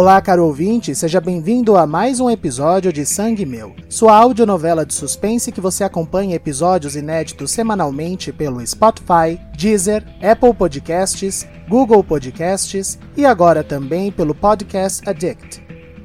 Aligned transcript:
Olá, 0.00 0.18
caro 0.18 0.46
ouvinte, 0.46 0.94
seja 0.94 1.20
bem-vindo 1.20 1.76
a 1.76 1.86
mais 1.86 2.20
um 2.20 2.30
episódio 2.30 2.90
de 2.90 3.04
Sangue 3.04 3.44
Meu, 3.44 3.76
sua 3.86 4.16
audionovela 4.16 4.86
de 4.86 4.94
suspense 4.94 5.52
que 5.52 5.60
você 5.60 5.84
acompanha 5.84 6.34
episódios 6.34 6.96
inéditos 6.96 7.50
semanalmente 7.50 8.32
pelo 8.32 8.66
Spotify, 8.66 9.38
Deezer, 9.54 10.02
Apple 10.22 10.54
Podcasts, 10.54 11.46
Google 11.68 12.02
Podcasts 12.02 12.98
e 13.14 13.26
agora 13.26 13.62
também 13.62 14.10
pelo 14.10 14.34
Podcast 14.34 15.06
Addict. 15.06 15.62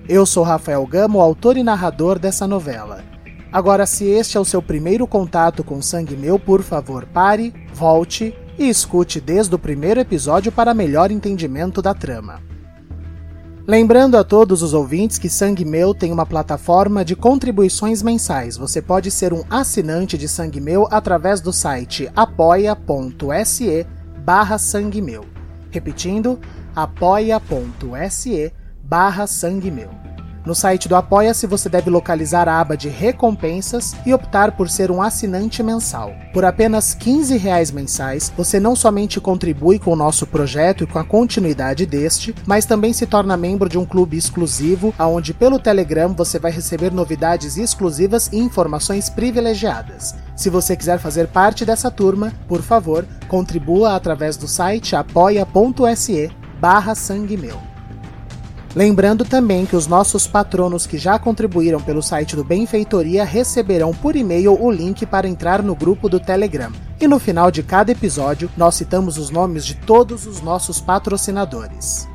Eu 0.09 0.25
sou 0.25 0.43
Rafael 0.43 0.85
Gamo, 0.85 1.21
autor 1.21 1.55
e 1.55 1.63
narrador 1.63 2.19
dessa 2.19 2.45
novela. 2.45 3.01
Agora, 3.49 3.85
se 3.85 4.03
este 4.03 4.35
é 4.35 4.39
o 4.41 4.43
seu 4.43 4.61
primeiro 4.61 5.07
contato 5.07 5.63
com 5.63 5.81
Sangue 5.81 6.17
Meu, 6.17 6.37
por 6.37 6.61
favor, 6.63 7.05
pare, 7.05 7.53
volte 7.73 8.35
e 8.59 8.67
escute 8.67 9.21
desde 9.21 9.55
o 9.55 9.59
primeiro 9.59 10.01
episódio 10.01 10.51
para 10.51 10.73
melhor 10.73 11.11
entendimento 11.11 11.81
da 11.81 11.93
trama. 11.93 12.54
Lembrando 13.67 14.15
a 14.15 14.23
todos 14.23 14.61
os 14.61 14.75
ouvintes 14.75 15.17
que 15.17 15.27
Sangue 15.27 15.65
Meu 15.65 15.91
tem 15.91 16.11
uma 16.11 16.25
plataforma 16.25 17.03
de 17.03 17.15
contribuições 17.15 18.03
mensais. 18.03 18.55
Você 18.57 18.79
pode 18.79 19.09
ser 19.09 19.33
um 19.33 19.43
assinante 19.49 20.19
de 20.19 20.27
Sangue 20.27 20.61
Meu 20.61 20.87
através 20.91 21.41
do 21.41 21.51
site 21.51 22.07
apoia.se 22.15 23.87
barra 24.19 24.59
Sangue 24.59 25.01
Meu. 25.01 25.25
Repetindo, 25.71 26.39
apoia.se 26.75 28.53
barra 28.83 29.25
Sangue 29.25 29.71
Meu. 29.71 29.89
No 30.45 30.53
site 30.53 30.87
do 30.87 30.95
Apoia-se 30.95 31.47
você 31.47 31.67
deve 31.67 31.89
localizar 31.89 32.47
a 32.47 32.59
aba 32.59 32.77
de 32.77 32.87
recompensas 32.87 33.95
e 34.05 34.13
optar 34.13 34.51
por 34.51 34.69
ser 34.69 34.91
um 34.91 35.01
assinante 35.01 35.63
mensal. 35.63 36.13
Por 36.31 36.45
apenas 36.45 36.93
15 36.93 37.35
reais 37.35 37.71
mensais, 37.71 38.31
você 38.37 38.59
não 38.59 38.75
somente 38.75 39.19
contribui 39.19 39.79
com 39.79 39.91
o 39.91 39.95
nosso 39.95 40.27
projeto 40.27 40.83
e 40.83 40.87
com 40.87 40.99
a 40.99 41.03
continuidade 41.03 41.87
deste, 41.87 42.35
mas 42.45 42.65
também 42.65 42.93
se 42.93 43.07
torna 43.07 43.35
membro 43.35 43.67
de 43.67 43.79
um 43.79 43.85
clube 43.85 44.17
exclusivo, 44.17 44.93
onde 44.99 45.33
pelo 45.33 45.57
Telegram 45.57 46.13
você 46.13 46.37
vai 46.37 46.51
receber 46.51 46.91
novidades 46.91 47.57
exclusivas 47.57 48.29
e 48.31 48.37
informações 48.37 49.09
privilegiadas. 49.09 50.13
Se 50.35 50.49
você 50.51 50.75
quiser 50.75 50.99
fazer 50.99 51.27
parte 51.27 51.65
dessa 51.65 51.89
turma, 51.89 52.31
por 52.47 52.61
favor, 52.61 53.03
contribua 53.27 53.95
através 53.95 54.37
do 54.37 54.47
site 54.47 54.95
apoia.se 54.95 56.29
barra 56.59 56.93
sangue 56.93 57.35
meu. 57.35 57.74
Lembrando 58.75 59.23
também 59.23 59.65
que 59.65 59.75
os 59.75 59.87
nossos 59.87 60.27
patronos 60.27 60.85
que 60.85 60.97
já 60.97 61.17
contribuíram 61.17 61.79
pelo 61.79 62.03
site 62.03 62.35
do 62.35 62.43
Benfeitoria 62.43 63.23
receberão 63.23 63.93
por 63.93 64.17
e-mail 64.17 64.61
o 64.61 64.69
link 64.69 65.05
para 65.05 65.29
entrar 65.29 65.63
no 65.63 65.73
grupo 65.73 66.09
do 66.09 66.19
Telegram. 66.19 66.73
E 66.99 67.07
no 67.07 67.17
final 67.17 67.49
de 67.49 67.63
cada 67.63 67.93
episódio, 67.93 68.51
nós 68.57 68.75
citamos 68.75 69.17
os 69.17 69.29
nomes 69.29 69.65
de 69.65 69.75
todos 69.75 70.27
os 70.27 70.41
nossos 70.41 70.81
patrocinadores. 70.81 72.05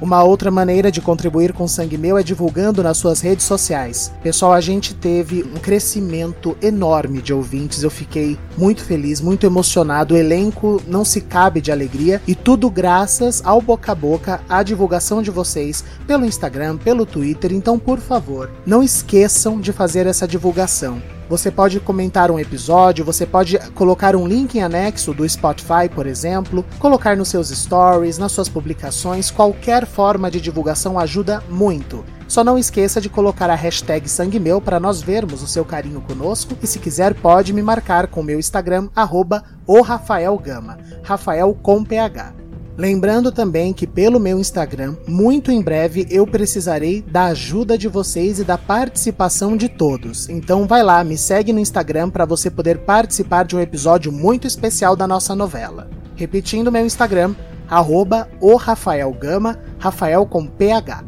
Uma 0.00 0.22
outra 0.22 0.48
maneira 0.48 0.92
de 0.92 1.00
contribuir 1.00 1.52
com 1.52 1.66
Sangue 1.66 1.98
Meu 1.98 2.16
é 2.16 2.22
divulgando 2.22 2.84
nas 2.84 2.98
suas 2.98 3.20
redes 3.20 3.44
sociais. 3.44 4.12
Pessoal, 4.22 4.52
a 4.52 4.60
gente 4.60 4.94
teve 4.94 5.42
um 5.42 5.58
crescimento 5.58 6.56
enorme 6.62 7.20
de 7.20 7.34
ouvintes. 7.34 7.82
Eu 7.82 7.90
fiquei 7.90 8.38
muito 8.56 8.84
feliz, 8.84 9.20
muito 9.20 9.44
emocionado. 9.44 10.14
O 10.14 10.16
elenco 10.16 10.80
não 10.86 11.04
se 11.04 11.20
cabe 11.20 11.60
de 11.60 11.72
alegria 11.72 12.22
e 12.28 12.34
tudo 12.34 12.70
graças 12.70 13.42
ao 13.44 13.60
boca 13.60 13.90
a 13.90 13.94
boca, 13.94 14.40
à 14.48 14.62
divulgação 14.62 15.20
de 15.20 15.32
vocês 15.32 15.84
pelo 16.06 16.24
Instagram, 16.24 16.76
pelo 16.76 17.04
Twitter. 17.04 17.52
Então, 17.52 17.76
por 17.76 17.98
favor, 17.98 18.50
não 18.64 18.82
esqueçam 18.82 19.60
de 19.60 19.72
fazer 19.72 20.06
essa 20.06 20.28
divulgação. 20.28 21.02
Você 21.28 21.50
pode 21.50 21.78
comentar 21.78 22.30
um 22.30 22.38
episódio, 22.38 23.04
você 23.04 23.26
pode 23.26 23.58
colocar 23.74 24.16
um 24.16 24.26
link 24.26 24.54
em 24.54 24.62
anexo 24.62 25.12
do 25.12 25.28
Spotify, 25.28 25.86
por 25.94 26.06
exemplo, 26.06 26.64
colocar 26.78 27.16
nos 27.16 27.28
seus 27.28 27.50
stories, 27.50 28.16
nas 28.16 28.32
suas 28.32 28.48
publicações, 28.48 29.30
qualquer 29.30 29.86
forma 29.86 30.30
de 30.30 30.40
divulgação 30.40 30.98
ajuda 30.98 31.42
muito. 31.50 32.02
Só 32.26 32.42
não 32.42 32.58
esqueça 32.58 32.98
de 32.98 33.10
colocar 33.10 33.50
a 33.50 33.54
hashtag 33.54 34.08
Sangue 34.08 34.40
Meu 34.40 34.58
para 34.60 34.80
nós 34.80 35.02
vermos 35.02 35.42
o 35.42 35.46
seu 35.46 35.64
carinho 35.64 36.00
conosco 36.00 36.56
e 36.62 36.66
se 36.66 36.78
quiser 36.78 37.14
pode 37.14 37.52
me 37.52 37.62
marcar 37.62 38.06
com 38.06 38.22
meu 38.22 38.38
Instagram, 38.38 38.88
arroba 38.96 39.44
o 39.66 39.82
Rafael 39.82 40.36
Gama, 40.38 40.78
Rafael 41.02 41.54
com 41.62 41.84
PH. 41.84 42.47
Lembrando 42.78 43.32
também 43.32 43.72
que 43.72 43.88
pelo 43.88 44.20
meu 44.20 44.38
Instagram, 44.38 44.94
muito 45.04 45.50
em 45.50 45.60
breve 45.60 46.06
eu 46.08 46.24
precisarei 46.24 47.02
da 47.02 47.24
ajuda 47.24 47.76
de 47.76 47.88
vocês 47.88 48.38
e 48.38 48.44
da 48.44 48.56
participação 48.56 49.56
de 49.56 49.68
todos. 49.68 50.28
Então 50.28 50.64
vai 50.64 50.84
lá, 50.84 51.02
me 51.02 51.18
segue 51.18 51.52
no 51.52 51.58
Instagram 51.58 52.08
para 52.08 52.24
você 52.24 52.48
poder 52.48 52.78
participar 52.78 53.44
de 53.44 53.56
um 53.56 53.60
episódio 53.60 54.12
muito 54.12 54.46
especial 54.46 54.94
da 54.94 55.08
nossa 55.08 55.34
novela. 55.34 55.90
Repetindo 56.14 56.70
meu 56.70 56.86
Instagram, 56.86 57.34
arroba 57.68 58.28
o 58.40 58.54
Rafael 58.54 59.12
Gama, 59.12 59.58
Rafael 59.80 60.24
com 60.24 60.46
PH. 60.46 61.02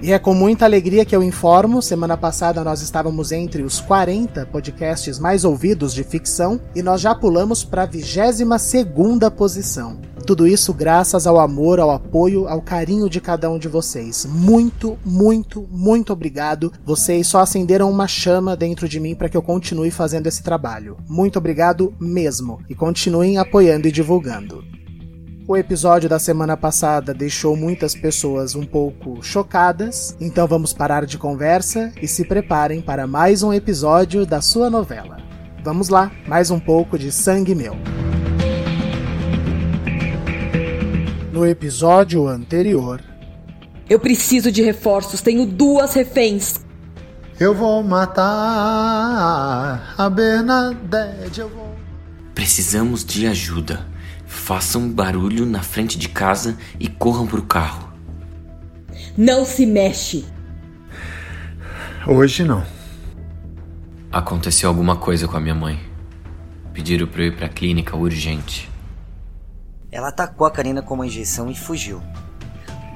E 0.00 0.12
é 0.12 0.18
com 0.18 0.32
muita 0.32 0.64
alegria 0.64 1.04
que 1.04 1.14
eu 1.14 1.22
informo, 1.22 1.82
semana 1.82 2.16
passada 2.16 2.64
nós 2.64 2.80
estávamos 2.80 3.32
entre 3.32 3.62
os 3.62 3.82
40 3.82 4.46
podcasts 4.46 5.18
mais 5.18 5.44
ouvidos 5.44 5.92
de 5.92 6.02
ficção 6.02 6.58
e 6.74 6.82
nós 6.82 7.02
já 7.02 7.14
pulamos 7.14 7.64
para 7.64 7.82
a 7.82 7.86
22 7.86 8.62
segunda 8.62 9.30
posição. 9.30 10.15
Tudo 10.26 10.44
isso 10.44 10.74
graças 10.74 11.24
ao 11.24 11.38
amor, 11.38 11.78
ao 11.78 11.88
apoio, 11.88 12.48
ao 12.48 12.60
carinho 12.60 13.08
de 13.08 13.20
cada 13.20 13.48
um 13.48 13.60
de 13.60 13.68
vocês. 13.68 14.26
Muito, 14.28 14.98
muito, 15.04 15.64
muito 15.70 16.12
obrigado. 16.12 16.72
Vocês 16.84 17.28
só 17.28 17.38
acenderam 17.38 17.88
uma 17.88 18.08
chama 18.08 18.56
dentro 18.56 18.88
de 18.88 18.98
mim 18.98 19.14
para 19.14 19.28
que 19.28 19.36
eu 19.36 19.42
continue 19.42 19.88
fazendo 19.88 20.26
esse 20.26 20.42
trabalho. 20.42 20.96
Muito 21.08 21.38
obrigado 21.38 21.94
mesmo. 22.00 22.58
E 22.68 22.74
continuem 22.74 23.38
apoiando 23.38 23.86
e 23.86 23.92
divulgando. 23.92 24.64
O 25.46 25.56
episódio 25.56 26.08
da 26.08 26.18
semana 26.18 26.56
passada 26.56 27.14
deixou 27.14 27.56
muitas 27.56 27.94
pessoas 27.94 28.56
um 28.56 28.66
pouco 28.66 29.22
chocadas, 29.22 30.16
então 30.20 30.44
vamos 30.48 30.72
parar 30.72 31.06
de 31.06 31.18
conversa 31.18 31.92
e 32.02 32.08
se 32.08 32.24
preparem 32.24 32.82
para 32.82 33.06
mais 33.06 33.44
um 33.44 33.52
episódio 33.52 34.26
da 34.26 34.40
sua 34.40 34.68
novela. 34.68 35.18
Vamos 35.62 35.88
lá, 35.88 36.10
mais 36.26 36.50
um 36.50 36.58
pouco 36.58 36.98
de 36.98 37.12
sangue 37.12 37.54
meu. 37.54 37.76
No 41.36 41.46
episódio 41.46 42.26
anterior. 42.26 43.04
Eu 43.90 44.00
preciso 44.00 44.50
de 44.50 44.62
reforços, 44.62 45.20
tenho 45.20 45.44
duas 45.44 45.92
reféns. 45.92 46.64
Eu 47.38 47.54
vou 47.54 47.82
matar 47.82 48.24
a 49.98 50.08
Bernadette, 50.08 51.40
eu 51.40 51.50
vou. 51.50 51.76
Precisamos 52.34 53.04
de 53.04 53.26
ajuda. 53.26 53.86
Façam 54.24 54.88
barulho 54.88 55.44
na 55.44 55.60
frente 55.60 55.98
de 55.98 56.08
casa 56.08 56.56
e 56.80 56.88
corram 56.88 57.26
pro 57.26 57.42
carro. 57.42 57.92
Não 59.14 59.44
se 59.44 59.66
mexe. 59.66 60.24
Hoje 62.06 62.44
não. 62.44 62.64
Aconteceu 64.10 64.70
alguma 64.70 64.96
coisa 64.96 65.28
com 65.28 65.36
a 65.36 65.40
minha 65.40 65.54
mãe. 65.54 65.78
Pediram 66.72 67.06
pra 67.06 67.20
eu 67.20 67.26
ir 67.26 67.36
pra 67.36 67.46
clínica 67.46 67.94
urgente. 67.94 68.74
Ela 69.96 70.08
atacou 70.08 70.46
a 70.46 70.50
Karina 70.50 70.82
com 70.82 70.92
uma 70.92 71.06
injeção 71.06 71.50
e 71.50 71.54
fugiu. 71.54 72.02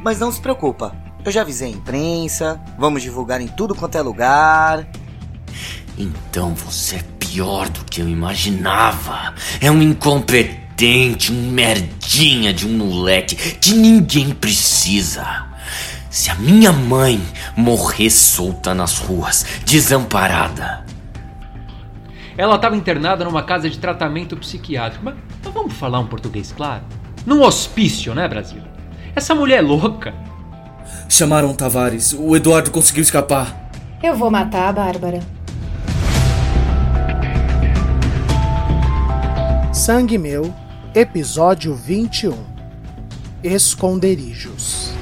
Mas 0.05 0.21
não 0.21 0.31
se 0.31 0.39
preocupa, 0.39 0.95
eu 1.25 1.33
já 1.33 1.41
avisei 1.41 1.69
a 1.69 1.75
imprensa, 1.75 2.61
vamos 2.79 3.01
divulgar 3.01 3.41
em 3.41 3.49
tudo 3.49 3.75
quanto 3.75 3.97
é 3.97 4.03
lugar. 4.03 4.87
Então 5.97 6.55
você 6.55 6.97
é 6.97 7.03
pior 7.19 7.71
do 7.71 7.87
que 7.87 8.03
eu 8.03 8.07
imaginava. 8.07 9.35
É 9.63 9.71
um 9.71 9.81
incompetente, 9.81 11.33
um 11.33 11.51
merdinha 11.51 12.53
de 12.53 12.67
um 12.69 12.77
moleque 12.77 13.35
que 13.35 13.73
ninguém 13.73 14.35
precisa. 14.35 15.47
Se 16.11 16.31
a 16.31 16.35
minha 16.35 16.71
mãe 16.71 17.19
morrer 17.57 18.11
solta 18.11 18.75
nas 18.75 18.99
ruas, 18.99 19.47
desamparada. 19.65 20.85
Ela 22.37 22.57
estava 22.57 22.77
internada 22.77 23.25
numa 23.25 23.43
casa 23.43 23.71
de 23.71 23.79
tratamento 23.79 24.37
psiquiátrico, 24.37 25.05
mas 25.05 25.15
então 25.41 25.53
vamos 25.53 25.73
falar 25.75 25.99
um 25.99 26.07
português 26.07 26.53
claro? 26.53 26.85
Num 27.27 27.43
hospício, 27.43 28.15
né, 28.15 28.27
Brasil? 28.27 28.63
Essa 29.15 29.35
mulher 29.35 29.59
é 29.59 29.63
louca. 29.63 30.15
Chamaram 31.09 31.51
o 31.51 31.55
Tavares. 31.55 32.13
O 32.13 32.35
Eduardo 32.37 32.71
conseguiu 32.71 33.03
escapar. 33.03 33.71
Eu 34.03 34.17
vou 34.17 34.31
matar 34.31 34.69
a 34.69 34.73
Bárbara. 34.73 35.21
Sangue 39.73 40.19
Meu, 40.19 40.55
episódio 40.95 41.75
21 41.75 42.35
Esconderijos. 43.43 45.00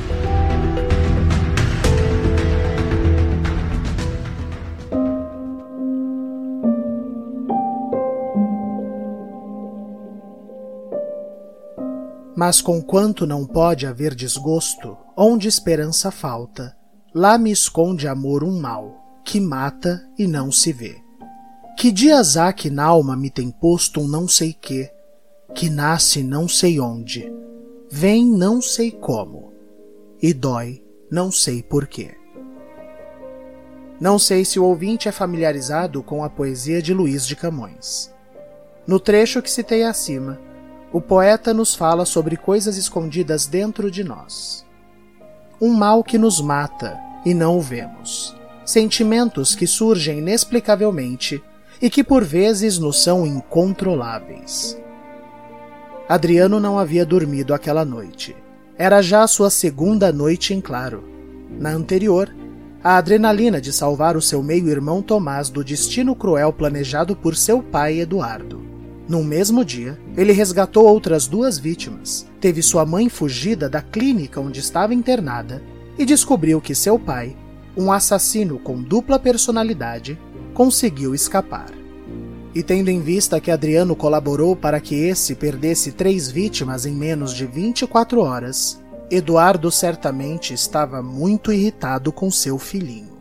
Mas 12.38 12.60
conquanto 12.60 13.26
não 13.26 13.44
pode 13.44 13.84
haver 13.84 14.14
desgosto, 14.14 14.96
onde 15.16 15.48
esperança 15.48 16.08
falta, 16.12 16.72
lá 17.12 17.36
me 17.36 17.50
esconde 17.50 18.06
amor 18.06 18.44
um 18.44 18.60
mal, 18.60 19.20
que 19.24 19.40
mata 19.40 20.08
e 20.16 20.24
não 20.24 20.52
se 20.52 20.72
vê. 20.72 21.02
Que 21.76 21.90
dias 21.90 22.36
há 22.36 22.52
que 22.52 22.70
n'alma 22.70 23.16
me 23.16 23.28
tem 23.28 23.50
posto 23.50 24.00
um 24.00 24.06
não 24.06 24.28
sei 24.28 24.52
que, 24.52 24.88
que 25.52 25.68
nasce 25.68 26.22
não 26.22 26.46
sei 26.46 26.78
onde, 26.78 27.28
vem 27.90 28.24
não 28.24 28.62
sei 28.62 28.92
como, 28.92 29.52
e 30.22 30.32
dói 30.32 30.80
não 31.10 31.32
sei 31.32 31.60
porquê. 31.60 32.14
Não 34.00 34.16
sei 34.16 34.44
se 34.44 34.60
o 34.60 34.64
ouvinte 34.64 35.08
é 35.08 35.12
familiarizado 35.12 36.04
com 36.04 36.22
a 36.22 36.30
poesia 36.30 36.80
de 36.80 36.94
Luís 36.94 37.26
de 37.26 37.34
Camões. 37.34 38.14
No 38.86 39.00
trecho 39.00 39.42
que 39.42 39.50
citei 39.50 39.82
acima, 39.82 40.46
o 40.92 41.00
poeta 41.00 41.52
nos 41.52 41.74
fala 41.74 42.06
sobre 42.06 42.36
coisas 42.36 42.76
escondidas 42.76 43.46
dentro 43.46 43.90
de 43.90 44.02
nós. 44.02 44.64
Um 45.60 45.74
mal 45.74 46.02
que 46.02 46.16
nos 46.16 46.40
mata 46.40 46.98
e 47.24 47.34
não 47.34 47.58
o 47.58 47.60
vemos. 47.60 48.34
Sentimentos 48.64 49.54
que 49.54 49.66
surgem 49.66 50.18
inexplicavelmente 50.18 51.42
e 51.80 51.90
que 51.90 52.02
por 52.02 52.24
vezes 52.24 52.78
nos 52.78 53.02
são 53.02 53.26
incontroláveis. 53.26 54.78
Adriano 56.08 56.58
não 56.58 56.78
havia 56.78 57.04
dormido 57.04 57.52
aquela 57.52 57.84
noite. 57.84 58.34
Era 58.76 59.02
já 59.02 59.26
sua 59.26 59.50
segunda 59.50 60.10
noite 60.12 60.54
em 60.54 60.60
claro. 60.60 61.04
Na 61.50 61.70
anterior, 61.70 62.34
a 62.82 62.96
adrenalina 62.96 63.60
de 63.60 63.72
salvar 63.72 64.16
o 64.16 64.22
seu 64.22 64.42
meio-irmão 64.42 65.02
Tomás 65.02 65.50
do 65.50 65.62
destino 65.62 66.14
cruel 66.14 66.52
planejado 66.52 67.14
por 67.14 67.36
seu 67.36 67.62
pai 67.62 68.00
Eduardo. 68.00 68.67
No 69.08 69.24
mesmo 69.24 69.64
dia, 69.64 69.98
ele 70.14 70.32
resgatou 70.32 70.84
outras 70.84 71.26
duas 71.26 71.58
vítimas, 71.58 72.26
teve 72.38 72.60
sua 72.60 72.84
mãe 72.84 73.08
fugida 73.08 73.66
da 73.66 73.80
clínica 73.80 74.38
onde 74.38 74.60
estava 74.60 74.92
internada 74.92 75.62
e 75.98 76.04
descobriu 76.04 76.60
que 76.60 76.74
seu 76.74 76.98
pai, 76.98 77.34
um 77.74 77.90
assassino 77.90 78.58
com 78.58 78.82
dupla 78.82 79.18
personalidade, 79.18 80.20
conseguiu 80.52 81.14
escapar. 81.14 81.70
E 82.54 82.62
tendo 82.62 82.90
em 82.90 83.00
vista 83.00 83.40
que 83.40 83.50
Adriano 83.50 83.96
colaborou 83.96 84.54
para 84.54 84.78
que 84.78 84.94
esse 84.94 85.34
perdesse 85.34 85.92
três 85.92 86.30
vítimas 86.30 86.84
em 86.84 86.94
menos 86.94 87.32
de 87.32 87.46
24 87.46 88.20
horas, 88.20 88.78
Eduardo 89.10 89.70
certamente 89.70 90.52
estava 90.52 91.02
muito 91.02 91.50
irritado 91.50 92.12
com 92.12 92.30
seu 92.30 92.58
filhinho. 92.58 93.17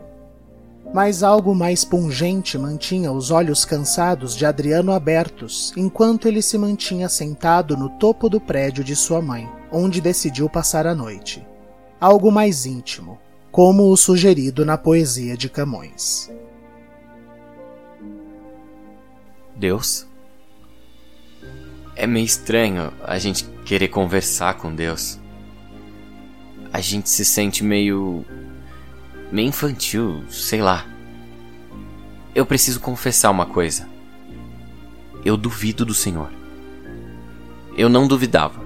Mas 0.93 1.21
algo 1.21 1.53
mais 1.53 1.83
pungente 1.83 2.57
mantinha 2.57 3.11
os 3.11 3.29
olhos 3.29 3.65
cansados 3.65 4.35
de 4.35 4.45
Adriano 4.45 4.91
abertos 4.91 5.73
enquanto 5.75 6.27
ele 6.27 6.41
se 6.41 6.57
mantinha 6.57 7.09
sentado 7.09 7.75
no 7.75 7.89
topo 7.89 8.29
do 8.29 8.39
prédio 8.39 8.83
de 8.83 8.95
sua 8.95 9.21
mãe, 9.21 9.49
onde 9.71 10.01
decidiu 10.01 10.49
passar 10.49 10.87
a 10.87 10.95
noite. 10.95 11.45
Algo 11.99 12.31
mais 12.31 12.65
íntimo, 12.65 13.19
como 13.51 13.91
o 13.91 13.97
sugerido 13.97 14.65
na 14.65 14.77
poesia 14.77 15.35
de 15.35 15.49
Camões. 15.49 16.31
Deus? 19.55 20.05
É 21.95 22.05
meio 22.05 22.25
estranho 22.25 22.93
a 23.03 23.17
gente 23.17 23.43
querer 23.65 23.87
conversar 23.87 24.55
com 24.57 24.73
Deus. 24.73 25.19
A 26.71 26.79
gente 26.79 27.09
se 27.09 27.25
sente 27.25 27.63
meio. 27.63 28.23
Meio 29.31 29.49
infantil, 29.49 30.23
sei 30.29 30.61
lá. 30.61 30.85
Eu 32.33 32.45
preciso 32.45 32.79
confessar 32.79 33.31
uma 33.31 33.45
coisa. 33.45 33.87
Eu 35.25 35.35
duvido 35.35 35.85
do 35.85 35.93
Senhor. 35.93 36.29
Eu 37.75 37.89
não 37.89 38.07
duvidava. 38.07 38.65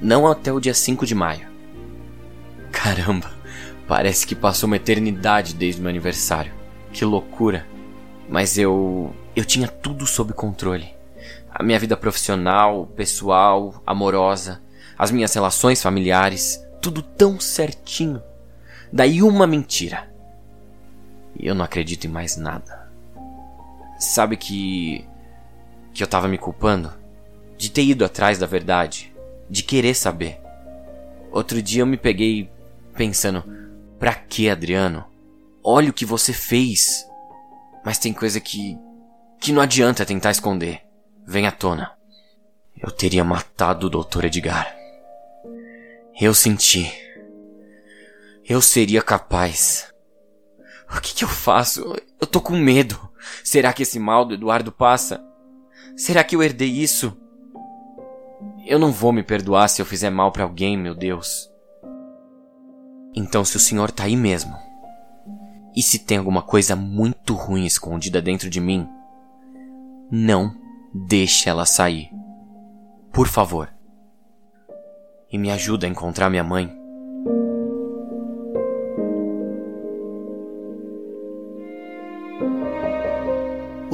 Não 0.00 0.26
até 0.26 0.52
o 0.52 0.60
dia 0.60 0.74
5 0.74 1.06
de 1.06 1.14
maio. 1.14 1.48
Caramba, 2.70 3.30
parece 3.86 4.26
que 4.26 4.34
passou 4.34 4.66
uma 4.66 4.76
eternidade 4.76 5.54
desde 5.54 5.80
o 5.80 5.82
meu 5.82 5.90
aniversário. 5.90 6.52
Que 6.92 7.04
loucura. 7.04 7.66
Mas 8.28 8.58
eu 8.58 9.14
eu 9.34 9.44
tinha 9.44 9.68
tudo 9.68 10.06
sob 10.06 10.32
controle. 10.32 10.88
A 11.50 11.62
minha 11.62 11.78
vida 11.78 11.96
profissional, 11.96 12.86
pessoal, 12.96 13.82
amorosa, 13.86 14.62
as 14.98 15.10
minhas 15.10 15.32
relações 15.34 15.82
familiares, 15.82 16.62
tudo 16.80 17.02
tão 17.02 17.38
certinho. 17.38 18.22
Daí 18.96 19.22
uma 19.22 19.46
mentira. 19.46 20.10
E 21.38 21.46
eu 21.46 21.54
não 21.54 21.66
acredito 21.66 22.06
em 22.06 22.10
mais 22.10 22.38
nada. 22.38 22.90
Sabe 23.98 24.38
que. 24.38 25.06
que 25.92 26.02
eu 26.02 26.06
tava 26.06 26.26
me 26.26 26.38
culpando? 26.38 26.90
De 27.58 27.70
ter 27.70 27.82
ido 27.82 28.06
atrás 28.06 28.38
da 28.38 28.46
verdade. 28.46 29.14
De 29.50 29.62
querer 29.62 29.92
saber. 29.92 30.40
Outro 31.30 31.60
dia 31.60 31.82
eu 31.82 31.86
me 31.86 31.98
peguei 31.98 32.50
pensando: 32.94 33.44
pra 33.98 34.14
que, 34.14 34.48
Adriano? 34.48 35.04
Olha 35.62 35.90
o 35.90 35.92
que 35.92 36.06
você 36.06 36.32
fez. 36.32 37.06
Mas 37.84 37.98
tem 37.98 38.14
coisa 38.14 38.40
que 38.40 38.78
que 39.38 39.52
não 39.52 39.60
adianta 39.60 40.06
tentar 40.06 40.30
esconder. 40.30 40.80
Vem 41.26 41.46
à 41.46 41.52
tona. 41.52 41.92
Eu 42.74 42.90
teria 42.90 43.22
matado 43.22 43.88
o 43.88 43.90
Dr. 43.90 44.24
Edgar. 44.24 44.74
Eu 46.18 46.32
senti. 46.32 47.05
Eu 48.48 48.62
seria 48.62 49.02
capaz. 49.02 49.92
O 50.88 51.00
que, 51.00 51.12
que 51.12 51.24
eu 51.24 51.28
faço? 51.28 51.96
Eu 52.20 52.26
tô 52.28 52.40
com 52.40 52.56
medo. 52.56 52.96
Será 53.42 53.72
que 53.72 53.82
esse 53.82 53.98
mal 53.98 54.24
do 54.24 54.34
Eduardo 54.34 54.70
passa? 54.70 55.20
Será 55.96 56.22
que 56.22 56.36
eu 56.36 56.42
herdei 56.42 56.68
isso? 56.68 57.16
Eu 58.64 58.78
não 58.78 58.92
vou 58.92 59.12
me 59.12 59.24
perdoar 59.24 59.68
se 59.68 59.82
eu 59.82 59.86
fizer 59.86 60.10
mal 60.10 60.30
para 60.30 60.44
alguém, 60.44 60.76
meu 60.76 60.94
Deus. 60.94 61.50
Então, 63.16 63.44
se 63.44 63.56
o 63.56 63.60
senhor 63.60 63.90
tá 63.90 64.04
aí 64.04 64.14
mesmo, 64.14 64.54
e 65.74 65.82
se 65.82 65.98
tem 65.98 66.18
alguma 66.18 66.42
coisa 66.42 66.76
muito 66.76 67.34
ruim 67.34 67.64
escondida 67.64 68.22
dentro 68.22 68.48
de 68.48 68.60
mim, 68.60 68.88
não 70.08 70.54
deixe 70.94 71.48
ela 71.48 71.66
sair. 71.66 72.10
Por 73.12 73.26
favor. 73.26 73.74
E 75.32 75.36
me 75.36 75.50
ajuda 75.50 75.86
a 75.86 75.90
encontrar 75.90 76.30
minha 76.30 76.44
mãe. 76.44 76.85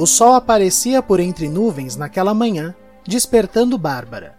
O 0.03 0.05
sol 0.05 0.33
aparecia 0.33 1.01
por 1.01 1.21
entre 1.21 1.47
nuvens 1.47 1.95
naquela 1.95 2.33
manhã, 2.33 2.75
despertando 3.07 3.77
Bárbara, 3.77 4.35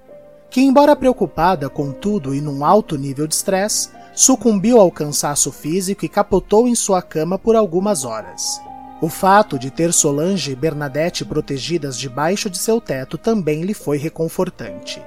que, 0.51 0.61
embora 0.61 0.95
preocupada 0.95 1.71
com 1.71 1.91
tudo 1.91 2.35
e 2.35 2.41
num 2.43 2.63
alto 2.63 2.99
nível 2.99 3.27
de 3.27 3.35
estresse, 3.35 3.89
sucumbiu 4.15 4.79
ao 4.79 4.93
cansaço 4.93 5.51
físico 5.51 6.05
e 6.05 6.09
capotou 6.11 6.69
em 6.69 6.75
sua 6.75 7.01
cama 7.01 7.39
por 7.39 7.57
algumas 7.57 8.05
horas. 8.05 8.61
O 9.01 9.09
fato 9.09 9.59
de 9.59 9.71
ter 9.71 9.91
Solange 9.95 10.53
e 10.53 10.55
Bernadette 10.55 11.25
protegidas 11.25 11.99
debaixo 11.99 12.51
de 12.51 12.59
seu 12.59 12.79
teto 12.79 13.17
também 13.17 13.63
lhe 13.63 13.73
foi 13.73 13.97
reconfortante. 13.97 15.01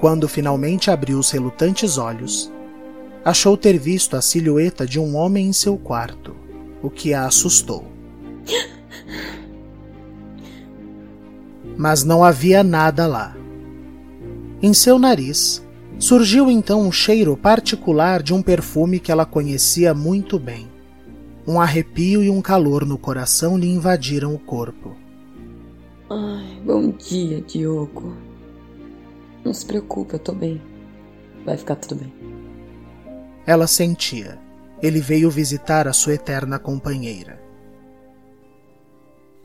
Quando 0.00 0.26
finalmente 0.26 0.90
abriu 0.90 1.18
os 1.18 1.30
relutantes 1.30 1.98
olhos, 1.98 2.50
achou 3.22 3.58
ter 3.58 3.78
visto 3.78 4.16
a 4.16 4.22
silhueta 4.22 4.86
de 4.86 4.98
um 4.98 5.14
homem 5.14 5.48
em 5.48 5.52
seu 5.52 5.76
quarto, 5.76 6.34
o 6.82 6.88
que 6.88 7.12
a 7.12 7.26
assustou. 7.26 7.84
Mas 11.76 12.04
não 12.04 12.24
havia 12.24 12.62
nada 12.62 13.06
lá. 13.06 13.36
Em 14.62 14.72
seu 14.72 14.98
nariz 14.98 15.64
surgiu 15.98 16.50
então 16.50 16.80
um 16.82 16.92
cheiro 16.92 17.36
particular 17.36 18.22
de 18.22 18.32
um 18.34 18.42
perfume 18.42 18.98
que 18.98 19.12
ela 19.12 19.26
conhecia 19.26 19.94
muito 19.94 20.38
bem. 20.38 20.68
Um 21.46 21.60
arrepio 21.60 22.22
e 22.22 22.30
um 22.30 22.42
calor 22.42 22.84
no 22.84 22.98
coração 22.98 23.56
lhe 23.56 23.68
invadiram 23.68 24.34
o 24.34 24.38
corpo. 24.38 24.96
Ai, 26.10 26.60
bom 26.64 26.90
dia, 26.90 27.40
Diogo. 27.40 28.16
Não 29.44 29.54
se 29.54 29.64
preocupe, 29.64 30.14
eu 30.14 30.18
tô 30.18 30.32
bem. 30.32 30.60
Vai 31.44 31.56
ficar 31.56 31.76
tudo 31.76 32.00
bem. 32.00 32.12
Ela 33.46 33.66
sentia. 33.66 34.38
Ele 34.82 35.00
veio 35.00 35.30
visitar 35.30 35.86
a 35.88 35.92
sua 35.92 36.14
eterna 36.14 36.58
companheira. 36.58 37.40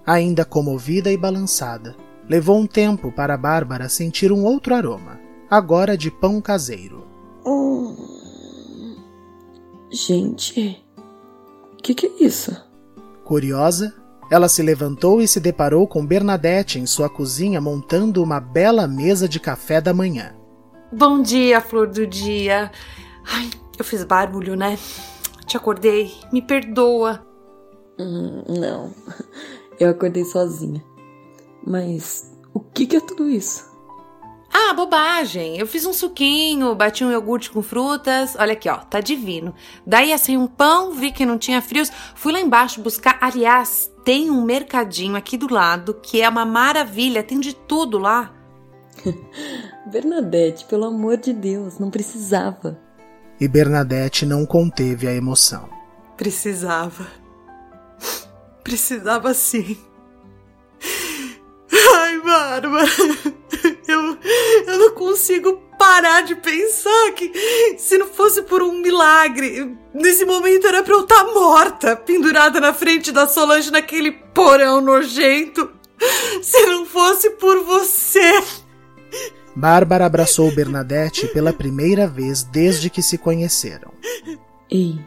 Ainda 0.06 0.44
comovida 0.44 1.12
e 1.12 1.18
balançada, 1.18 1.96
levou 2.32 2.58
um 2.58 2.66
tempo 2.66 3.12
para 3.12 3.36
Bárbara 3.36 3.90
sentir 3.90 4.32
um 4.32 4.46
outro 4.46 4.74
aroma, 4.74 5.20
agora 5.50 5.98
de 5.98 6.10
pão 6.10 6.40
caseiro. 6.40 7.06
Hum... 7.46 8.96
Gente, 9.92 10.82
que 11.84 11.94
que 11.94 12.06
é 12.06 12.24
isso? 12.24 12.56
Curiosa, 13.26 13.94
ela 14.32 14.48
se 14.48 14.64
levantou 14.64 15.22
e 15.22 15.28
se 15.28 15.42
deparou 15.42 15.86
com 15.86 16.06
Bernadette 16.06 16.80
em 16.80 16.86
sua 16.86 17.10
cozinha 17.10 17.60
montando 17.60 18.24
uma 18.24 18.40
bela 18.40 18.88
mesa 18.88 19.28
de 19.28 19.38
café 19.38 19.82
da 19.82 19.94
manhã. 19.94 20.34
Bom 20.90 21.22
dia, 21.22 21.60
flor 21.60 21.88
do 21.88 22.08
dia. 22.08 22.72
Ai, 23.30 23.50
eu 23.78 23.84
fiz 23.84 24.06
barulho, 24.06 24.56
né? 24.56 24.80
Te 25.46 25.58
acordei. 25.58 26.14
Me 26.32 26.42
perdoa. 26.42 27.28
Hum, 28.00 28.42
não, 28.48 28.90
eu 29.78 29.90
acordei 29.90 30.24
sozinha. 30.24 30.82
Mas 31.66 32.32
o 32.54 32.60
que, 32.60 32.86
que 32.86 32.96
é 32.96 33.00
tudo 33.00 33.30
isso? 33.30 33.72
Ah, 34.54 34.74
bobagem. 34.74 35.58
Eu 35.58 35.66
fiz 35.66 35.86
um 35.86 35.94
suquinho, 35.94 36.76
bati 36.76 37.06
um 37.06 37.12
iogurte 37.12 37.50
com 37.50 37.62
frutas. 37.62 38.36
Olha 38.38 38.54
aqui, 38.54 38.68
ó, 38.68 38.78
tá 38.78 39.00
divino. 39.00 39.56
Daí 39.86 40.12
assei 40.12 40.36
um 40.36 40.48
pão, 40.48 40.92
vi 40.92 41.12
que 41.12 41.26
não 41.26 41.38
tinha 41.38 41.62
frios, 41.62 41.90
fui 42.16 42.34
lá 42.34 42.40
embaixo 42.40 42.82
buscar. 42.82 43.18
Aliás, 43.22 43.90
tem 44.04 44.30
um 44.30 44.44
mercadinho 44.44 45.16
aqui 45.16 45.38
do 45.38 45.52
lado 45.52 45.94
que 45.94 46.22
é 46.22 46.28
uma 46.28 46.46
maravilha, 46.46 47.24
tem 47.24 47.40
de 47.40 47.56
tudo 47.56 47.98
lá. 47.98 48.34
Bernadette, 49.90 50.66
pelo 50.66 50.86
amor 50.86 51.18
de 51.18 51.32
Deus, 51.32 51.80
não 51.80 51.90
precisava. 51.90 52.78
E 53.40 53.48
Bernadette 53.48 54.26
não 54.26 54.46
conteve 54.46 55.08
a 55.08 55.14
emoção. 55.14 55.70
Precisava. 56.18 57.08
Precisava 58.64 59.34
sim. 59.34 59.78
Ai, 61.96 62.20
Bárbara, 62.22 62.86
eu, 63.88 64.18
eu 64.68 64.80
não 64.80 64.92
consigo 64.92 65.62
parar 65.78 66.22
de 66.22 66.36
pensar 66.36 67.12
que 67.14 67.32
se 67.78 67.98
não 67.98 68.08
fosse 68.08 68.44
por 68.44 68.62
um 68.62 68.74
milagre, 68.74 69.78
nesse 69.94 70.26
momento 70.26 70.68
era 70.68 70.84
pra 70.84 70.94
eu 70.94 71.02
estar 71.02 71.24
tá 71.24 71.34
morta, 71.34 71.96
pendurada 71.96 72.60
na 72.60 72.74
frente 72.74 73.12
da 73.12 73.28
Solange 73.28 73.72
naquele 73.72 74.12
porão 74.12 74.80
nojento. 74.80 75.72
Se 76.42 76.66
não 76.66 76.86
fosse 76.86 77.32
por 77.32 77.64
você. 77.64 78.44
Bárbara 79.56 80.06
abraçou 80.06 80.54
Bernadette 80.54 81.28
pela 81.28 81.54
primeira 81.54 82.08
vez 82.08 82.44
desde 82.44 82.90
que 82.90 83.02
se 83.02 83.18
conheceram. 83.18 83.92
Ei, 84.70 85.00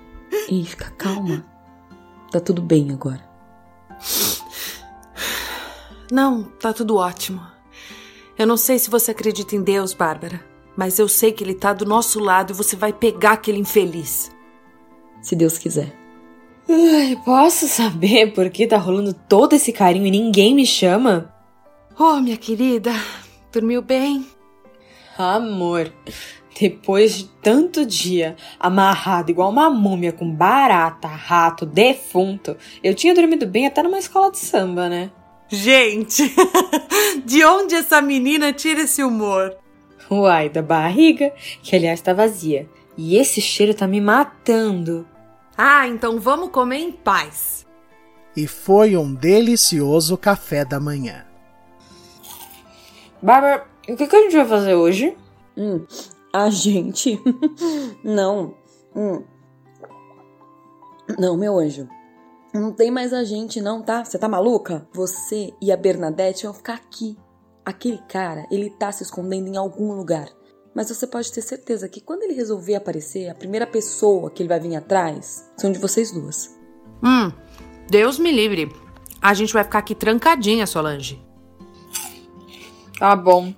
ei, 0.49 0.65
fica 0.65 0.91
calma. 0.99 1.45
Tá 2.31 2.39
tudo 2.39 2.61
bem 2.61 2.93
agora. 2.93 3.23
Não, 6.15 6.45
tá 6.45 6.73
tudo 6.73 6.95
ótimo. 6.95 7.41
Eu 8.39 8.47
não 8.47 8.57
sei 8.57 8.79
se 8.79 8.89
você 8.89 9.11
acredita 9.11 9.57
em 9.57 9.63
Deus, 9.65 9.93
Bárbara, 9.93 10.41
mas 10.77 11.01
eu 11.01 11.09
sei 11.09 11.33
que 11.33 11.43
ele 11.43 11.55
tá 11.55 11.73
do 11.73 11.85
nosso 11.85 12.21
lado 12.21 12.53
e 12.53 12.57
você 12.57 12.77
vai 12.77 12.93
pegar 12.93 13.33
aquele 13.33 13.59
infeliz. 13.59 14.31
Se 15.21 15.35
Deus 15.35 15.59
quiser. 15.59 15.93
Ai, 16.69 17.21
posso 17.25 17.67
saber 17.67 18.33
por 18.33 18.49
que 18.49 18.65
tá 18.65 18.77
rolando 18.77 19.13
todo 19.13 19.55
esse 19.55 19.73
carinho 19.73 20.07
e 20.07 20.11
ninguém 20.13 20.55
me 20.55 20.65
chama? 20.65 21.35
Oh, 21.99 22.21
minha 22.21 22.37
querida, 22.37 22.93
dormiu 23.53 23.83
bem? 23.83 24.25
Amor, 25.19 25.93
depois 26.61 27.19
de 27.19 27.25
tanto 27.43 27.85
dia 27.85 28.37
amarrado 28.61 29.33
igual 29.33 29.51
uma 29.51 29.69
múmia 29.69 30.13
com 30.13 30.33
barata, 30.33 31.09
rato, 31.09 31.67
defunto, 31.67 32.57
eu 32.85 32.95
tinha 32.95 33.17
dormido 33.17 33.49
bem 33.49 33.67
até 33.67 33.83
numa 33.83 33.99
escola 33.99 34.31
de 34.31 34.39
samba, 34.39 34.89
né? 34.89 35.11
Gente, 35.49 36.23
de 37.25 37.45
onde 37.45 37.75
essa 37.75 38.01
menina 38.01 38.53
tira 38.53 38.83
esse 38.83 39.03
humor? 39.03 39.57
Uai, 40.11 40.49
da 40.49 40.63
barriga, 40.63 41.33
que 41.63 41.77
aliás 41.77 42.01
tá 42.01 42.13
vazia. 42.13 42.69
E 42.97 43.17
esse 43.17 43.41
cheiro 43.41 43.75
tá 43.75 43.87
me 43.87 44.01
matando. 44.01 45.07
Ah, 45.57 45.87
então 45.87 46.19
vamos 46.19 46.51
comer 46.51 46.79
em 46.79 46.93
paz. 46.93 47.67
E 48.37 48.47
foi 48.47 48.97
um 48.97 49.15
delicioso 49.15 50.17
café 50.17 50.65
da 50.65 50.81
manhã. 50.81 51.25
Bárbara, 53.23 53.67
o 53.89 53.97
que, 53.97 54.07
que 54.07 54.17
a 54.17 54.21
gente 54.23 54.37
vai 54.37 54.47
fazer 54.47 54.75
hoje? 54.75 55.17
Hum, 55.57 55.87
a 56.33 56.51
gente? 56.51 57.21
Não. 58.03 58.55
Hum. 58.95 59.23
Não, 61.19 61.37
meu 61.37 61.59
anjo. 61.59 61.89
Não 62.55 62.71
tem 62.71 62.89
mais 62.89 63.13
a 63.13 63.25
gente, 63.25 63.61
não, 63.61 63.83
tá? 63.83 64.05
Você 64.05 64.17
tá 64.17 64.29
maluca? 64.29 64.87
Você 64.95 65.53
e 65.61 65.73
a 65.73 65.77
Bernadette 65.77 66.45
vão 66.45 66.55
ficar 66.55 66.75
aqui. 66.75 67.19
Aquele 67.67 67.99
cara, 68.09 68.47
ele 68.49 68.71
tá 68.71 68.93
se 68.93 69.03
escondendo 69.03 69.49
em 69.49 69.57
algum 69.57 69.93
lugar. 69.93 70.29
Mas 70.73 70.89
você 70.89 71.05
pode 71.05 71.33
ter 71.33 71.43
certeza 71.43 71.89
que 71.89 72.01
quando 72.01 72.23
ele 72.23 72.35
resolver 72.35 72.77
aparecer, 72.77 73.29
a 73.29 73.35
primeira 73.35 73.67
pessoa 73.67 74.31
que 74.31 74.41
ele 74.41 74.49
vai 74.49 74.61
vir 74.61 74.77
atrás 74.77 75.51
são 75.57 75.73
de 75.73 75.81
vocês 75.81 76.13
duas. 76.13 76.57
Hum, 77.03 77.33
Deus 77.91 78.21
me 78.21 78.31
livre. 78.31 78.73
A 79.21 79.35
gente 79.35 79.53
vai 79.53 79.65
ficar 79.65 79.81
aqui 79.81 79.95
trancadinha, 79.95 80.65
Solange. 80.65 81.21
Tá 83.01 83.17
bom. 83.17 83.53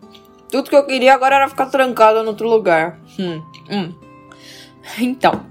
Tudo 0.50 0.70
que 0.70 0.76
eu 0.76 0.86
queria 0.86 1.12
agora 1.12 1.36
era 1.36 1.48
ficar 1.50 1.66
trancada 1.66 2.22
em 2.22 2.26
outro 2.26 2.48
lugar. 2.48 2.98
Hum, 3.18 3.42
hum. 3.70 3.94
Então, 4.98 5.44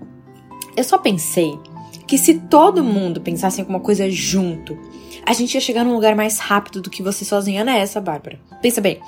eu 0.75 0.83
só 0.83 0.97
pensei 0.97 1.59
que 2.07 2.17
se 2.17 2.39
todo 2.41 2.83
mundo 2.83 3.21
pensasse 3.21 3.59
em 3.59 3.61
alguma 3.61 3.79
coisa 3.79 4.09
junto, 4.09 4.77
a 5.25 5.33
gente 5.33 5.55
ia 5.55 5.61
chegar 5.61 5.83
num 5.83 5.93
lugar 5.93 6.15
mais 6.15 6.39
rápido 6.39 6.81
do 6.81 6.89
que 6.89 7.01
você 7.01 7.25
sozinha 7.25 7.63
nessa, 7.63 7.99
Bárbara. 7.99 8.39
Pensa 8.61 8.81
bem. 8.81 8.99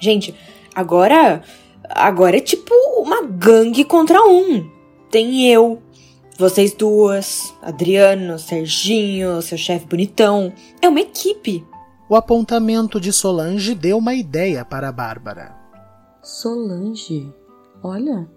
Gente, 0.00 0.34
agora. 0.74 1.42
Agora 1.88 2.36
é 2.36 2.40
tipo 2.40 2.72
uma 2.98 3.22
gangue 3.22 3.84
contra 3.84 4.22
um. 4.22 4.70
Tem 5.10 5.46
eu, 5.46 5.82
vocês 6.38 6.72
duas, 6.72 7.54
Adriano, 7.60 8.38
Serginho, 8.38 9.42
seu 9.42 9.58
chefe 9.58 9.84
bonitão. 9.86 10.52
É 10.80 10.88
uma 10.88 11.00
equipe. 11.00 11.66
O 12.08 12.16
apontamento 12.16 13.00
de 13.00 13.12
Solange 13.12 13.74
deu 13.74 13.98
uma 13.98 14.14
ideia 14.14 14.64
para 14.64 14.88
a 14.88 14.92
Bárbara. 14.92 15.54
Solange, 16.22 17.32
olha, 17.82 18.28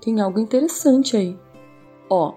tem 0.00 0.20
algo 0.20 0.40
interessante 0.40 1.16
aí. 1.16 1.38
Ó, 2.10 2.34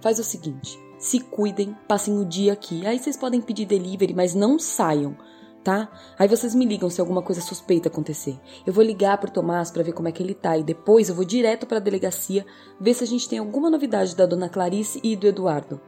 Faz 0.00 0.18
o 0.18 0.24
seguinte: 0.24 0.78
se 0.98 1.20
cuidem, 1.20 1.76
passem 1.88 2.18
o 2.18 2.24
dia 2.24 2.52
aqui. 2.52 2.86
Aí 2.86 2.98
vocês 2.98 3.16
podem 3.16 3.40
pedir 3.40 3.66
delivery, 3.66 4.14
mas 4.14 4.34
não 4.34 4.58
saiam, 4.58 5.16
tá? 5.64 5.90
Aí 6.18 6.28
vocês 6.28 6.54
me 6.54 6.64
ligam 6.64 6.90
se 6.90 7.00
alguma 7.00 7.22
coisa 7.22 7.40
suspeita 7.40 7.88
acontecer. 7.88 8.38
Eu 8.66 8.72
vou 8.72 8.84
ligar 8.84 9.18
pro 9.18 9.30
Tomás 9.30 9.70
para 9.70 9.82
ver 9.82 9.92
como 9.92 10.08
é 10.08 10.12
que 10.12 10.22
ele 10.22 10.34
tá 10.34 10.56
e 10.56 10.62
depois 10.62 11.08
eu 11.08 11.14
vou 11.14 11.24
direto 11.24 11.66
para 11.66 11.78
a 11.78 11.80
delegacia 11.80 12.44
ver 12.80 12.94
se 12.94 13.04
a 13.04 13.06
gente 13.06 13.28
tem 13.28 13.38
alguma 13.38 13.70
novidade 13.70 14.14
da 14.14 14.26
dona 14.26 14.48
Clarice 14.48 15.00
e 15.02 15.16
do 15.16 15.26
Eduardo. 15.26 15.80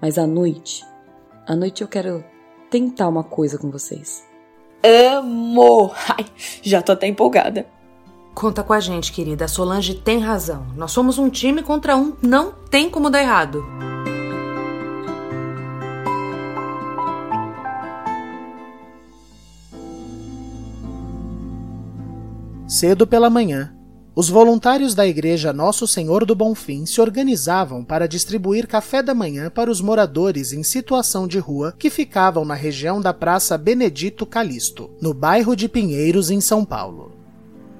Mas 0.00 0.16
à 0.16 0.26
noite, 0.26 0.84
à 1.46 1.54
noite 1.54 1.82
eu 1.82 1.88
quero 1.88 2.24
tentar 2.70 3.08
uma 3.08 3.24
coisa 3.24 3.58
com 3.58 3.70
vocês. 3.70 4.24
Amo! 4.82 5.90
Ai, 6.08 6.24
já 6.62 6.80
tô 6.80 6.92
até 6.92 7.06
empolgada. 7.06 7.66
Conta 8.34 8.62
com 8.62 8.72
a 8.72 8.80
gente, 8.80 9.12
querida. 9.12 9.44
A 9.44 9.48
Solange 9.48 9.94
tem 9.94 10.18
razão. 10.18 10.66
Nós 10.76 10.92
somos 10.92 11.18
um 11.18 11.28
time 11.28 11.62
contra 11.62 11.96
um. 11.96 12.14
Não 12.22 12.52
tem 12.70 12.88
como 12.88 13.10
dar 13.10 13.20
errado. 13.20 13.64
Cedo 22.66 23.04
pela 23.06 23.28
manhã, 23.28 23.74
os 24.14 24.28
voluntários 24.28 24.94
da 24.94 25.06
Igreja 25.06 25.52
Nosso 25.52 25.86
Senhor 25.86 26.24
do 26.24 26.34
Bonfim 26.34 26.86
se 26.86 27.00
organizavam 27.00 27.84
para 27.84 28.08
distribuir 28.08 28.66
café 28.66 29.02
da 29.02 29.12
manhã 29.12 29.50
para 29.50 29.70
os 29.70 29.80
moradores 29.80 30.52
em 30.52 30.62
situação 30.62 31.26
de 31.26 31.38
rua 31.38 31.74
que 31.78 31.90
ficavam 31.90 32.44
na 32.44 32.54
região 32.54 33.00
da 33.00 33.12
Praça 33.12 33.58
Benedito 33.58 34.24
Calixto, 34.24 34.90
no 35.00 35.12
bairro 35.12 35.54
de 35.54 35.68
Pinheiros, 35.68 36.30
em 36.30 36.40
São 36.40 36.64
Paulo. 36.64 37.19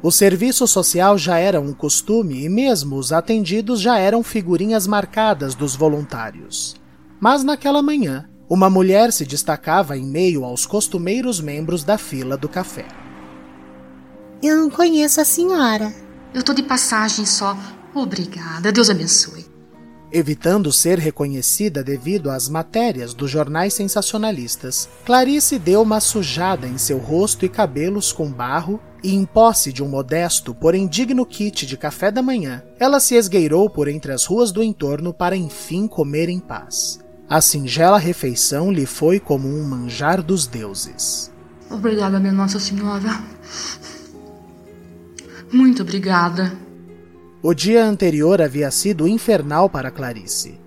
O 0.02 0.10
serviço 0.10 0.66
social 0.66 1.18
já 1.18 1.36
era 1.36 1.60
um 1.60 1.74
costume 1.74 2.42
e 2.42 2.48
mesmo 2.48 2.96
os 2.96 3.12
atendidos 3.12 3.80
já 3.80 3.98
eram 3.98 4.22
figurinhas 4.22 4.86
marcadas 4.86 5.54
dos 5.54 5.76
voluntários. 5.76 6.74
Mas 7.20 7.44
naquela 7.44 7.82
manhã, 7.82 8.26
uma 8.48 8.70
mulher 8.70 9.12
se 9.12 9.26
destacava 9.26 9.98
em 9.98 10.06
meio 10.06 10.42
aos 10.42 10.64
costumeiros 10.64 11.38
membros 11.38 11.84
da 11.84 11.98
fila 11.98 12.34
do 12.34 12.48
café. 12.48 12.86
Eu 14.42 14.56
não 14.56 14.70
conheço 14.70 15.20
a 15.20 15.24
senhora. 15.24 15.92
Eu 16.32 16.42
tô 16.42 16.54
de 16.54 16.62
passagem 16.62 17.26
só. 17.26 17.54
Obrigada, 17.94 18.72
Deus 18.72 18.88
abençoe. 18.88 19.49
Evitando 20.12 20.72
ser 20.72 20.98
reconhecida 20.98 21.84
devido 21.84 22.30
às 22.30 22.48
matérias 22.48 23.14
dos 23.14 23.30
jornais 23.30 23.74
sensacionalistas, 23.74 24.88
Clarice 25.04 25.56
deu 25.56 25.82
uma 25.82 26.00
sujada 26.00 26.66
em 26.66 26.76
seu 26.78 26.98
rosto 26.98 27.44
e 27.44 27.48
cabelos 27.48 28.12
com 28.12 28.28
barro 28.30 28.80
e, 29.04 29.14
em 29.14 29.24
posse 29.24 29.72
de 29.72 29.84
um 29.84 29.88
modesto, 29.88 30.52
porém 30.52 30.88
digno 30.88 31.24
kit 31.24 31.64
de 31.64 31.76
café 31.76 32.10
da 32.10 32.20
manhã, 32.20 32.62
ela 32.78 32.98
se 32.98 33.14
esgueirou 33.14 33.70
por 33.70 33.86
entre 33.86 34.12
as 34.12 34.24
ruas 34.24 34.50
do 34.50 34.62
entorno 34.62 35.14
para 35.14 35.36
enfim 35.36 35.86
comer 35.86 36.28
em 36.28 36.40
paz. 36.40 36.98
A 37.28 37.40
singela 37.40 37.98
refeição 37.98 38.72
lhe 38.72 38.86
foi 38.86 39.20
como 39.20 39.46
um 39.46 39.62
manjar 39.62 40.20
dos 40.20 40.48
deuses. 40.48 41.30
Obrigada, 41.70 42.18
minha 42.18 42.32
Nossa 42.32 42.58
Senhora. 42.58 43.22
Muito 45.52 45.82
obrigada. 45.82 46.52
O 47.42 47.54
dia 47.54 47.82
anterior 47.82 48.42
havia 48.42 48.70
sido 48.70 49.08
infernal 49.08 49.70
para 49.70 49.90
Clarice. 49.90 50.60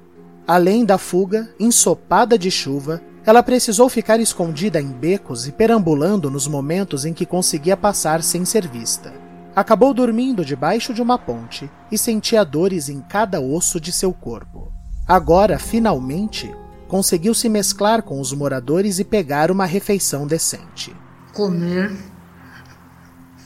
Além 0.48 0.84
da 0.84 0.98
fuga, 0.98 1.48
ensopada 1.60 2.36
de 2.36 2.50
chuva, 2.50 3.00
ela 3.24 3.44
precisou 3.44 3.88
ficar 3.88 4.20
escondida 4.20 4.82
em 4.82 4.88
becos 4.88 5.48
e 5.48 5.52
perambulando 5.52 6.32
nos 6.32 6.48
momentos 6.48 7.06
em 7.06 7.14
que 7.14 7.28
conseguia 7.28 7.78
passar 7.78 8.24
sem 8.24 8.44
ser 8.44 8.68
vista. 8.68 9.14
Acabou 9.56 9.94
dormindo 9.94 10.44
debaixo 10.44 10.96
de 10.96 11.02
uma 11.02 11.20
ponte 11.20 11.70
e 11.92 11.98
sentia 11.98 12.44
dores 12.44 12.90
em 12.90 13.02
cada 13.02 13.40
osso 13.40 13.80
de 13.80 13.92
seu 13.92 14.12
corpo. 14.12 14.74
Agora, 15.08 15.60
finalmente, 15.60 16.52
conseguiu 16.88 17.36
se 17.36 17.48
mesclar 17.50 18.02
com 18.02 18.20
os 18.20 18.34
moradores 18.34 18.98
e 18.98 19.04
pegar 19.04 19.52
uma 19.52 19.68
refeição 19.68 20.26
decente. 20.26 20.96
Comer. 21.34 21.92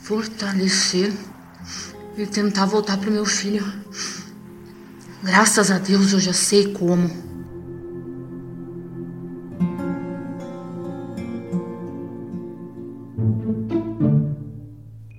fortalecer 0.01 1.11
e 2.17 2.25
tentar 2.25 2.65
voltar 2.65 2.97
pro 2.97 3.11
meu 3.11 3.25
filho. 3.25 3.63
Graças 5.23 5.69
a 5.69 5.77
Deus 5.77 6.11
eu 6.13 6.19
já 6.19 6.33
sei 6.33 6.73
como. 6.73 7.07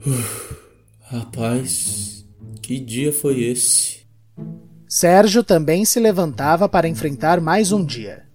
Rapaz, 1.00 2.26
que 2.60 2.80
dia 2.80 3.12
foi 3.12 3.42
esse? 3.42 3.98
Sérgio 4.88 5.44
também 5.44 5.84
se 5.84 6.00
levantava 6.00 6.68
para 6.68 6.88
enfrentar 6.88 7.40
mais 7.40 7.70
um 7.70 7.84
dia. 7.84 8.26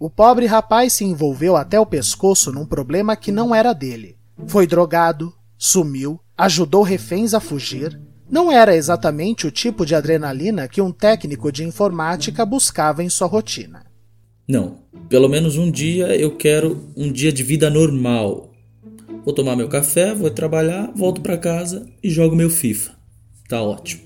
O 0.00 0.10
pobre 0.10 0.46
rapaz 0.46 0.94
se 0.94 1.04
envolveu 1.04 1.56
até 1.56 1.78
o 1.78 1.84
pescoço 1.86 2.50
num 2.50 2.64
problema 2.64 3.14
que 3.14 3.30
não 3.30 3.54
era 3.54 3.74
dele. 3.74 4.16
Foi 4.46 4.66
drogado, 4.66 5.32
sumiu, 5.58 6.18
ajudou 6.40 6.82
reféns 6.82 7.34
a 7.34 7.40
fugir. 7.40 8.00
Não 8.30 8.50
era 8.50 8.74
exatamente 8.74 9.46
o 9.46 9.50
tipo 9.50 9.84
de 9.84 9.94
adrenalina 9.94 10.66
que 10.66 10.80
um 10.80 10.90
técnico 10.90 11.52
de 11.52 11.64
informática 11.64 12.46
buscava 12.46 13.04
em 13.04 13.10
sua 13.10 13.26
rotina. 13.26 13.84
Não, 14.48 14.78
pelo 15.08 15.28
menos 15.28 15.58
um 15.58 15.70
dia 15.70 16.16
eu 16.16 16.36
quero 16.36 16.88
um 16.96 17.12
dia 17.12 17.30
de 17.30 17.42
vida 17.42 17.68
normal. 17.68 18.50
Vou 19.22 19.34
tomar 19.34 19.54
meu 19.54 19.68
café, 19.68 20.14
vou 20.14 20.30
trabalhar, 20.30 20.90
volto 20.96 21.20
para 21.20 21.36
casa 21.36 21.86
e 22.02 22.08
jogo 22.08 22.34
meu 22.34 22.48
FIFA. 22.48 22.92
Tá 23.46 23.60
ótimo. 23.62 24.02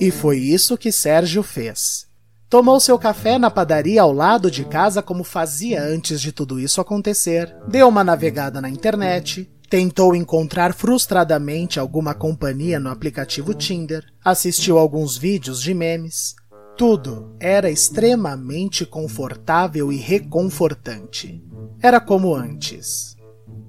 E 0.00 0.10
foi 0.10 0.38
isso 0.38 0.78
que 0.78 0.90
Sérgio 0.90 1.42
fez. 1.42 2.06
Tomou 2.48 2.80
seu 2.80 2.98
café 2.98 3.38
na 3.38 3.50
padaria 3.50 4.00
ao 4.00 4.12
lado 4.12 4.50
de 4.50 4.64
casa, 4.64 5.02
como 5.02 5.22
fazia 5.22 5.82
antes 5.82 6.20
de 6.20 6.32
tudo 6.32 6.58
isso 6.58 6.80
acontecer, 6.80 7.54
deu 7.68 7.88
uma 7.88 8.04
navegada 8.04 8.60
na 8.60 8.70
internet, 8.70 9.50
tentou 9.74 10.14
encontrar 10.14 10.72
frustradamente 10.72 11.80
alguma 11.80 12.14
companhia 12.14 12.78
no 12.78 12.90
aplicativo 12.90 13.52
Tinder, 13.52 14.04
assistiu 14.24 14.78
alguns 14.78 15.16
vídeos 15.16 15.60
de 15.60 15.74
memes. 15.74 16.36
Tudo 16.78 17.34
era 17.40 17.68
extremamente 17.68 18.86
confortável 18.86 19.92
e 19.92 19.96
reconfortante. 19.96 21.42
Era 21.82 21.98
como 21.98 22.36
antes. 22.36 23.16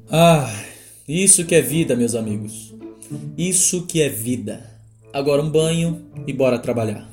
Ah, 0.07 0.47
isso 1.07 1.43
que 1.43 1.55
é 1.55 1.61
vida, 1.63 1.95
meus 1.95 2.13
amigos. 2.13 2.75
Isso 3.35 3.87
que 3.87 3.99
é 3.99 4.07
vida. 4.07 4.63
Agora 5.11 5.41
um 5.41 5.49
banho 5.49 6.05
e 6.27 6.31
bora 6.31 6.59
trabalhar 6.59 7.09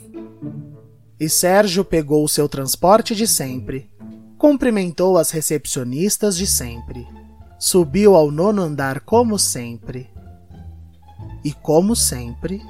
e 1.18 1.28
Sérgio 1.28 1.84
pegou 1.84 2.24
o 2.24 2.28
seu 2.28 2.48
transporte 2.48 3.14
de 3.14 3.28
sempre, 3.28 3.88
cumprimentou 4.36 5.16
as 5.16 5.30
recepcionistas 5.30 6.36
de 6.36 6.48
sempre, 6.48 7.06
subiu 7.62 8.16
ao 8.16 8.30
nono 8.30 8.62
andar 8.62 9.00
como 9.00 9.38
sempre. 9.38 10.10
E 11.44 11.52
como 11.52 11.94
sempre. 11.94 12.60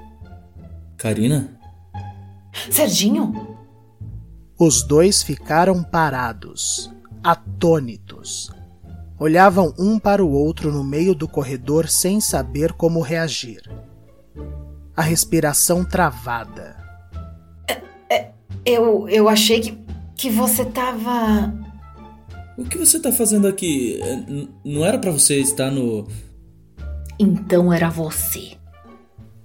Karina? 0.96 1.58
Serginho? 2.70 3.56
Os 4.58 4.82
dois 4.82 5.22
ficaram 5.22 5.82
parados, 5.82 6.90
atônitos. 7.22 8.52
Olhavam 9.18 9.72
um 9.78 9.98
para 9.98 10.24
o 10.24 10.30
outro 10.30 10.72
no 10.72 10.82
meio 10.82 11.14
do 11.14 11.28
corredor 11.28 11.88
sem 11.88 12.20
saber 12.20 12.72
como 12.72 13.00
reagir. 13.00 13.62
A 14.96 15.02
respiração 15.02 15.84
travada 15.84 16.82
eu, 18.64 19.08
eu 19.08 19.28
achei 19.28 19.60
que, 19.60 19.78
que 20.14 20.30
você 20.30 20.64
tava. 20.64 21.52
O 22.56 22.64
que 22.64 22.76
você 22.76 23.00
tá 23.00 23.10
fazendo 23.10 23.46
aqui? 23.46 24.00
É, 24.02 24.46
não 24.64 24.84
era 24.84 24.98
para 24.98 25.10
você 25.10 25.38
estar 25.38 25.70
no. 25.70 26.06
Então 27.18 27.72
era 27.72 27.88
você. 27.88 28.52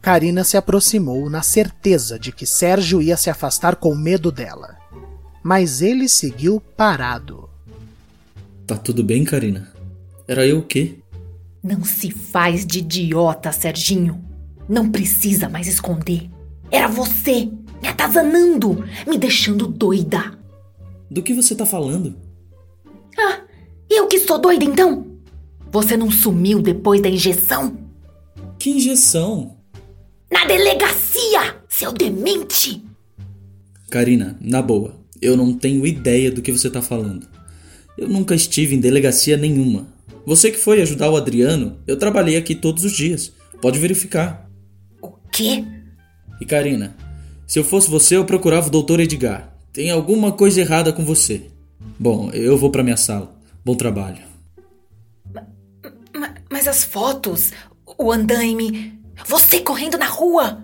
Karina 0.01 0.43
se 0.43 0.57
aproximou 0.57 1.29
na 1.29 1.41
certeza 1.41 2.19
de 2.19 2.31
que 2.31 2.45
Sérgio 2.45 3.01
ia 3.01 3.17
se 3.17 3.29
afastar 3.29 3.75
com 3.75 3.95
medo 3.95 4.31
dela. 4.31 4.77
Mas 5.43 5.81
ele 5.81 6.07
seguiu 6.07 6.59
parado. 6.59 7.49
Tá 8.65 8.75
tudo 8.75 9.03
bem, 9.03 9.23
Karina? 9.23 9.71
Era 10.27 10.45
eu 10.45 10.59
o 10.59 10.63
quê? 10.63 10.95
Não 11.63 11.83
se 11.83 12.11
faz 12.11 12.65
de 12.65 12.79
idiota, 12.79 13.51
Serginho. 13.51 14.23
Não 14.67 14.89
precisa 14.89 15.47
mais 15.47 15.67
esconder. 15.67 16.29
Era 16.69 16.87
você 16.87 17.49
me 17.81 17.87
atazanando, 17.87 18.85
me 19.07 19.17
deixando 19.17 19.67
doida. 19.67 20.37
Do 21.09 21.23
que 21.23 21.33
você 21.33 21.55
tá 21.55 21.65
falando? 21.65 22.26
Ah, 23.17 23.41
eu 23.89 24.07
que 24.07 24.19
sou 24.19 24.37
doida 24.37 24.63
então? 24.63 25.05
Você 25.71 25.97
não 25.97 26.09
sumiu 26.11 26.61
depois 26.61 27.01
da 27.01 27.09
injeção? 27.09 27.77
Que 28.59 28.69
injeção? 28.71 29.57
Na 30.31 30.45
delegacia, 30.45 31.55
seu 31.69 31.91
demente! 31.91 32.81
Karina, 33.89 34.37
na 34.41 34.61
boa, 34.61 34.95
eu 35.21 35.37
não 35.37 35.53
tenho 35.53 35.85
ideia 35.85 36.31
do 36.31 36.41
que 36.41 36.51
você 36.51 36.69
tá 36.69 36.81
falando. 36.81 37.27
Eu 37.97 38.07
nunca 38.07 38.35
estive 38.35 38.75
em 38.75 38.79
delegacia 38.79 39.37
nenhuma. 39.37 39.87
Você 40.25 40.51
que 40.51 40.57
foi 40.57 40.81
ajudar 40.81 41.09
o 41.09 41.15
Adriano, 41.15 41.77
eu 41.87 41.97
trabalhei 41.97 42.35
aqui 42.35 42.53
todos 42.53 42.83
os 42.83 42.91
dias. 42.91 43.31
Pode 43.61 43.79
verificar. 43.79 44.49
O 45.01 45.09
quê? 45.31 45.63
E 46.39 46.45
Karina, 46.45 46.95
se 47.47 47.57
eu 47.57 47.63
fosse 47.63 47.89
você, 47.89 48.17
eu 48.17 48.25
procurava 48.25 48.67
o 48.67 48.71
doutor 48.71 48.99
Edgar. 48.99 49.57
Tem 49.71 49.89
alguma 49.89 50.31
coisa 50.31 50.59
errada 50.59 50.91
com 50.91 51.05
você. 51.05 51.43
Bom, 51.99 52.29
eu 52.31 52.57
vou 52.57 52.69
para 52.69 52.83
minha 52.83 52.97
sala. 52.97 53.35
Bom 53.65 53.75
trabalho. 53.75 54.23
Mas, 56.13 56.31
mas 56.49 56.67
as 56.67 56.83
fotos, 56.83 57.51
o 57.97 58.11
andaime, 58.11 58.99
você 59.25 59.59
correndo 59.59 59.97
na 59.97 60.05
rua, 60.05 60.63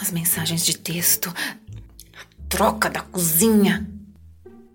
as 0.00 0.10
mensagens 0.10 0.64
de 0.64 0.76
texto, 0.76 1.32
a 1.36 2.26
troca 2.48 2.90
da 2.90 3.00
cozinha. 3.00 3.88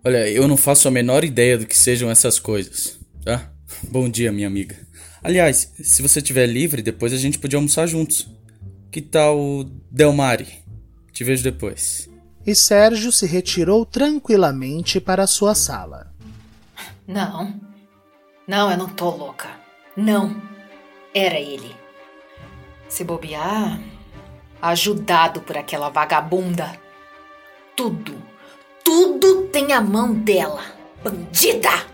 Olha, 0.03 0.29
eu 0.29 0.47
não 0.47 0.55
faço 0.55 0.87
a 0.87 0.91
menor 0.91 1.25
ideia 1.25 1.57
do 1.57 1.65
que 1.65 1.77
sejam 1.77 2.09
essas 2.09 2.39
coisas, 2.39 2.97
tá? 3.25 3.51
Bom 3.83 4.07
dia, 4.07 4.31
minha 4.31 4.47
amiga. 4.47 4.77
Aliás, 5.21 5.73
se 5.81 6.01
você 6.01 6.19
estiver 6.19 6.45
livre, 6.47 6.81
depois 6.81 7.11
a 7.11 7.17
gente 7.17 7.37
podia 7.37 7.57
almoçar 7.57 7.85
juntos. 7.85 8.29
Que 8.89 9.01
tal 9.01 9.65
Delmari? 9.91 10.47
Te 11.11 11.25
vejo 11.25 11.43
depois. 11.43 12.09
E 12.47 12.55
Sérgio 12.55 13.11
se 13.11 13.25
retirou 13.25 13.85
tranquilamente 13.85 15.01
para 15.01 15.27
sua 15.27 15.53
sala. 15.53 16.07
Não. 17.05 17.59
Não, 18.47 18.71
eu 18.71 18.77
não 18.77 18.87
tô 18.87 19.09
louca. 19.09 19.49
Não. 19.97 20.41
Era 21.13 21.37
ele. 21.37 21.75
Se 22.87 23.03
bobear, 23.03 23.81
ajudado 24.61 25.41
por 25.41 25.57
aquela 25.57 25.89
vagabunda. 25.89 26.79
Tudo, 27.75 28.15
tudo 28.81 29.47
tem 29.47 29.73
a 29.73 29.81
mão 29.81 30.13
dela. 30.13 30.63
Bandida! 31.03 31.85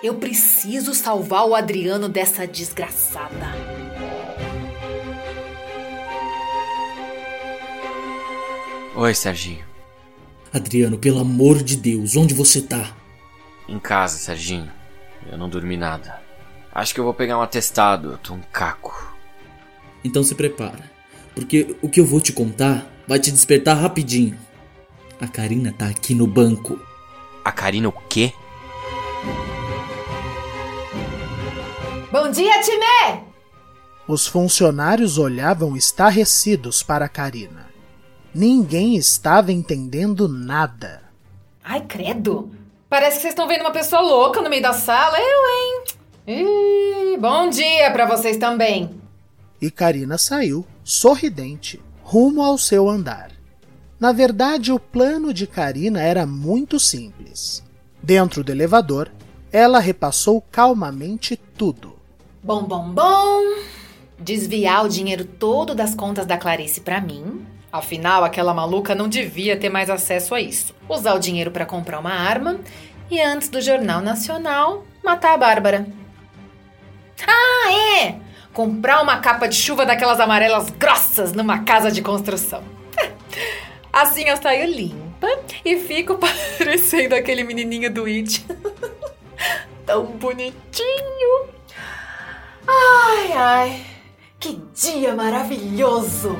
Eu 0.00 0.14
preciso 0.14 0.94
salvar 0.94 1.44
o 1.48 1.56
Adriano 1.56 2.08
dessa 2.08 2.46
desgraçada. 2.46 3.81
Oi, 8.94 9.14
Serginho. 9.14 9.64
Adriano, 10.52 10.98
pelo 10.98 11.18
amor 11.18 11.62
de 11.62 11.76
Deus, 11.76 12.14
onde 12.14 12.34
você 12.34 12.60
tá? 12.60 12.94
Em 13.66 13.78
casa, 13.78 14.18
Serginho. 14.18 14.70
Eu 15.30 15.38
não 15.38 15.48
dormi 15.48 15.78
nada. 15.78 16.20
Acho 16.70 16.92
que 16.92 17.00
eu 17.00 17.04
vou 17.04 17.14
pegar 17.14 17.38
um 17.38 17.42
atestado, 17.42 18.12
eu 18.12 18.18
tô 18.18 18.34
um 18.34 18.42
caco. 18.52 19.16
Então 20.04 20.22
se 20.22 20.34
prepara, 20.34 20.90
porque 21.34 21.74
o 21.80 21.88
que 21.88 22.00
eu 22.00 22.04
vou 22.04 22.20
te 22.20 22.34
contar 22.34 22.86
vai 23.08 23.18
te 23.18 23.30
despertar 23.30 23.78
rapidinho. 23.78 24.38
A 25.18 25.26
Karina 25.26 25.72
tá 25.72 25.86
aqui 25.86 26.14
no 26.14 26.26
banco. 26.26 26.78
A 27.42 27.50
Karina 27.50 27.88
o 27.88 27.92
quê? 28.10 28.30
Bom 32.10 32.30
dia, 32.30 32.60
time! 32.60 33.24
Os 34.06 34.26
funcionários 34.26 35.16
olhavam 35.16 35.78
estarrecidos 35.78 36.82
para 36.82 37.06
a 37.06 37.08
Karina. 37.08 37.71
Ninguém 38.34 38.96
estava 38.96 39.52
entendendo 39.52 40.26
nada. 40.26 41.02
Ai, 41.62 41.82
credo. 41.82 42.50
Parece 42.88 43.16
que 43.16 43.22
vocês 43.22 43.32
estão 43.32 43.46
vendo 43.46 43.60
uma 43.60 43.70
pessoa 43.70 44.00
louca 44.00 44.40
no 44.40 44.48
meio 44.48 44.62
da 44.62 44.72
sala. 44.72 45.18
Eu, 45.18 45.24
hein? 45.24 45.84
Ih, 46.26 47.18
bom 47.18 47.50
dia 47.50 47.90
para 47.90 48.06
vocês 48.06 48.36
também. 48.36 48.90
E 49.60 49.70
Karina 49.70 50.16
saiu, 50.16 50.66
sorridente, 50.82 51.80
rumo 52.02 52.42
ao 52.42 52.56
seu 52.56 52.88
andar. 52.88 53.30
Na 54.00 54.12
verdade, 54.12 54.72
o 54.72 54.80
plano 54.80 55.32
de 55.32 55.46
Karina 55.46 56.00
era 56.00 56.26
muito 56.26 56.80
simples. 56.80 57.62
Dentro 58.02 58.42
do 58.42 58.50
elevador, 58.50 59.10
ela 59.52 59.78
repassou 59.78 60.40
calmamente 60.50 61.36
tudo. 61.36 61.96
Bom, 62.42 62.64
bom, 62.64 62.90
bom. 62.90 63.40
Desviar 64.22 64.84
o 64.84 64.88
dinheiro 64.88 65.24
todo 65.24 65.74
das 65.74 65.94
contas 65.94 66.24
da 66.24 66.38
Clarice 66.38 66.80
para 66.80 67.00
mim, 67.00 67.46
Afinal, 67.72 68.22
aquela 68.22 68.52
maluca 68.52 68.94
não 68.94 69.08
devia 69.08 69.56
ter 69.56 69.70
mais 69.70 69.88
acesso 69.88 70.34
a 70.34 70.40
isso. 70.42 70.74
Usar 70.86 71.14
o 71.14 71.18
dinheiro 71.18 71.50
para 71.50 71.64
comprar 71.64 72.00
uma 72.00 72.12
arma 72.12 72.60
e, 73.10 73.18
antes 73.18 73.48
do 73.48 73.62
Jornal 73.62 74.02
Nacional, 74.02 74.84
matar 75.02 75.32
a 75.32 75.38
Bárbara. 75.38 75.86
Ah, 77.26 77.72
é! 77.98 78.16
comprar 78.52 79.02
uma 79.02 79.18
capa 79.18 79.48
de 79.48 79.56
chuva 79.56 79.86
daquelas 79.86 80.20
amarelas 80.20 80.70
grossas 80.70 81.32
numa 81.32 81.64
casa 81.64 81.90
de 81.90 82.02
construção. 82.02 82.62
Assim 83.92 84.24
eu 84.24 84.36
saio 84.36 84.66
limpa 84.66 85.28
e 85.64 85.78
fico 85.78 86.18
parecendo 86.58 87.14
aquele 87.14 87.44
menininho 87.44 87.92
do 87.92 88.04
It. 88.04 88.44
Tão 89.86 90.06
bonitinho. 90.06 91.48
Ai, 92.66 93.32
ai. 93.32 93.86
Que 94.42 94.58
dia 94.74 95.14
maravilhoso. 95.14 96.36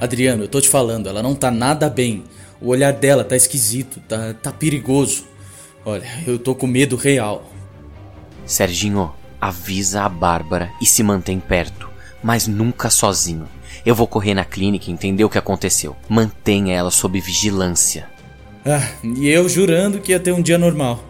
Adriano, 0.00 0.42
eu 0.42 0.48
tô 0.48 0.60
te 0.60 0.68
falando, 0.68 1.08
ela 1.08 1.22
não 1.22 1.32
tá 1.32 1.48
nada 1.48 1.88
bem. 1.88 2.24
O 2.60 2.70
olhar 2.70 2.92
dela 2.92 3.22
tá 3.22 3.36
esquisito, 3.36 4.00
tá, 4.00 4.34
tá 4.34 4.50
perigoso. 4.50 5.24
Olha, 5.84 6.08
eu 6.26 6.40
tô 6.40 6.56
com 6.56 6.66
medo 6.66 6.96
real. 6.96 7.48
Serginho, 8.44 9.12
avisa 9.40 10.02
a 10.02 10.08
Bárbara 10.08 10.72
e 10.82 10.86
se 10.86 11.04
mantém 11.04 11.38
perto, 11.38 11.88
mas 12.20 12.48
nunca 12.48 12.90
sozinho. 12.90 13.48
Eu 13.86 13.94
vou 13.94 14.08
correr 14.08 14.34
na 14.34 14.44
clínica 14.44 14.90
e 14.90 14.92
entender 14.92 15.24
o 15.24 15.30
que 15.30 15.38
aconteceu. 15.38 15.94
Mantenha 16.08 16.74
ela 16.74 16.90
sob 16.90 17.20
vigilância. 17.20 18.10
Ah, 18.66 18.90
e 19.04 19.28
eu 19.28 19.48
jurando 19.48 20.00
que 20.00 20.10
ia 20.10 20.18
ter 20.18 20.32
um 20.32 20.42
dia 20.42 20.58
normal. 20.58 21.04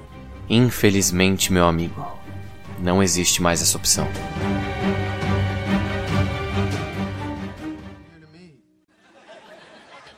Infelizmente, 0.51 1.51
meu 1.51 1.65
amigo, 1.65 2.07
não 2.85 3.03
existe 3.03 3.42
mais 3.42 3.62
essa 3.62 3.79
opção. 3.79 4.07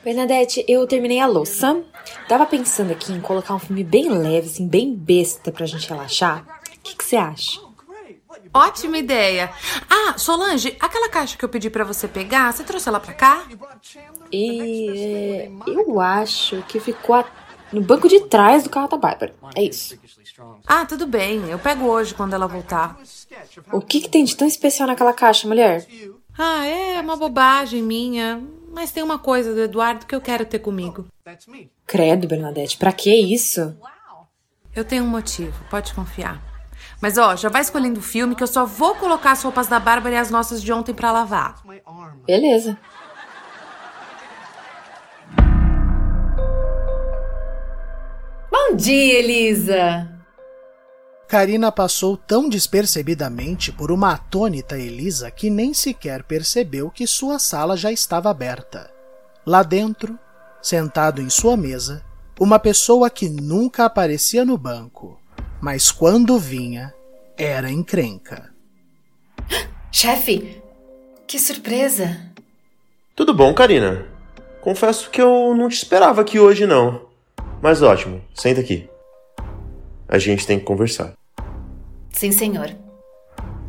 Bernadette, 0.03 0.63
eu 0.67 0.85
terminei 0.85 1.19
a 1.19 1.25
louça. 1.25 1.81
Tava 2.27 2.45
pensando 2.45 2.91
aqui 2.91 3.13
em 3.13 3.21
colocar 3.21 3.55
um 3.55 3.59
filme 3.59 3.85
bem 3.85 4.09
leve, 4.09 4.47
assim, 4.47 4.67
bem 4.67 4.93
besta 4.93 5.49
pra 5.49 5.65
gente 5.65 5.87
relaxar. 5.87 6.45
O 6.77 6.81
que 6.81 7.03
você 7.03 7.15
acha? 7.15 7.61
Ótima 8.53 8.97
ideia. 8.97 9.49
Ah, 9.89 10.17
Solange, 10.17 10.75
aquela 10.79 11.09
caixa 11.09 11.37
que 11.37 11.45
eu 11.45 11.49
pedi 11.49 11.69
para 11.69 11.85
você 11.85 12.07
pegar, 12.07 12.51
você 12.51 12.63
trouxe 12.63 12.89
ela 12.89 12.99
pra 12.99 13.13
cá? 13.13 13.45
E 14.31 14.89
é, 14.89 15.51
eu 15.67 15.99
acho 16.01 16.61
que 16.67 16.79
ficou 16.79 17.23
no 17.71 17.81
banco 17.81 18.07
de 18.07 18.21
trás 18.21 18.63
do 18.63 18.69
carro 18.69 18.87
da 18.87 18.97
Bárbara. 18.97 19.33
É 19.55 19.63
isso. 19.63 19.97
Ah, 20.65 20.85
tudo 20.85 21.07
bem. 21.07 21.49
Eu 21.49 21.59
pego 21.59 21.85
hoje 21.85 22.13
quando 22.13 22.33
ela 22.33 22.47
voltar. 22.47 22.97
O 23.71 23.81
que, 23.81 24.01
que 24.01 24.09
tem 24.09 24.23
de 24.23 24.35
tão 24.35 24.47
especial 24.47 24.87
naquela 24.87 25.13
caixa, 25.13 25.47
mulher? 25.47 25.85
Ah, 26.37 26.65
é 26.65 26.99
uma 27.01 27.15
bobagem 27.15 27.81
minha. 27.81 28.41
Mas 28.71 28.91
tem 28.91 29.01
uma 29.01 29.17
coisa 29.17 29.53
do 29.53 29.61
Eduardo 29.61 30.05
que 30.05 30.13
eu 30.13 30.21
quero 30.21 30.45
ter 30.45 30.59
comigo. 30.59 31.07
Credo, 31.85 32.27
Bernadette, 32.27 32.77
pra 32.77 32.91
que 32.91 33.13
isso? 33.13 33.75
Eu 34.75 34.85
tenho 34.85 35.03
um 35.03 35.07
motivo, 35.07 35.53
pode 35.69 35.93
confiar. 35.93 36.39
Mas 37.01 37.17
ó, 37.17 37.35
já 37.35 37.49
vai 37.49 37.61
escolhendo 37.61 37.99
o 37.99 38.03
filme 38.03 38.35
que 38.35 38.43
eu 38.43 38.47
só 38.47 38.65
vou 38.65 38.93
colocar 38.95 39.31
as 39.31 39.41
roupas 39.41 39.67
da 39.67 39.79
Bárbara 39.79 40.15
e 40.15 40.17
as 40.17 40.29
nossas 40.29 40.61
de 40.61 40.71
ontem 40.71 40.93
para 40.93 41.11
lavar. 41.11 41.63
Beleza. 42.25 42.77
Bom 48.51 48.75
dia, 48.75 49.19
Elisa! 49.19 50.16
Karina 51.27 51.73
passou 51.73 52.15
tão 52.15 52.47
despercebidamente 52.47 53.69
por 53.71 53.91
uma 53.91 54.13
atônita 54.13 54.77
Elisa 54.77 55.29
que 55.29 55.49
nem 55.49 55.73
sequer 55.73 56.23
percebeu 56.23 56.89
que 56.89 57.05
sua 57.05 57.37
sala 57.37 57.75
já 57.75 57.91
estava 57.91 58.29
aberta. 58.29 58.89
Lá 59.45 59.61
dentro, 59.61 60.17
sentado 60.61 61.21
em 61.21 61.29
sua 61.29 61.57
mesa, 61.57 62.01
uma 62.39 62.57
pessoa 62.57 63.09
que 63.09 63.27
nunca 63.27 63.83
aparecia 63.83 64.45
no 64.45 64.57
banco, 64.57 65.19
mas 65.59 65.91
quando 65.91 66.39
vinha, 66.39 66.93
era 67.37 67.69
encrenca. 67.69 68.53
Chefe, 69.91 70.61
que 71.27 71.37
surpresa! 71.37 72.21
Tudo 73.13 73.33
bom, 73.33 73.53
Karina? 73.53 74.05
Confesso 74.61 75.09
que 75.09 75.21
eu 75.21 75.53
não 75.55 75.67
te 75.67 75.75
esperava 75.75 76.21
aqui 76.21 76.39
hoje, 76.39 76.65
não. 76.65 77.07
Mas 77.61 77.81
ótimo, 77.81 78.23
senta 78.33 78.61
aqui. 78.61 78.89
A 80.07 80.17
gente 80.17 80.47
tem 80.47 80.57
que 80.59 80.65
conversar. 80.65 81.13
Sim, 82.11 82.31
senhor. 82.31 82.75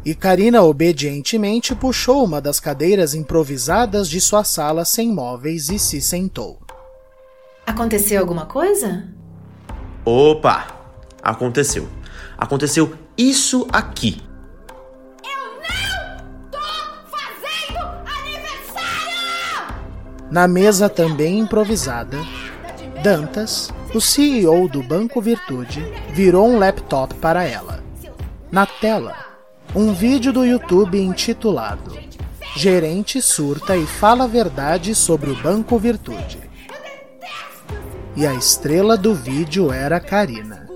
E 0.04 0.14
Karina 0.14 0.62
obedientemente 0.62 1.74
puxou 1.74 2.24
uma 2.24 2.40
das 2.40 2.60
cadeiras 2.60 3.12
improvisadas 3.12 4.08
de 4.08 4.20
sua 4.20 4.44
sala 4.44 4.84
sem 4.84 5.12
móveis 5.12 5.68
e 5.68 5.78
se 5.78 6.00
sentou. 6.00 6.58
Aconteceu 7.66 8.20
alguma 8.20 8.46
coisa? 8.46 9.06
Opa! 10.04 10.68
Aconteceu. 11.22 11.86
Aconteceu 12.38 12.94
isso 13.18 13.66
aqui. 13.70 14.22
Eu 15.22 15.60
não 15.60 16.16
tô 16.50 16.58
fazendo 17.10 17.84
aniversário! 18.06 19.74
Na 20.30 20.48
mesa 20.48 20.88
também 20.88 21.40
improvisada, 21.40 22.16
Dantas, 23.02 23.70
o 23.94 24.00
CEO 24.00 24.68
do 24.68 24.82
Banco 24.82 25.20
Virtude, 25.20 25.80
virou 26.10 26.48
um 26.48 26.58
laptop 26.58 27.14
para 27.14 27.44
ela. 27.44 27.82
Na 28.50 28.66
tela, 28.66 29.16
um 29.74 29.92
vídeo 29.92 30.32
do 30.32 30.44
YouTube 30.44 31.00
intitulado 31.00 32.08
Gerente 32.56 33.22
surta 33.22 33.76
e 33.76 33.86
fala 33.86 34.24
a 34.24 34.26
verdade 34.26 34.94
sobre 34.94 35.30
o 35.30 35.36
Banco 35.36 35.78
Virtude. 35.78 36.40
E 38.16 38.26
a 38.26 38.34
estrela 38.34 38.96
do 38.96 39.14
vídeo 39.14 39.72
era 39.72 40.00
Karina. 40.00 40.66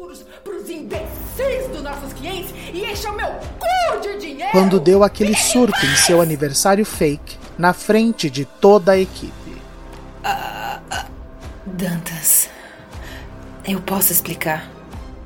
Quando 4.53 4.79
deu 4.79 5.03
aquele 5.03 5.35
surto 5.35 5.85
em 5.85 5.96
seu 5.96 6.20
aniversário 6.20 6.85
fake 6.85 7.37
na 7.59 7.72
frente 7.72 8.31
de 8.31 8.44
toda 8.44 8.92
a 8.92 8.98
equipe. 8.98 9.33
Dantas, 11.66 12.41
eu 13.66 13.81
posso 13.81 14.12
explicar. 14.12 14.68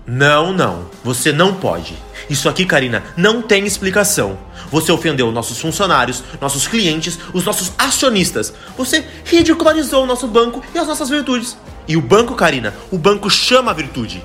Não, 0.07 0.53
não. 0.53 0.89
Você 1.03 1.33
não 1.33 1.55
pode. 1.55 1.97
Isso 2.31 2.49
aqui, 2.49 2.65
Karina, 2.65 3.03
não 3.17 3.43
tem 3.43 3.67
explicação. 3.67 4.39
Você 4.71 4.93
ofendeu 4.93 5.33
nossos 5.33 5.61
funcionários, 5.61 6.23
nossos 6.41 6.69
clientes, 6.69 7.19
os 7.33 7.45
nossos 7.45 7.73
acionistas. 7.77 8.53
Você 8.77 9.05
ridicularizou 9.25 10.05
o 10.05 10.07
nosso 10.07 10.29
banco 10.29 10.63
e 10.75 10.79
as 10.79 10.87
nossas 10.87 11.09
virtudes. 11.09 11.57
E 11.89 11.97
o 11.97 12.01
banco, 12.01 12.35
Karina, 12.35 12.73
o 12.91 12.99
banco 12.99 13.29
chama 13.29 13.73
a 13.73 13.75
virtude. 13.75 14.25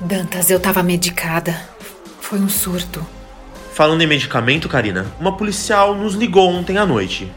Dantas, 0.00 0.50
eu 0.50 0.60
tava 0.60 0.82
medicada. 0.82 1.60
Foi 2.20 2.38
um 2.38 2.48
surto. 2.48 3.04
Falando 3.72 4.02
em 4.02 4.06
medicamento, 4.06 4.68
Karina, 4.68 5.06
uma 5.18 5.36
policial 5.36 5.94
nos 5.94 6.14
ligou 6.14 6.48
ontem 6.48 6.78
à 6.78 6.86
noite. 6.86 7.32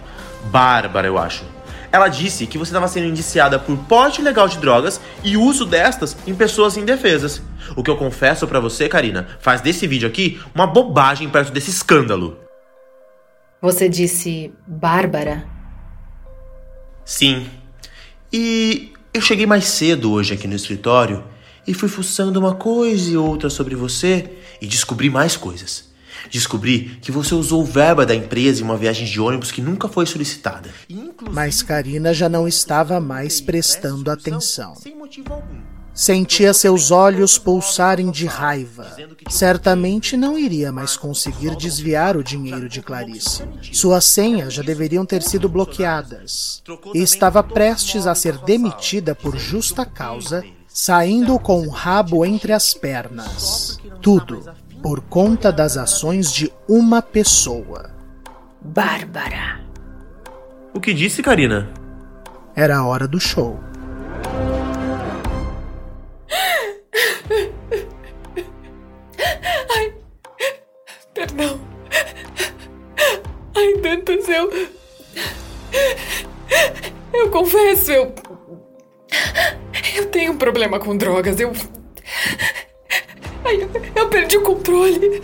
Bárbara, 0.52 1.08
eu 1.08 1.18
acho. 1.18 1.44
Ela 1.92 2.08
disse 2.08 2.46
que 2.46 2.58
você 2.58 2.70
estava 2.70 2.88
sendo 2.88 3.08
indiciada 3.08 3.58
por 3.58 3.78
porte 3.78 4.22
ilegal 4.22 4.48
de 4.48 4.58
drogas 4.58 5.00
e 5.24 5.38
uso 5.38 5.66
destas 5.66 6.18
em 6.28 6.36
pessoas 6.36 6.78
indefesas. 6.78 7.42
O 7.76 7.84
que 7.84 7.90
eu 7.90 7.98
confesso 7.98 8.48
para 8.48 8.60
você, 8.60 8.90
Karina, 8.90 9.28
faz 9.40 9.62
desse 9.62 9.88
vídeo 9.88 10.08
aqui 10.08 10.40
uma 10.54 10.68
bobagem 10.68 11.30
perto 11.30 11.52
desse 11.52 11.70
escândalo. 11.70 12.38
Você 13.62 13.90
disse 13.90 14.54
Bárbara? 14.68 15.48
Sim. 17.04 17.50
E 18.32 18.92
eu 19.14 19.22
cheguei 19.22 19.46
mais 19.46 19.66
cedo 19.66 20.12
hoje 20.12 20.34
aqui 20.34 20.48
no 20.48 20.56
escritório 20.56 21.24
e 21.66 21.74
fui 21.74 21.90
fuçando 21.90 22.40
uma 22.40 22.56
coisa 22.56 23.10
e 23.10 23.18
outra 23.18 23.50
sobre 23.50 23.76
você 23.76 24.38
e 24.62 24.68
descobri 24.68 25.10
mais 25.10 25.36
coisas. 25.36 25.87
Descobri 26.30 26.98
que 27.02 27.12
você 27.12 27.34
usou 27.34 27.64
verba 27.64 28.06
da 28.06 28.16
empresa 28.16 28.62
em 28.62 28.64
uma 28.64 28.78
viagem 28.78 29.06
de 29.06 29.20
ônibus 29.20 29.52
que 29.52 29.62
nunca 29.62 29.88
foi 29.88 30.06
solicitada. 30.06 30.70
Mas 31.32 31.62
Karina 31.62 32.14
já 32.14 32.30
não 32.30 32.48
estava 32.48 33.00
mais 33.00 33.42
prestando 33.42 34.12
atenção. 34.12 34.76
Sentia 35.98 36.54
seus 36.54 36.92
olhos 36.92 37.40
pulsarem 37.40 38.12
de 38.12 38.28
raiva. 38.28 38.96
Certamente 39.32 40.16
não 40.16 40.38
iria 40.38 40.72
mais 40.72 40.96
conseguir 40.96 41.56
desviar 41.56 42.16
o 42.16 42.24
dinheiro 42.24 42.70
de 42.70 42.84
Clarice. 42.84 43.44
Suas 43.74 44.06
senhas 44.06 44.54
já 44.54 44.62
deveriam 44.62 45.08
ter 45.08 45.24
sido 45.24 45.50
bloqueadas. 45.50 46.62
E 46.94 47.00
estava 47.00 47.42
prestes 47.42 48.06
a 48.06 48.14
ser 48.14 48.38
demitida 48.38 49.16
por 49.16 49.36
justa 49.40 49.88
causa, 49.88 50.46
saindo 50.68 51.40
com 51.40 51.66
o 51.66 51.70
rabo 51.72 52.24
entre 52.24 52.54
as 52.54 52.76
pernas. 52.76 53.80
Tudo 54.00 54.44
por 54.82 55.02
conta 55.02 55.52
das 55.52 55.78
ações 55.78 56.32
de 56.32 56.52
uma 56.68 57.02
pessoa. 57.02 57.92
Bárbara. 58.62 59.62
O 60.74 60.80
que 60.80 60.94
disse, 60.94 61.24
Karina? 61.24 61.70
Era 62.56 62.78
a 62.78 62.86
hora 62.86 63.08
do 63.08 63.20
show. 63.20 63.60
Ai, 69.76 69.94
perdão. 71.14 71.60
Ai, 73.56 73.74
Dantas, 73.82 74.30
eu. 74.30 74.52
Eu 77.14 77.32
confesso, 77.32 77.92
eu. 77.92 78.14
Eu 79.96 80.06
tenho 80.08 80.34
um 80.34 80.38
problema 80.38 80.80
com 80.80 80.96
drogas. 80.96 81.40
Eu. 81.40 81.52
Ai, 83.48 83.66
eu 83.96 84.10
perdi 84.10 84.38
o 84.38 84.42
controle. 84.42 85.24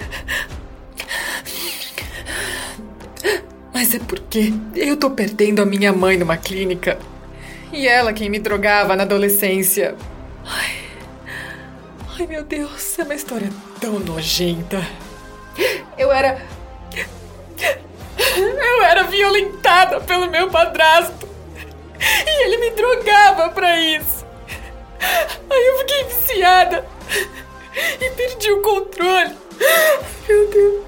Mas 3.74 3.94
é 3.94 4.00
porque 4.00 4.54
eu 4.74 4.96
tô 4.96 5.12
perdendo 5.12 5.62
a 5.62 5.66
minha 5.66 5.92
mãe 5.92 6.16
numa 6.16 6.38
clínica. 6.38 6.98
E 7.74 7.86
ela 7.86 8.14
quem 8.14 8.30
me 8.30 8.40
drogava 8.40 8.96
na 8.96 9.04
adolescência. 9.04 9.96
Ai, 10.46 10.76
ai 12.18 12.28
meu 12.28 12.46
Deus, 12.46 12.98
é 12.98 13.04
uma 13.04 13.14
história 13.14 13.50
tão 13.82 14.00
nojenta. 14.00 14.82
Eu 15.98 16.10
era. 16.10 16.42
Eu 18.38 18.84
era 18.84 19.04
violentada 19.04 20.00
pelo 20.00 20.32
meu 20.32 20.50
padrasto. 20.50 21.28
E 22.00 22.46
ele 22.46 22.58
me 22.58 22.70
drogava 22.72 23.50
pra 23.50 23.78
isso. 23.82 24.26
Aí 25.02 25.68
eu 25.68 25.78
fiquei 25.80 26.04
viciada. 26.06 26.86
E 27.76 28.10
perdi 28.12 28.52
o 28.52 28.62
controle. 28.62 29.36
Meu 30.28 30.50
Deus. 30.50 30.86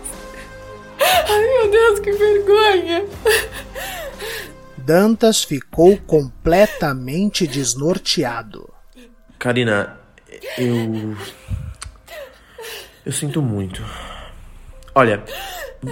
Ai, 0.99 1.43
meu 1.43 1.71
Deus, 1.71 1.99
que 1.99 2.11
vergonha. 2.11 3.05
Dantas 4.77 5.43
ficou 5.43 5.97
completamente 5.97 7.47
desnorteado. 7.47 8.71
Karina, 9.39 9.99
eu. 10.57 11.15
Eu 13.05 13.11
sinto 13.11 13.41
muito. 13.41 13.83
Olha, 14.93 15.23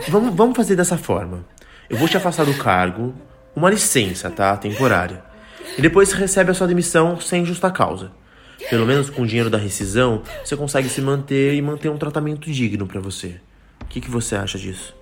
vamos, 0.08 0.36
vamos 0.36 0.56
fazer 0.56 0.76
dessa 0.76 0.98
forma. 0.98 1.46
Eu 1.90 1.98
vou 1.98 2.08
te 2.08 2.18
afastar 2.18 2.46
do 2.46 2.58
cargo, 2.58 3.14
uma 3.56 3.70
licença, 3.70 4.30
tá? 4.30 4.56
Temporária. 4.58 5.24
E 5.78 5.82
depois 5.82 6.10
você 6.10 6.16
recebe 6.16 6.52
a 6.52 6.54
sua 6.54 6.68
demissão 6.68 7.20
sem 7.20 7.46
justa 7.46 7.70
causa. 7.70 8.12
Pelo 8.70 8.86
menos 8.86 9.10
com 9.10 9.22
o 9.22 9.28
dinheiro 9.28 9.50
da 9.50 9.58
rescisão, 9.58 10.24
você 10.44 10.56
consegue 10.56 10.90
se 10.90 11.02
manter 11.02 11.54
e 11.54 11.62
manter 11.62 11.90
um 11.90 11.98
tratamento 11.98 12.52
digno 12.52 12.88
para 12.88 13.00
você. 13.00 13.40
O 13.82 13.86
que, 13.86 14.02
que 14.02 14.10
você 14.10 14.36
acha 14.36 14.58
disso? 14.58 14.96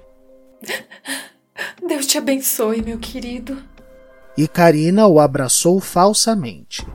Deus 1.88 2.06
te 2.06 2.18
abençoe, 2.18 2.82
meu 2.82 2.98
querido. 2.98 3.62
E 4.38 4.48
Karina 4.48 5.08
o 5.08 5.20
abraçou 5.20 5.80
falsamente. 5.80 6.86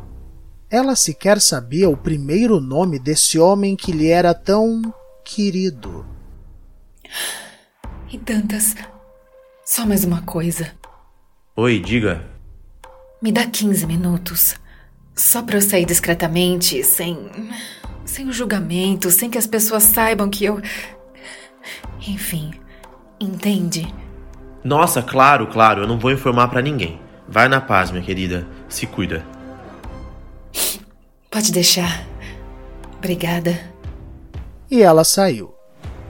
Ela 0.70 0.96
sequer 0.96 1.40
sabia 1.40 1.88
o 1.88 1.96
primeiro 1.96 2.60
nome 2.60 2.98
desse 2.98 3.38
homem 3.38 3.76
que 3.76 3.92
lhe 3.92 4.08
era 4.08 4.34
tão 4.34 4.82
querido. 5.24 6.04
E 8.10 8.18
Dantas, 8.18 8.74
só 9.64 9.86
mais 9.86 10.04
uma 10.04 10.22
coisa. 10.22 10.72
Oi, 11.56 11.78
diga. 11.78 12.24
Me 13.22 13.32
dá 13.32 13.46
15 13.46 13.86
minutos. 13.86 14.56
Só 15.16 15.42
pra 15.42 15.56
eu 15.56 15.62
sair 15.62 15.86
discretamente, 15.86 16.84
sem. 16.84 17.30
sem 18.04 18.28
o 18.28 18.32
julgamento, 18.32 19.10
sem 19.10 19.30
que 19.30 19.38
as 19.38 19.46
pessoas 19.46 19.82
saibam 19.82 20.28
que 20.28 20.44
eu. 20.44 20.60
Enfim, 22.06 22.52
entende? 23.18 23.92
Nossa, 24.62 25.02
claro, 25.02 25.46
claro, 25.46 25.82
eu 25.82 25.88
não 25.88 25.98
vou 25.98 26.12
informar 26.12 26.48
para 26.48 26.60
ninguém. 26.60 27.00
Vai 27.26 27.48
na 27.48 27.62
paz, 27.62 27.90
minha 27.90 28.04
querida. 28.04 28.46
Se 28.68 28.86
cuida. 28.86 29.24
Pode 31.30 31.50
deixar. 31.50 32.06
Obrigada. 32.98 33.58
E 34.70 34.82
ela 34.82 35.02
saiu, 35.02 35.54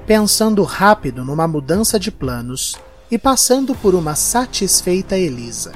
pensando 0.05 0.64
rápido 0.64 1.25
numa 1.25 1.47
mudança 1.47 1.99
de 1.99 2.11
planos 2.11 2.77
e 3.11 3.16
passando 3.16 3.75
por 3.75 3.95
uma 3.95 4.16
satisfeita 4.16 5.16
Elisa. 5.16 5.73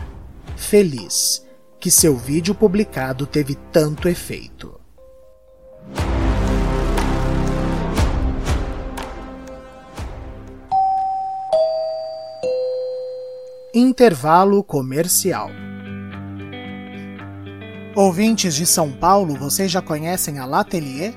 Feliz 0.57 1.49
que 1.81 1.91
seu 1.91 2.15
vídeo 2.15 2.55
publicado 2.55 3.27
teve 3.27 3.55
tanto 3.73 4.07
efeito. 4.07 4.79
Intervalo 13.75 14.63
comercial. 14.63 15.49
Ouvintes 17.97 18.55
de 18.55 18.67
São 18.67 18.93
Paulo, 18.93 19.35
vocês 19.35 19.71
já 19.71 19.81
conhecem 19.81 20.39
a 20.39 20.45
L'Atelier? 20.45 21.15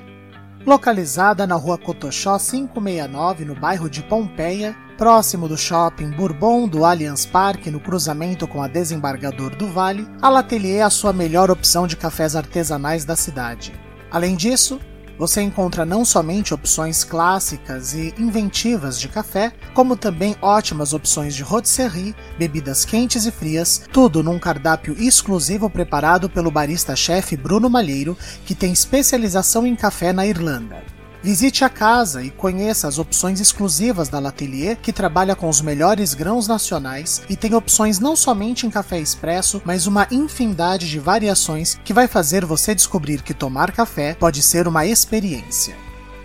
Localizada 0.66 1.46
na 1.46 1.56
rua 1.56 1.76
Cotoxó 1.76 2.38
569, 2.38 3.44
no 3.44 3.54
bairro 3.54 3.90
de 3.90 4.02
Pompeia, 4.02 4.74
próximo 4.96 5.46
do 5.46 5.58
shopping 5.58 6.10
Bourbon 6.10 6.66
do 6.66 6.86
Allianz 6.86 7.26
Parque, 7.26 7.70
no 7.70 7.78
cruzamento 7.78 8.48
com 8.48 8.62
a 8.62 8.66
Desembargador 8.66 9.54
do 9.54 9.68
Vale, 9.68 10.08
a 10.22 10.30
L'Atelier 10.30 10.78
é 10.78 10.82
a 10.82 10.88
sua 10.88 11.12
melhor 11.12 11.50
opção 11.50 11.86
de 11.86 11.98
cafés 11.98 12.34
artesanais 12.34 13.04
da 13.04 13.14
cidade. 13.14 13.78
Além 14.10 14.34
disso, 14.36 14.80
você 15.18 15.42
encontra 15.42 15.84
não 15.84 16.04
somente 16.04 16.54
opções 16.54 17.04
clássicas 17.04 17.94
e 17.94 18.14
inventivas 18.18 18.98
de 18.98 19.08
café, 19.08 19.52
como 19.72 19.96
também 19.96 20.36
ótimas 20.40 20.92
opções 20.92 21.34
de 21.34 21.42
rotisserie, 21.42 22.14
bebidas 22.38 22.84
quentes 22.84 23.26
e 23.26 23.30
frias, 23.30 23.86
tudo 23.92 24.22
num 24.22 24.38
cardápio 24.38 24.94
exclusivo 24.98 25.68
preparado 25.70 26.28
pelo 26.28 26.50
barista-chefe 26.50 27.36
Bruno 27.36 27.68
Malheiro, 27.70 28.16
que 28.44 28.54
tem 28.54 28.72
especialização 28.72 29.66
em 29.66 29.76
café 29.76 30.12
na 30.12 30.26
Irlanda. 30.26 30.93
Visite 31.24 31.64
a 31.64 31.70
casa 31.70 32.22
e 32.22 32.30
conheça 32.30 32.86
as 32.86 32.98
opções 32.98 33.40
exclusivas 33.40 34.10
da 34.10 34.20
L'Atelier, 34.20 34.76
que 34.76 34.92
trabalha 34.92 35.34
com 35.34 35.48
os 35.48 35.62
melhores 35.62 36.12
grãos 36.12 36.46
nacionais 36.46 37.22
e 37.30 37.34
tem 37.34 37.54
opções 37.54 37.98
não 37.98 38.14
somente 38.14 38.66
em 38.66 38.70
café 38.70 39.00
expresso, 39.00 39.62
mas 39.64 39.86
uma 39.86 40.06
infinidade 40.10 40.86
de 40.86 40.98
variações 40.98 41.80
que 41.82 41.94
vai 41.94 42.06
fazer 42.06 42.44
você 42.44 42.74
descobrir 42.74 43.22
que 43.22 43.32
tomar 43.32 43.72
café 43.72 44.12
pode 44.20 44.42
ser 44.42 44.68
uma 44.68 44.84
experiência. 44.84 45.74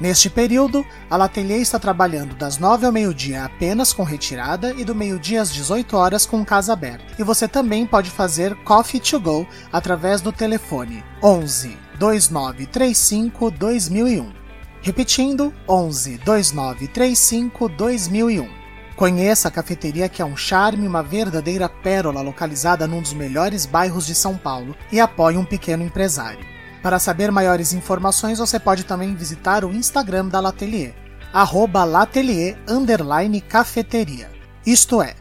Neste 0.01 0.29
período, 0.29 0.85
a 1.09 1.15
L'Atelier 1.15 1.61
está 1.61 1.79
trabalhando 1.79 2.35
das 2.35 2.57
9 2.57 2.85
ao 2.85 2.91
meio-dia 2.91 3.45
apenas 3.45 3.93
com 3.93 4.03
retirada 4.03 4.73
e 4.73 4.83
do 4.83 4.93
meio-dia 4.93 5.41
às 5.41 5.49
18 5.53 5.95
horas 5.95 6.25
com 6.25 6.43
casa 6.43 6.73
aberta. 6.73 7.05
E 7.17 7.23
você 7.23 7.47
também 7.47 7.85
pode 7.85 8.09
fazer 8.09 8.53
Coffee 8.65 8.99
to 8.99 9.17
Go 9.17 9.47
através 9.71 10.19
do 10.19 10.33
telefone 10.33 11.01
11 11.23 11.77
2935 11.97 13.49
2001. 13.51 14.48
Repetindo, 14.81 15.53
11 15.67 16.17
2935 16.19 17.67
2001. 17.69 18.49
Conheça 18.95 19.47
a 19.47 19.51
cafeteria 19.51 20.09
que 20.09 20.21
é 20.21 20.25
um 20.25 20.35
charme 20.35 20.87
uma 20.87 21.01
verdadeira 21.01 21.69
pérola 21.69 22.21
localizada 22.21 22.85
num 22.87 23.01
dos 23.01 23.13
melhores 23.13 23.65
bairros 23.65 24.05
de 24.05 24.13
São 24.15 24.37
Paulo 24.37 24.75
e 24.91 24.99
apoie 24.99 25.37
um 25.37 25.45
pequeno 25.45 25.83
empresário. 25.83 26.45
Para 26.81 26.99
saber 26.99 27.31
maiores 27.31 27.73
informações, 27.73 28.39
você 28.39 28.59
pode 28.59 28.83
também 28.85 29.15
visitar 29.15 29.65
o 29.65 29.73
Instagram 29.73 30.27
da 30.27 30.39
Latelier, 30.39 30.93
arroba 31.33 31.83
Latelier 31.83 32.57
underline 32.67 33.41
cafeteria. 33.41 34.29
Isto 34.65 35.01
é, 35.01 35.15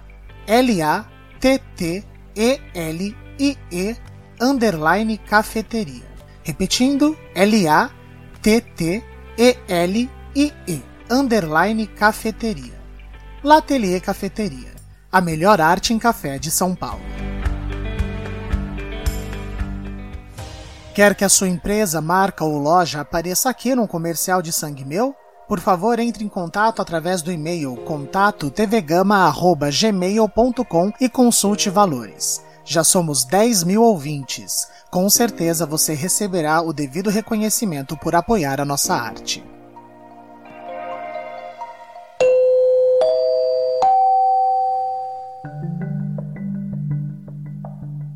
L-A-T-T-E-L-I-E 0.46 1.06
underline 4.40 5.18
cafeteria. 5.18 6.06
Repetindo, 6.44 7.16
L-A-T-T 7.34 9.07
e-L-I-E, 9.40 10.82
underline 11.08 11.86
cafeteria. 11.86 12.76
L'Atelier 13.44 14.00
Cafeteria, 14.00 14.74
a 15.12 15.20
melhor 15.20 15.60
arte 15.60 15.94
em 15.94 15.98
café 15.98 16.40
de 16.40 16.50
São 16.50 16.74
Paulo. 16.74 17.04
Quer 20.92 21.14
que 21.14 21.24
a 21.24 21.28
sua 21.28 21.48
empresa, 21.48 22.00
marca 22.00 22.44
ou 22.44 22.58
loja 22.58 23.00
apareça 23.00 23.48
aqui 23.48 23.76
num 23.76 23.86
comercial 23.86 24.42
de 24.42 24.52
Sangue 24.52 24.84
Meu? 24.84 25.14
Por 25.46 25.60
favor, 25.60 26.00
entre 26.00 26.24
em 26.24 26.28
contato 26.28 26.82
através 26.82 27.22
do 27.22 27.30
e-mail 27.30 27.76
contato 27.76 28.50
e 31.00 31.08
consulte 31.08 31.70
valores. 31.70 32.42
Já 32.64 32.82
somos 32.82 33.24
10 33.24 33.62
mil 33.62 33.82
ouvintes. 33.82 34.68
Com 34.90 35.10
certeza 35.10 35.66
você 35.66 35.92
receberá 35.92 36.62
o 36.62 36.72
devido 36.72 37.10
reconhecimento 37.10 37.94
por 37.94 38.14
apoiar 38.14 38.58
a 38.58 38.64
nossa 38.64 38.94
arte. 38.94 39.44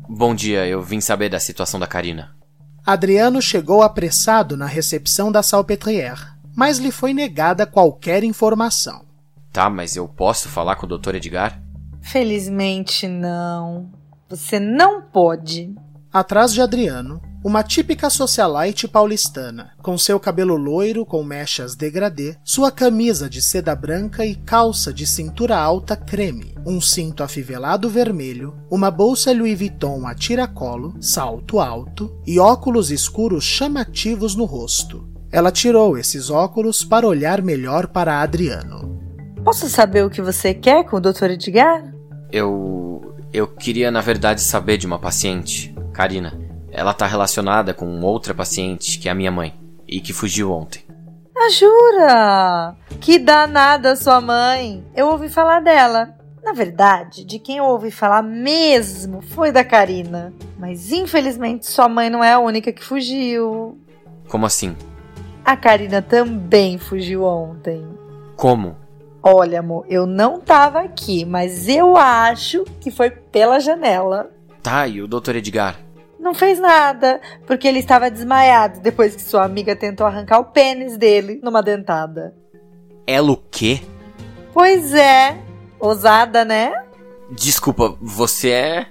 Bom 0.09 0.33
dia, 0.33 0.65
eu 0.65 0.81
vim 0.81 0.99
saber 0.99 1.29
da 1.29 1.39
situação 1.39 1.79
da 1.79 1.85
Karina. 1.85 2.35
Adriano 2.83 3.39
chegou 3.41 3.83
apressado 3.83 4.57
na 4.57 4.65
recepção 4.65 5.31
da 5.31 5.43
Salpetrière, 5.43 6.33
mas 6.55 6.79
lhe 6.79 6.91
foi 6.91 7.13
negada 7.13 7.67
qualquer 7.67 8.23
informação. 8.23 9.05
Tá, 9.51 9.69
mas 9.69 9.95
eu 9.95 10.07
posso 10.07 10.49
falar 10.49 10.75
com 10.77 10.87
o 10.87 10.97
Dr. 10.97 11.15
Edgar? 11.15 11.61
Felizmente 12.01 13.07
não. 13.07 13.91
Você 14.27 14.59
não 14.59 15.01
pode. 15.03 15.75
Atrás 16.13 16.53
de 16.53 16.61
Adriano, 16.61 17.19
uma 17.43 17.63
típica 17.63 18.07
socialite 18.07 18.87
paulistana, 18.87 19.71
com 19.81 19.97
seu 19.97 20.19
cabelo 20.19 20.55
loiro 20.55 21.07
com 21.07 21.23
mechas 21.23 21.75
degradê, 21.75 22.37
sua 22.43 22.69
camisa 22.69 23.27
de 23.27 23.41
seda 23.41 23.75
branca 23.75 24.23
e 24.23 24.35
calça 24.35 24.93
de 24.93 25.07
cintura 25.07 25.57
alta 25.57 25.97
creme, 25.97 26.53
um 26.67 26.79
cinto 26.79 27.23
afivelado 27.23 27.89
vermelho, 27.89 28.55
uma 28.69 28.91
bolsa 28.91 29.33
Louis 29.33 29.57
Vuitton 29.57 30.05
a 30.05 30.13
tiracolo, 30.13 30.95
salto 31.01 31.59
alto 31.59 32.15
e 32.27 32.37
óculos 32.37 32.91
escuros 32.91 33.43
chamativos 33.43 34.35
no 34.35 34.45
rosto. 34.45 35.09
Ela 35.31 35.51
tirou 35.51 35.97
esses 35.97 36.29
óculos 36.29 36.83
para 36.85 37.07
olhar 37.07 37.41
melhor 37.41 37.87
para 37.87 38.21
Adriano. 38.21 39.01
Posso 39.43 39.67
saber 39.67 40.05
o 40.05 40.11
que 40.11 40.21
você 40.21 40.53
quer 40.53 40.85
com 40.85 40.97
o 40.97 41.01
Dr. 41.01 41.31
Edgar? 41.31 41.91
Eu. 42.31 43.01
Eu 43.33 43.47
queria, 43.47 43.89
na 43.89 43.99
verdade, 43.99 44.41
saber 44.41 44.77
de 44.77 44.85
uma 44.85 44.99
paciente, 44.99 45.72
Karina. 45.93 46.37
Ela 46.71 46.93
tá 46.93 47.05
relacionada 47.05 47.73
com 47.73 48.01
outra 48.01 48.33
paciente, 48.33 48.97
que 48.97 49.07
é 49.07 49.11
a 49.11 49.15
minha 49.15 49.31
mãe, 49.31 49.53
e 49.87 50.01
que 50.01 50.11
fugiu 50.11 50.51
ontem. 50.51 50.83
Ah, 51.35 51.49
jura? 51.49 52.75
Que 52.99 53.19
danada 53.19 53.95
sua 53.95 54.19
mãe. 54.19 54.83
Eu 54.95 55.07
ouvi 55.09 55.29
falar 55.29 55.61
dela. 55.61 56.15
Na 56.43 56.51
verdade, 56.51 57.23
de 57.23 57.39
quem 57.39 57.57
eu 57.57 57.65
ouvi 57.65 57.91
falar 57.91 58.21
mesmo 58.21 59.21
foi 59.21 59.51
da 59.51 59.63
Karina. 59.63 60.33
Mas 60.57 60.91
infelizmente 60.91 61.65
sua 61.65 61.87
mãe 61.87 62.09
não 62.09 62.23
é 62.23 62.33
a 62.33 62.39
única 62.39 62.71
que 62.71 62.83
fugiu. 62.83 63.77
Como 64.27 64.45
assim? 64.45 64.75
A 65.45 65.55
Karina 65.55 66.01
também 66.01 66.77
fugiu 66.77 67.23
ontem. 67.23 67.85
Como? 68.35 68.75
Olha, 69.21 69.59
amor, 69.59 69.85
eu 69.89 70.05
não 70.05 70.39
tava 70.39 70.81
aqui, 70.81 71.23
mas 71.23 71.69
eu 71.69 71.95
acho 71.95 72.65
que 72.81 72.91
foi 72.91 73.09
pela 73.09 73.59
janela. 73.59 74.29
Tá, 74.63 74.87
e 74.87 75.01
o 75.01 75.07
Dr. 75.07 75.35
Edgar? 75.35 75.77
Não 76.17 76.33
fez 76.33 76.57
nada, 76.57 77.19
porque 77.45 77.67
ele 77.67 77.79
estava 77.79 78.09
desmaiado 78.09 78.79
depois 78.79 79.13
que 79.13 79.21
sua 79.21 79.43
amiga 79.43 79.75
tentou 79.75 80.07
arrancar 80.07 80.39
o 80.39 80.45
pênis 80.45 80.97
dele 80.97 81.41
numa 81.43 81.61
dentada. 81.61 82.33
Ela 83.05 83.33
o 83.33 83.37
quê? 83.51 83.81
Pois 84.53 84.93
é, 84.93 85.37
ousada, 85.77 86.45
né? 86.45 86.71
Desculpa, 87.29 87.97
você 87.99 88.51
é. 88.51 88.85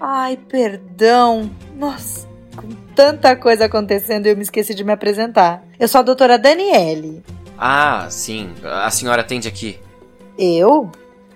Ai, 0.00 0.36
perdão. 0.36 1.50
Nossa, 1.76 2.28
com 2.54 2.68
tanta 2.94 3.34
coisa 3.34 3.64
acontecendo 3.64 4.26
eu 4.26 4.36
me 4.36 4.42
esqueci 4.42 4.74
de 4.74 4.84
me 4.84 4.92
apresentar. 4.92 5.64
Eu 5.76 5.88
sou 5.88 5.98
a 5.98 6.02
doutora 6.02 6.38
Daniele. 6.38 7.24
Ah, 7.58 8.06
sim. 8.08 8.52
A 8.62 8.90
senhora 8.90 9.22
atende 9.22 9.48
aqui. 9.48 9.80
Eu? 10.38 10.90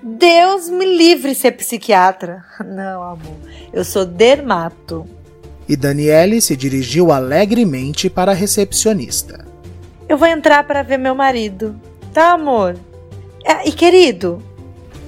Deus 0.06 0.68
me 0.68 0.84
livre 0.84 1.34
ser 1.34 1.52
psiquiatra. 1.52 2.44
Não, 2.62 3.02
amor. 3.02 3.36
Eu 3.72 3.82
sou 3.82 4.04
dermato. 4.04 5.06
E 5.66 5.74
Daniele 5.74 6.42
se 6.42 6.54
dirigiu 6.54 7.10
alegremente 7.10 8.10
para 8.10 8.32
a 8.32 8.34
recepcionista. 8.34 9.46
Eu 10.06 10.18
vou 10.18 10.28
entrar 10.28 10.66
para 10.66 10.82
ver 10.82 10.98
meu 10.98 11.14
marido. 11.14 11.74
Tá, 12.12 12.32
amor? 12.32 12.76
É, 13.42 13.66
e 13.66 13.72
querido? 13.72 14.42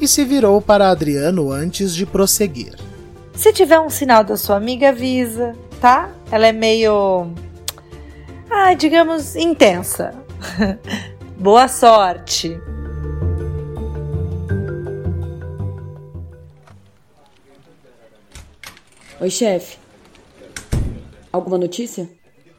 E 0.01 0.09
se 0.09 0.25
virou 0.25 0.63
para 0.63 0.89
Adriano 0.89 1.53
antes 1.53 1.95
de 1.95 2.07
prosseguir. 2.07 2.75
Se 3.35 3.53
tiver 3.53 3.79
um 3.79 3.91
sinal 3.91 4.25
da 4.25 4.39
sua 4.39 4.57
amiga, 4.57 4.89
avisa, 4.89 5.55
tá? 5.79 6.09
Ela 6.31 6.47
é 6.47 6.53
meio. 6.53 7.31
Ah, 8.51 8.73
digamos, 8.73 9.37
intensa. 9.37 10.15
Boa 11.39 11.69
sorte! 11.69 12.59
Oi, 19.19 19.31
chefe. 19.31 19.79
Alguma 21.33 21.57
notícia? 21.57 22.07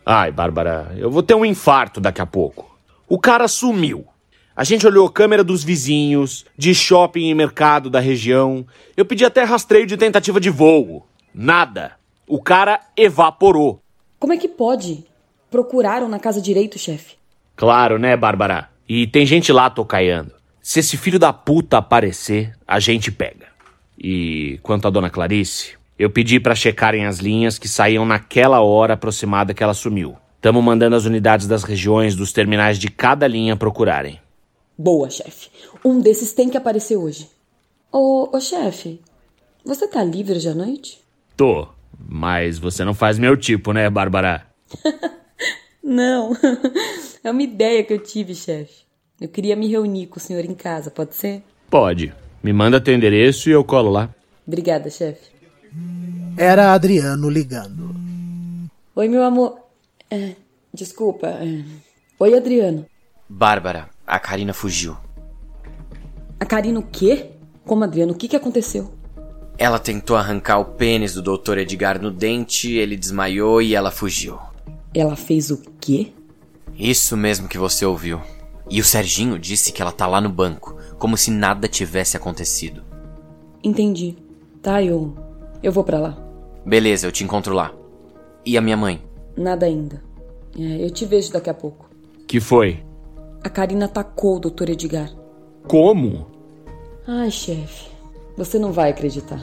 Ai, 0.04 0.32
Bárbara, 0.32 0.92
eu 0.98 1.12
vou 1.12 1.22
ter 1.22 1.36
um 1.36 1.46
infarto 1.46 2.02
daqui 2.02 2.20
a 2.20 2.26
pouco. 2.26 2.76
O 3.08 3.20
cara 3.20 3.48
sumiu. 3.48 4.08
A 4.56 4.64
gente 4.64 4.88
olhou 4.88 5.06
a 5.06 5.12
câmera 5.12 5.44
dos 5.44 5.64
vizinhos, 5.64 6.46
de 6.58 6.74
shopping 6.74 7.30
e 7.30 7.36
mercado 7.36 7.92
da 7.92 8.00
região. 8.00 8.66
Eu 8.96 9.06
pedi 9.06 9.24
até 9.24 9.44
rastreio 9.44 9.86
de 9.86 9.96
tentativa 9.98 10.40
de 10.40 10.50
voo. 10.50 11.06
Nada. 11.32 11.92
O 12.28 12.42
cara 12.42 12.80
evaporou. 12.98 13.80
Como 14.20 14.34
é 14.34 14.38
que 14.38 14.48
pode? 14.48 15.06
Procuraram 15.52 16.10
na 16.10 16.18
casa 16.18 16.42
direito, 16.42 16.80
chefe. 16.80 17.18
Claro, 17.56 18.00
né, 18.00 18.18
Bárbara? 18.18 18.70
E 18.90 19.06
tem 19.06 19.28
gente 19.28 19.54
lá 19.54 19.70
tocaiando. 19.70 20.32
Se 20.60 20.80
esse 20.80 20.98
filho 20.98 21.20
da 21.20 21.32
puta 21.32 21.78
aparecer, 21.78 22.52
a 22.68 22.80
gente 22.80 23.12
pega. 23.12 23.46
E 23.96 24.60
quanto 24.64 24.88
à 24.88 24.92
dona 24.92 25.10
Clarice, 25.10 25.77
eu 25.98 26.10
pedi 26.10 26.40
para 26.40 26.56
checarem 26.56 27.06
as 27.06 27.18
linhas 27.18 27.58
que 27.58 27.68
saíam 27.68 28.06
naquela 28.06 28.62
hora 28.62 28.94
aproximada 28.94 29.54
que 29.54 29.64
ela 29.64 29.74
sumiu. 29.74 30.16
Tamo 30.40 30.62
mandando 30.62 30.96
as 30.96 31.06
unidades 31.06 31.48
das 31.48 31.64
regiões 31.64 32.16
dos 32.16 32.32
terminais 32.32 32.78
de 32.78 32.90
cada 32.90 33.28
linha 33.28 33.56
procurarem. 33.56 34.20
Boa, 34.78 35.10
chefe. 35.10 35.50
Um 35.84 36.00
desses 36.00 36.34
tem 36.34 36.50
que 36.50 36.58
aparecer 36.58 36.96
hoje. 36.98 37.28
Ô, 37.92 38.30
ô 38.32 38.40
chefe, 38.40 39.02
você 39.66 39.88
tá 39.88 40.04
livre 40.04 40.36
hoje 40.36 40.50
à 40.50 40.54
noite? 40.54 41.00
Tô, 41.36 41.68
mas 41.98 42.60
você 42.60 42.86
não 42.86 42.94
faz 42.94 43.18
meu 43.18 43.36
tipo, 43.36 43.74
né, 43.74 43.90
Bárbara? 43.90 44.46
Não. 45.84 46.36
É 47.24 47.32
uma 47.32 47.44
ideia 47.44 47.84
que 47.84 47.92
eu 47.92 48.00
tive, 48.00 48.34
chefe. 48.34 48.86
Eu 49.20 49.28
queria 49.28 49.54
me 49.54 49.68
reunir 49.68 50.08
com 50.08 50.18
o 50.18 50.20
senhor 50.20 50.46
em 50.46 50.54
casa, 50.54 50.90
pode 50.90 51.14
ser? 51.14 51.44
Pode. 51.70 52.14
Me 52.42 52.54
manda 52.54 52.80
teu 52.80 52.94
endereço 52.94 53.50
e 53.50 53.52
eu 53.52 53.66
colo 53.66 53.92
lá. 53.92 54.10
Obrigada, 54.48 54.90
chefe. 54.90 55.37
Era 56.36 56.74
Adriano 56.74 57.30
ligando. 57.30 57.96
Oi, 58.96 59.08
meu 59.08 59.24
amor. 59.24 59.60
É, 60.10 60.36
desculpa. 60.74 61.28
é. 61.28 61.64
Oi, 62.20 62.36
Adriano. 62.36 62.86
Bárbara, 63.30 63.90
a 64.06 64.20
Karina 64.20 64.54
fugiu. 64.54 64.98
A 66.40 66.46
Karina 66.46 66.80
o 66.80 66.84
quê? 66.84 67.32
Como, 67.66 67.84
Adriano? 67.84 68.14
O 68.14 68.16
que, 68.16 68.28
que 68.28 68.36
aconteceu? 68.36 68.94
Ela 69.58 69.80
tentou 69.80 70.16
arrancar 70.16 70.60
o 70.60 70.66
pênis 70.66 71.14
do 71.14 71.22
Dr. 71.22 71.58
Edgar 71.58 72.02
no 72.02 72.12
dente, 72.12 72.74
ele 72.74 72.96
desmaiou 72.96 73.62
e 73.62 73.74
ela 73.76 73.92
fugiu. 73.92 74.38
Ela 74.94 75.16
fez 75.16 75.50
o 75.52 75.62
quê? 75.82 76.12
Isso 76.78 77.18
mesmo 77.18 77.48
que 77.48 77.58
você 77.58 77.86
ouviu. 77.86 78.22
E 78.70 78.80
o 78.80 78.84
Serginho 78.84 79.40
disse 79.40 79.72
que 79.72 79.82
ela 79.82 79.92
tá 79.92 80.06
lá 80.06 80.22
no 80.22 80.30
banco, 80.30 80.78
como 81.00 81.18
se 81.18 81.32
nada 81.32 81.68
tivesse 81.68 82.16
acontecido. 82.16 82.84
Entendi. 83.64 84.16
Tá, 84.62 84.84
eu. 84.84 85.16
Eu 85.62 85.72
vou 85.72 85.84
pra 85.84 86.00
lá. 86.00 86.18
Beleza, 86.66 87.08
eu 87.08 87.12
te 87.12 87.24
encontro 87.24 87.54
lá. 87.54 87.74
E 88.46 88.58
a 88.58 88.62
minha 88.62 88.78
mãe? 88.78 89.02
Nada 89.36 89.66
ainda. 89.66 90.04
É, 90.58 90.84
eu 90.84 90.90
te 90.90 91.06
vejo 91.06 91.32
daqui 91.32 91.50
a 91.50 91.54
pouco. 91.54 91.90
Que 92.28 92.40
foi? 92.40 92.84
A 93.44 93.50
Karina 93.50 93.86
atacou 93.86 94.38
o 94.38 94.40
Dr. 94.40 94.72
Edgar. 94.72 95.10
Como? 95.68 96.28
Ai, 97.08 97.32
chefe. 97.32 97.90
Você 98.36 98.60
não 98.60 98.72
vai 98.72 98.90
acreditar. 98.92 99.40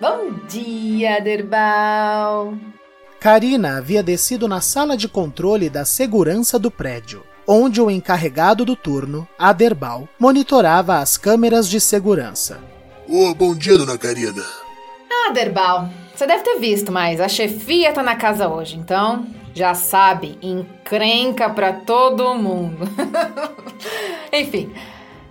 Bom 0.00 0.32
dia, 0.48 1.20
Derbal. 1.20 2.54
Karina 3.18 3.78
havia 3.78 4.02
descido 4.02 4.46
na 4.46 4.60
sala 4.60 4.96
de 4.96 5.08
controle 5.08 5.70
da 5.70 5.84
segurança 5.84 6.58
do 6.58 6.70
prédio, 6.70 7.22
onde 7.46 7.80
o 7.80 7.90
encarregado 7.90 8.64
do 8.64 8.74
turno, 8.74 9.26
Aderbal, 9.38 10.08
monitorava 10.18 10.98
as 10.98 11.16
câmeras 11.16 11.68
de 11.68 11.80
segurança. 11.80 12.58
Ô, 13.08 13.32
bom 13.34 13.54
dia, 13.54 13.78
dona 13.78 13.96
Karina. 13.96 14.42
Ah, 15.10 15.30
Derbal, 15.32 15.88
você 16.14 16.26
deve 16.26 16.42
ter 16.42 16.58
visto, 16.58 16.90
mas 16.90 17.20
a 17.20 17.28
chefia 17.28 17.92
tá 17.92 18.02
na 18.02 18.16
casa 18.16 18.48
hoje, 18.48 18.76
então 18.76 19.26
já 19.54 19.74
sabe, 19.74 20.38
encrenca 20.42 21.48
pra 21.48 21.72
todo 21.72 22.34
mundo. 22.34 22.86
Enfim, 24.32 24.72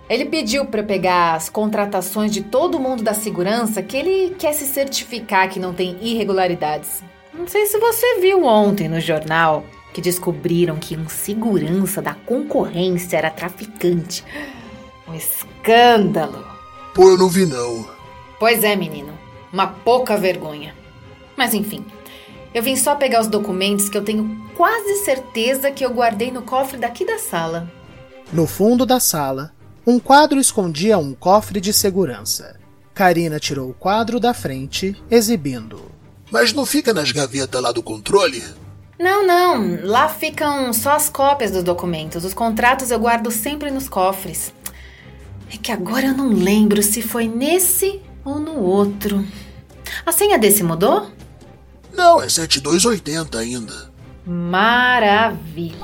ele 0.08 0.24
pediu 0.24 0.64
pra 0.66 0.80
eu 0.80 0.86
pegar 0.86 1.34
as 1.34 1.48
contratações 1.48 2.32
de 2.32 2.42
todo 2.42 2.78
mundo 2.78 3.02
da 3.02 3.14
segurança 3.14 3.82
que 3.82 3.96
ele 3.96 4.34
quer 4.38 4.52
se 4.52 4.66
certificar 4.66 5.48
que 5.48 5.60
não 5.60 5.72
tem 5.72 5.96
irregularidades. 6.00 7.02
Não 7.32 7.46
sei 7.46 7.66
se 7.66 7.78
você 7.78 8.20
viu 8.20 8.44
ontem 8.44 8.88
no 8.88 9.00
jornal 9.00 9.64
que 9.96 10.02
descobriram 10.02 10.76
que 10.76 10.94
um 10.94 11.08
segurança 11.08 12.02
da 12.02 12.12
concorrência 12.12 13.16
era 13.16 13.30
traficante. 13.30 14.22
Um 15.08 15.14
escândalo. 15.14 16.46
Pô, 16.94 17.12
eu 17.12 17.16
não 17.16 17.30
vi 17.30 17.46
não. 17.46 17.88
Pois 18.38 18.62
é, 18.62 18.76
menino. 18.76 19.18
Uma 19.50 19.68
pouca 19.68 20.18
vergonha. 20.18 20.74
Mas 21.34 21.54
enfim, 21.54 21.82
eu 22.52 22.62
vim 22.62 22.76
só 22.76 22.94
pegar 22.94 23.22
os 23.22 23.26
documentos 23.26 23.88
que 23.88 23.96
eu 23.96 24.04
tenho 24.04 24.46
quase 24.54 24.96
certeza 24.96 25.70
que 25.70 25.82
eu 25.82 25.94
guardei 25.94 26.30
no 26.30 26.42
cofre 26.42 26.76
daqui 26.76 27.02
da 27.02 27.18
sala. 27.18 27.66
No 28.30 28.46
fundo 28.46 28.84
da 28.84 29.00
sala, 29.00 29.50
um 29.86 29.98
quadro 29.98 30.38
escondia 30.38 30.98
um 30.98 31.14
cofre 31.14 31.58
de 31.58 31.72
segurança. 31.72 32.60
Karina 32.92 33.40
tirou 33.40 33.70
o 33.70 33.74
quadro 33.74 34.20
da 34.20 34.34
frente, 34.34 34.94
exibindo. 35.10 35.90
Mas 36.30 36.52
não 36.52 36.66
fica 36.66 36.92
nas 36.92 37.12
gavetas 37.12 37.62
lá 37.62 37.72
do 37.72 37.82
controle? 37.82 38.44
Não, 38.98 39.26
não. 39.26 39.78
Lá 39.82 40.08
ficam 40.08 40.72
só 40.72 40.92
as 40.92 41.08
cópias 41.08 41.50
dos 41.50 41.62
documentos. 41.62 42.24
Os 42.24 42.32
contratos 42.32 42.90
eu 42.90 42.98
guardo 42.98 43.30
sempre 43.30 43.70
nos 43.70 43.88
cofres. 43.88 44.52
É 45.52 45.56
que 45.56 45.70
agora 45.70 46.06
eu 46.06 46.14
não 46.14 46.28
lembro 46.28 46.82
se 46.82 47.02
foi 47.02 47.28
nesse 47.28 48.00
ou 48.24 48.38
no 48.38 48.58
outro. 48.60 49.24
A 50.04 50.12
senha 50.12 50.38
desse 50.38 50.62
mudou? 50.62 51.10
Não, 51.92 52.22
é 52.22 52.28
7280 52.28 53.38
ainda. 53.38 53.90
Maravilha. 54.26 55.76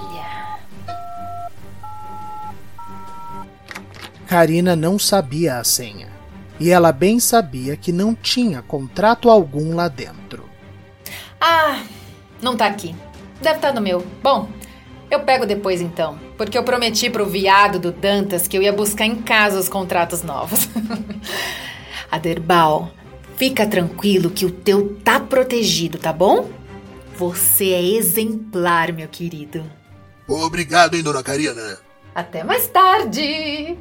Karina 4.26 4.74
não 4.74 4.98
sabia 4.98 5.58
a 5.58 5.64
senha. 5.64 6.10
E 6.58 6.70
ela 6.70 6.92
bem 6.92 7.20
sabia 7.20 7.76
que 7.76 7.92
não 7.92 8.14
tinha 8.14 8.62
contrato 8.62 9.28
algum 9.28 9.74
lá 9.74 9.88
dentro. 9.88 10.48
Ah, 11.40 11.82
não 12.42 12.56
tá 12.56 12.66
aqui. 12.66 12.94
Deve 13.40 13.56
estar 13.56 13.72
no 13.72 13.80
meu. 13.80 14.04
Bom, 14.22 14.48
Eu 15.10 15.20
pego 15.20 15.44
depois 15.44 15.82
então, 15.82 16.18
porque 16.38 16.56
eu 16.56 16.64
prometi 16.64 17.10
pro 17.10 17.26
viado 17.26 17.78
do 17.78 17.92
Dantas 17.92 18.48
que 18.48 18.56
eu 18.56 18.62
ia 18.62 18.72
buscar 18.72 19.04
em 19.04 19.16
casa 19.16 19.58
os 19.58 19.68
contratos 19.68 20.22
novos. 20.22 20.66
Aderbal, 22.10 22.90
fica 23.36 23.66
tranquilo 23.66 24.30
que 24.30 24.46
o 24.46 24.50
teu 24.50 24.96
tá 25.04 25.20
protegido, 25.20 25.98
tá 25.98 26.14
bom? 26.14 26.48
Você 27.16 27.72
é 27.72 27.82
exemplar, 27.82 28.90
meu 28.90 29.06
querido. 29.06 29.62
Obrigado, 30.26 30.94
hein, 30.94 31.02
dona 31.02 31.22
Karina. 31.22 31.78
Até 32.14 32.42
mais 32.42 32.66
tarde! 32.68 33.76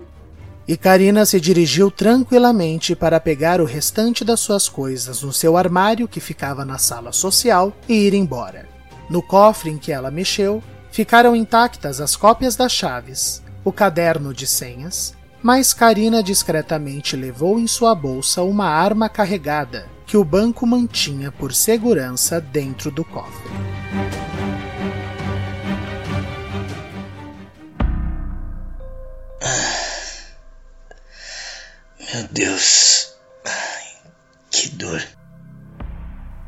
E 0.72 0.78
Karina 0.78 1.26
se 1.26 1.38
dirigiu 1.38 1.91
tranquilamente 1.91 2.95
para 2.95 3.19
pegar 3.19 3.59
o 3.59 3.65
restante 3.65 4.24
das 4.24 4.39
suas 4.39 4.69
coisas 4.69 5.22
no 5.22 5.34
seu 5.34 5.57
armário 5.57 6.07
que 6.07 6.22
ficava 6.22 6.63
na 6.63 6.78
sala 6.78 7.11
social 7.11 7.76
e 7.89 7.93
ir 7.93 8.13
embora. 8.13 8.69
No 9.09 9.22
cofre 9.22 9.69
em 9.69 9.78
que 9.78 9.91
ela 9.91 10.09
mexeu, 10.09 10.63
ficaram 10.89 11.36
intactas 11.36 11.99
as 11.99 12.15
cópias 12.15 12.55
das 12.55 12.72
chaves, 12.72 13.43
o 13.65 13.72
caderno 13.74 14.34
de 14.34 14.47
senhas, 14.47 15.13
mas 15.43 15.74
Karina 15.74 16.24
discretamente 16.24 17.17
levou 17.17 17.59
em 17.59 17.67
sua 17.67 17.93
bolsa 17.93 18.41
uma 18.41 18.67
arma 18.67 19.09
carregada 19.09 19.89
que 20.05 20.15
o 20.15 20.24
banco 20.24 20.65
mantinha 20.65 21.34
por 21.34 21.53
segurança 21.53 22.39
dentro 22.39 22.89
do 22.89 23.03
cofre. 23.03 23.51
Meu 32.14 32.28
Deus. 32.30 33.14
Ai, 33.45 34.12
que 34.49 34.70
dor. 34.70 35.01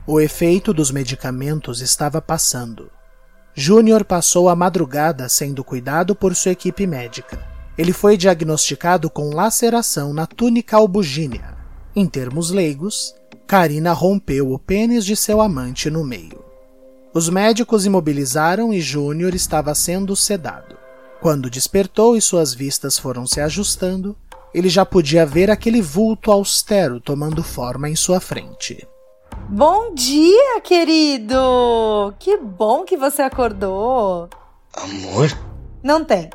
O 0.05 0.19
efeito 0.19 0.73
dos 0.73 0.91
medicamentos 0.91 1.79
estava 1.79 2.21
passando. 2.21 2.91
Júnior 3.55 4.03
passou 4.03 4.49
a 4.49 4.55
madrugada 4.57 5.29
sendo 5.29 5.63
cuidado 5.63 6.13
por 6.15 6.35
sua 6.35 6.51
equipe 6.51 6.85
médica. 6.85 7.47
Ele 7.77 7.93
foi 7.93 8.17
diagnosticado 8.17 9.09
com 9.09 9.33
laceração 9.33 10.13
na 10.13 10.27
túnica 10.27 10.75
albugínea. 10.75 11.55
Em 11.95 12.07
termos 12.07 12.49
leigos, 12.51 13.15
Karina 13.47 13.93
rompeu 13.93 14.51
o 14.51 14.59
pênis 14.59 15.05
de 15.05 15.15
seu 15.15 15.39
amante 15.39 15.89
no 15.89 16.03
meio. 16.03 16.43
Os 17.13 17.29
médicos 17.29 17.85
imobilizaram 17.85 18.73
e 18.73 18.81
Júnior 18.81 19.33
estava 19.33 19.73
sendo 19.73 20.13
sedado. 20.13 20.75
Quando 21.21 21.49
despertou 21.49 22.17
e 22.17 22.21
suas 22.21 22.53
vistas 22.53 22.97
foram 22.97 23.25
se 23.25 23.39
ajustando, 23.39 24.17
ele 24.53 24.69
já 24.69 24.85
podia 24.85 25.25
ver 25.25 25.49
aquele 25.49 25.81
vulto 25.81 26.31
austero 26.31 26.99
tomando 26.99 27.43
forma 27.43 27.89
em 27.89 27.95
sua 27.95 28.19
frente. 28.19 28.87
Bom 29.49 29.93
dia, 29.93 30.61
querido! 30.61 32.13
Que 32.19 32.37
bom 32.37 32.83
que 32.83 32.95
você 32.95 33.21
acordou. 33.21 34.29
Amor? 34.73 35.37
Não 35.83 36.05
tem. 36.05 36.29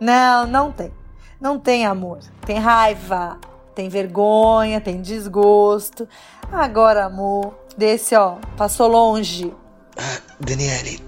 Não, 0.00 0.46
não 0.46 0.70
tem. 0.70 0.92
Não 1.40 1.58
tem 1.58 1.84
amor. 1.84 2.20
Tem 2.46 2.58
raiva, 2.58 3.38
tem 3.74 3.88
vergonha, 3.88 4.80
tem 4.80 5.00
desgosto. 5.00 6.08
Agora, 6.52 7.06
amor, 7.06 7.54
desse, 7.76 8.14
ó, 8.14 8.36
passou 8.56 8.88
longe. 8.88 9.52
Ah, 9.96 10.18
Daniele. 10.40 11.00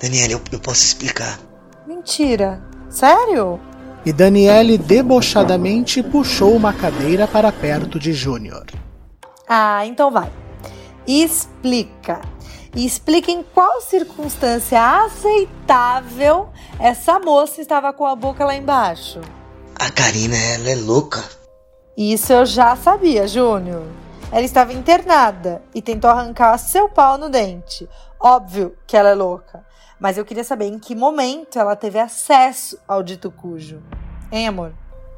Daniele, 0.00 0.34
eu, 0.34 0.40
eu 0.52 0.60
posso 0.60 0.84
explicar. 0.84 1.38
Mentira. 1.86 2.62
Sério? 2.88 3.60
E 4.06 4.12
Daniele 4.12 4.76
debochadamente 4.76 6.02
puxou 6.02 6.54
uma 6.54 6.74
cadeira 6.74 7.26
para 7.26 7.50
perto 7.50 7.98
de 7.98 8.12
Júnior. 8.12 8.66
Ah, 9.48 9.86
então 9.86 10.10
vai. 10.10 10.30
Explica. 11.06 12.20
E 12.76 12.84
explica 12.84 13.30
em 13.30 13.42
qual 13.42 13.80
circunstância 13.80 15.04
aceitável 15.04 16.48
essa 16.78 17.18
moça 17.18 17.62
estava 17.62 17.92
com 17.92 18.04
a 18.04 18.14
boca 18.14 18.44
lá 18.44 18.54
embaixo. 18.54 19.20
A 19.76 19.90
Karina, 19.90 20.36
ela 20.36 20.70
é 20.70 20.76
louca. 20.76 21.24
Isso 21.96 22.32
eu 22.32 22.44
já 22.44 22.76
sabia, 22.76 23.26
Júnior. 23.26 23.84
Ela 24.30 24.42
estava 24.42 24.72
internada 24.72 25.62
e 25.74 25.80
tentou 25.80 26.10
arrancar 26.10 26.58
seu 26.58 26.88
pau 26.88 27.16
no 27.16 27.30
dente. 27.30 27.88
Óbvio 28.20 28.74
que 28.86 28.96
ela 28.96 29.10
é 29.10 29.14
louca. 29.14 29.64
Mas 29.98 30.18
eu 30.18 30.24
queria 30.24 30.44
saber 30.44 30.66
em 30.66 30.78
que 30.78 30.94
momento 30.94 31.58
ela 31.58 31.76
teve 31.76 31.98
acesso 31.98 32.78
ao 32.86 33.02
dito 33.02 33.30
cujo. 33.30 33.82
Hein, 34.30 34.48
amor? 34.48 34.74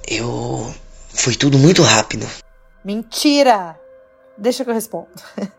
Eu. 0.06 0.72
Foi 1.08 1.34
tudo 1.34 1.58
muito 1.58 1.82
rápido. 1.82 2.26
Mentira! 2.84 3.80
Deixa 4.38 4.64
que 4.64 4.70
eu 4.70 4.74
respondo. 4.74 5.08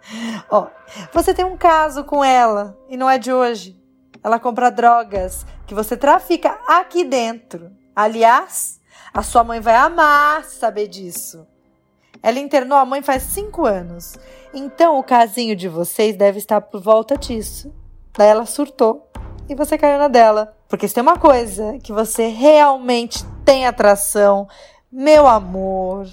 Ó, 0.49 0.67
você 1.11 1.33
tem 1.33 1.43
um 1.43 1.57
caso 1.57 2.03
com 2.03 2.23
ela 2.23 2.77
e 2.87 2.95
não 2.95 3.09
é 3.09 3.17
de 3.17 3.33
hoje. 3.33 3.75
Ela 4.23 4.39
compra 4.39 4.69
drogas 4.69 5.45
que 5.65 5.73
você 5.73 5.97
trafica 5.97 6.59
aqui 6.67 7.03
dentro. 7.03 7.71
Aliás, 7.95 8.79
a 9.13 9.23
sua 9.23 9.43
mãe 9.43 9.59
vai 9.59 9.75
amar 9.75 10.43
saber 10.45 10.87
disso. 10.87 11.47
Ela 12.21 12.39
internou 12.39 12.77
a 12.77 12.85
mãe 12.85 13.01
faz 13.01 13.23
cinco 13.23 13.65
anos. 13.65 14.15
Então 14.53 14.97
o 14.99 15.03
casinho 15.03 15.55
de 15.55 15.67
vocês 15.67 16.15
deve 16.15 16.37
estar 16.37 16.61
por 16.61 16.81
volta 16.81 17.17
disso. 17.17 17.73
Daí 18.17 18.29
ela 18.29 18.45
surtou 18.45 19.06
e 19.49 19.55
você 19.55 19.77
caiu 19.77 19.97
na 19.97 20.07
dela. 20.07 20.55
Porque 20.67 20.87
se 20.87 20.93
tem 20.93 21.01
uma 21.01 21.17
coisa 21.17 21.77
que 21.81 21.93
você 21.93 22.27
realmente 22.27 23.23
tem 23.45 23.65
atração, 23.65 24.47
meu 24.91 25.27
amor, 25.27 26.07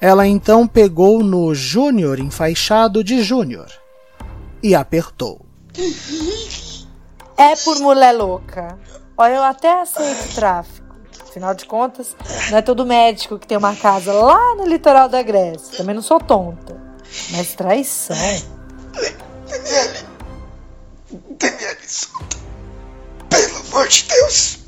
ela 0.00 0.26
então 0.26 0.66
pegou 0.66 1.22
no 1.22 1.54
Júnior 1.54 2.18
enfaixado 2.18 3.04
de 3.04 3.22
Júnior 3.22 3.70
e 4.62 4.74
apertou. 4.74 5.46
É 7.36 7.54
por 7.56 7.78
mulher 7.78 8.12
louca. 8.12 8.78
Olha, 9.16 9.34
eu 9.34 9.42
até 9.44 9.80
aceito 9.80 10.34
tráfico. 10.34 10.82
Afinal 11.28 11.54
de 11.54 11.64
contas, 11.64 12.16
não 12.50 12.58
é 12.58 12.62
todo 12.62 12.84
médico 12.84 13.38
que 13.38 13.46
tem 13.46 13.56
uma 13.56 13.76
casa 13.76 14.12
lá 14.12 14.54
no 14.56 14.66
litoral 14.66 15.08
da 15.08 15.22
Grécia. 15.22 15.78
Também 15.78 15.94
não 15.94 16.02
sou 16.02 16.18
tonta. 16.18 16.76
Mas 17.30 17.54
traição. 17.54 18.16
Daniele. 19.48 20.06
Daniele, 21.38 21.88
solta. 21.88 22.36
Pelo 22.36 22.41
amor 23.72 23.88
de 23.88 24.04
Deus. 24.04 24.58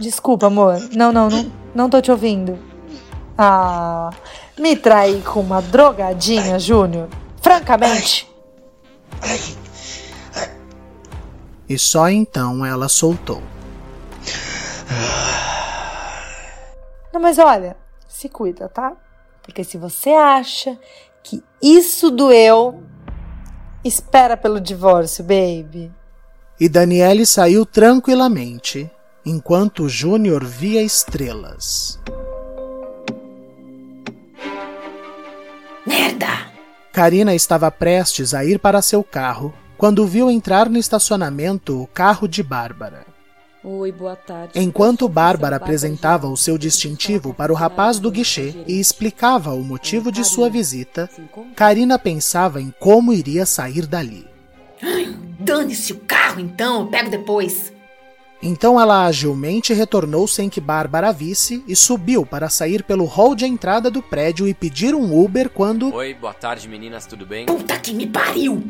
Desculpa, 0.00 0.46
amor. 0.46 0.80
Não, 0.92 1.12
não, 1.12 1.28
não, 1.28 1.52
não 1.74 1.90
tô 1.90 2.00
te 2.00 2.10
ouvindo. 2.10 2.58
Ah, 3.36 4.10
me 4.58 4.74
trair 4.76 5.22
com 5.22 5.40
uma 5.40 5.60
drogadinha, 5.60 6.58
Júnior? 6.58 7.08
Francamente. 7.42 8.28
E 11.68 11.78
só 11.78 12.08
então 12.08 12.64
ela 12.64 12.88
soltou. 12.88 13.42
Não, 17.12 17.20
mas 17.20 17.38
olha, 17.38 17.76
se 18.08 18.28
cuida, 18.28 18.68
tá? 18.68 18.92
Porque 19.42 19.62
se 19.62 19.76
você 19.76 20.10
acha 20.10 20.78
que 21.22 21.42
isso 21.62 22.10
doeu, 22.10 22.82
espera 23.84 24.36
pelo 24.36 24.60
divórcio, 24.60 25.22
baby. 25.22 25.92
E 26.64 26.68
Daniele 26.70 27.26
saiu 27.26 27.66
tranquilamente, 27.66 28.90
enquanto 29.22 29.86
Júnior 29.86 30.42
via 30.42 30.82
estrelas. 30.82 32.00
Merda! 35.86 36.50
Karina 36.90 37.34
estava 37.34 37.70
prestes 37.70 38.32
a 38.32 38.46
ir 38.46 38.58
para 38.58 38.80
seu 38.80 39.04
carro 39.04 39.52
quando 39.76 40.06
viu 40.06 40.30
entrar 40.30 40.70
no 40.70 40.78
estacionamento 40.78 41.82
o 41.82 41.86
carro 41.86 42.26
de 42.26 42.42
Bárbara. 42.42 43.04
Oi, 43.62 43.92
boa 43.92 44.16
tarde. 44.16 44.58
Enquanto 44.58 45.06
Bárbara 45.06 45.56
apresentava 45.56 46.28
o 46.28 46.34
seu 46.34 46.56
distintivo 46.56 47.34
para 47.34 47.52
o 47.52 47.54
rapaz 47.54 47.98
do 47.98 48.10
guichê 48.10 48.54
e 48.66 48.80
explicava 48.80 49.52
o 49.52 49.62
motivo 49.62 50.10
de 50.10 50.24
sua 50.24 50.48
visita, 50.48 51.10
Karina 51.54 51.98
pensava 51.98 52.58
em 52.58 52.72
como 52.80 53.12
iria 53.12 53.44
sair 53.44 53.86
dali. 53.86 54.26
Dane-se 55.44 55.92
o 55.92 56.00
carro 56.00 56.40
então, 56.40 56.80
eu 56.80 56.86
pego 56.86 57.10
depois. 57.10 57.72
Então 58.42 58.80
ela 58.80 59.04
agilmente 59.04 59.72
retornou 59.72 60.26
sem 60.26 60.48
que 60.48 60.60
Bárbara 60.60 61.12
visse 61.12 61.62
e 61.68 61.76
subiu 61.76 62.24
para 62.24 62.48
sair 62.48 62.82
pelo 62.82 63.04
hall 63.04 63.34
de 63.34 63.44
entrada 63.44 63.90
do 63.90 64.02
prédio 64.02 64.48
e 64.48 64.54
pedir 64.54 64.94
um 64.94 65.18
Uber 65.18 65.50
quando. 65.50 65.92
Oi, 65.94 66.14
boa 66.14 66.32
tarde 66.32 66.68
meninas, 66.68 67.06
tudo 67.06 67.26
bem? 67.26 67.46
Puta 67.46 67.78
que 67.78 67.92
me 67.92 68.06
pariu! 68.06 68.62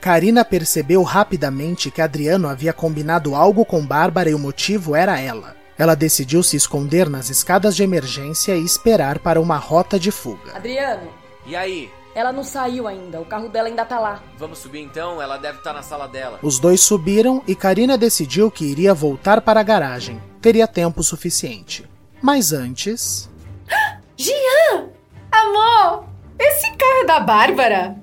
Karina 0.00 0.44
percebeu 0.44 1.02
rapidamente 1.02 1.90
que 1.90 2.00
Adriano 2.00 2.48
havia 2.48 2.72
combinado 2.72 3.34
algo 3.34 3.64
com 3.64 3.84
Bárbara 3.84 4.30
e 4.30 4.34
o 4.34 4.38
motivo 4.38 4.94
era 4.94 5.18
ela. 5.18 5.56
Ela 5.78 5.94
decidiu 5.94 6.42
se 6.42 6.56
esconder 6.56 7.08
nas 7.08 7.30
escadas 7.30 7.74
de 7.74 7.82
emergência 7.82 8.54
e 8.54 8.64
esperar 8.64 9.18
para 9.18 9.40
uma 9.40 9.56
rota 9.56 9.98
de 9.98 10.10
fuga. 10.10 10.54
Adriano, 10.54 11.08
E 11.46 11.56
aí? 11.56 11.90
Ela 12.14 12.32
não 12.32 12.42
saiu 12.42 12.88
ainda, 12.88 13.20
o 13.20 13.24
carro 13.24 13.48
dela 13.48 13.68
ainda 13.68 13.84
tá 13.84 13.98
lá. 13.98 14.22
Vamos 14.36 14.58
subir 14.58 14.80
então? 14.80 15.20
Ela 15.20 15.36
deve 15.36 15.58
estar 15.58 15.72
na 15.72 15.82
sala 15.82 16.08
dela. 16.08 16.38
Os 16.42 16.58
dois 16.58 16.80
subiram 16.80 17.42
e 17.46 17.54
Karina 17.54 17.96
decidiu 17.96 18.50
que 18.50 18.64
iria 18.64 18.92
voltar 18.92 19.40
para 19.40 19.60
a 19.60 19.62
garagem. 19.64 20.20
Teria 20.40 20.66
tempo 20.66 21.02
suficiente. 21.02 21.88
Mas 22.20 22.52
antes. 22.52 23.30
Jean! 24.16 24.88
Amor! 25.30 26.04
Esse 26.38 26.70
carro 26.76 27.02
é 27.02 27.04
da 27.06 27.20
Bárbara? 27.20 27.96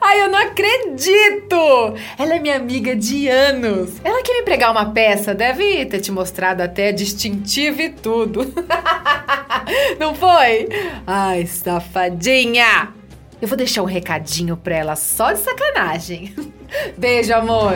Ai, 0.00 0.22
eu 0.22 0.28
não 0.28 0.38
acredito! 0.38 1.56
Ela 2.18 2.34
é 2.34 2.38
minha 2.38 2.56
amiga 2.56 2.94
de 2.94 3.28
anos. 3.28 3.92
Ela 4.04 4.22
quer 4.22 4.34
me 4.34 4.42
pregar 4.42 4.70
uma 4.70 4.92
peça, 4.92 5.34
deve 5.34 5.86
ter 5.86 6.00
te 6.00 6.10
mostrado 6.10 6.62
até 6.62 6.92
distintivo 6.92 7.80
e 7.80 7.90
tudo. 7.90 8.52
Não 9.98 10.14
foi? 10.14 10.68
Ai, 11.06 11.46
safadinha! 11.46 12.92
Eu 13.40 13.48
vou 13.48 13.56
deixar 13.56 13.82
um 13.82 13.86
recadinho 13.86 14.56
pra 14.56 14.76
ela 14.76 14.96
só 14.96 15.32
de 15.32 15.40
sacanagem. 15.40 16.34
Beijo, 16.96 17.34
amor! 17.34 17.74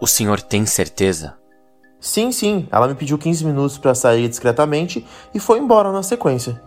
O 0.00 0.06
senhor 0.06 0.40
tem 0.40 0.64
certeza? 0.64 1.34
Sim, 2.00 2.30
sim. 2.32 2.68
Ela 2.70 2.88
me 2.88 2.94
pediu 2.94 3.18
15 3.18 3.44
minutos 3.44 3.78
para 3.78 3.94
sair 3.94 4.28
discretamente 4.28 5.06
e 5.34 5.40
foi 5.40 5.58
embora 5.58 5.90
na 5.92 6.02
sequência. 6.02 6.62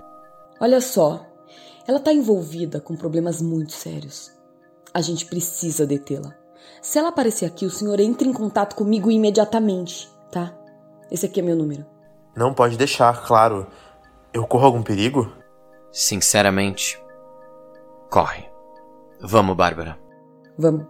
Olha 0.59 0.81
só, 0.81 1.25
ela 1.87 1.99
tá 1.99 2.13
envolvida 2.13 2.79
com 2.79 2.95
problemas 2.95 3.41
muito 3.41 3.71
sérios. 3.73 4.31
A 4.93 5.01
gente 5.01 5.25
precisa 5.25 5.85
detê-la. 5.85 6.33
Se 6.81 6.99
ela 6.99 7.09
aparecer 7.09 7.45
aqui, 7.45 7.65
o 7.65 7.69
senhor 7.69 7.99
entre 7.99 8.27
em 8.27 8.33
contato 8.33 8.75
comigo 8.75 9.09
imediatamente, 9.09 10.09
tá? 10.31 10.53
Esse 11.09 11.25
aqui 11.25 11.39
é 11.39 11.43
meu 11.43 11.55
número. 11.55 11.85
Não 12.35 12.53
pode 12.53 12.77
deixar, 12.77 13.25
claro. 13.25 13.67
Eu 14.33 14.45
corro 14.47 14.65
algum 14.65 14.81
perigo? 14.81 15.31
Sinceramente, 15.91 17.01
corre. 18.09 18.45
Vamos, 19.19 19.55
Bárbara. 19.55 19.97
Vamos. 20.57 20.85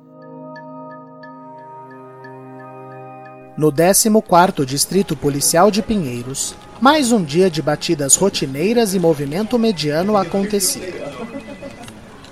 No 3.62 3.72
14º 3.72 4.66
Distrito 4.66 5.16
Policial 5.16 5.70
de 5.70 5.84
Pinheiros, 5.84 6.56
mais 6.82 7.12
um 7.12 7.24
dia 7.24 7.48
de 7.48 7.62
batidas 7.62 8.16
rotineiras 8.16 8.96
e 8.96 9.00
movimento 9.00 9.60
mediano 9.60 10.18
acontecia. 10.18 11.14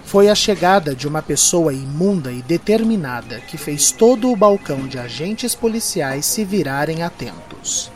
Foi 0.03 0.27
a 0.27 0.33
chegada 0.33 0.95
de 0.95 1.07
uma 1.07 1.21
pessoa 1.21 1.71
imunda 1.71 2.31
e 2.31 2.41
determinada 2.41 3.39
que 3.41 3.59
fez 3.59 3.91
todo 3.91 4.31
o 4.31 4.35
balcão 4.35 4.87
de 4.87 4.97
agentes 4.97 5.53
policiais 5.53 6.25
se 6.25 6.43
virarem 6.43 7.03
atentos. 7.03 7.91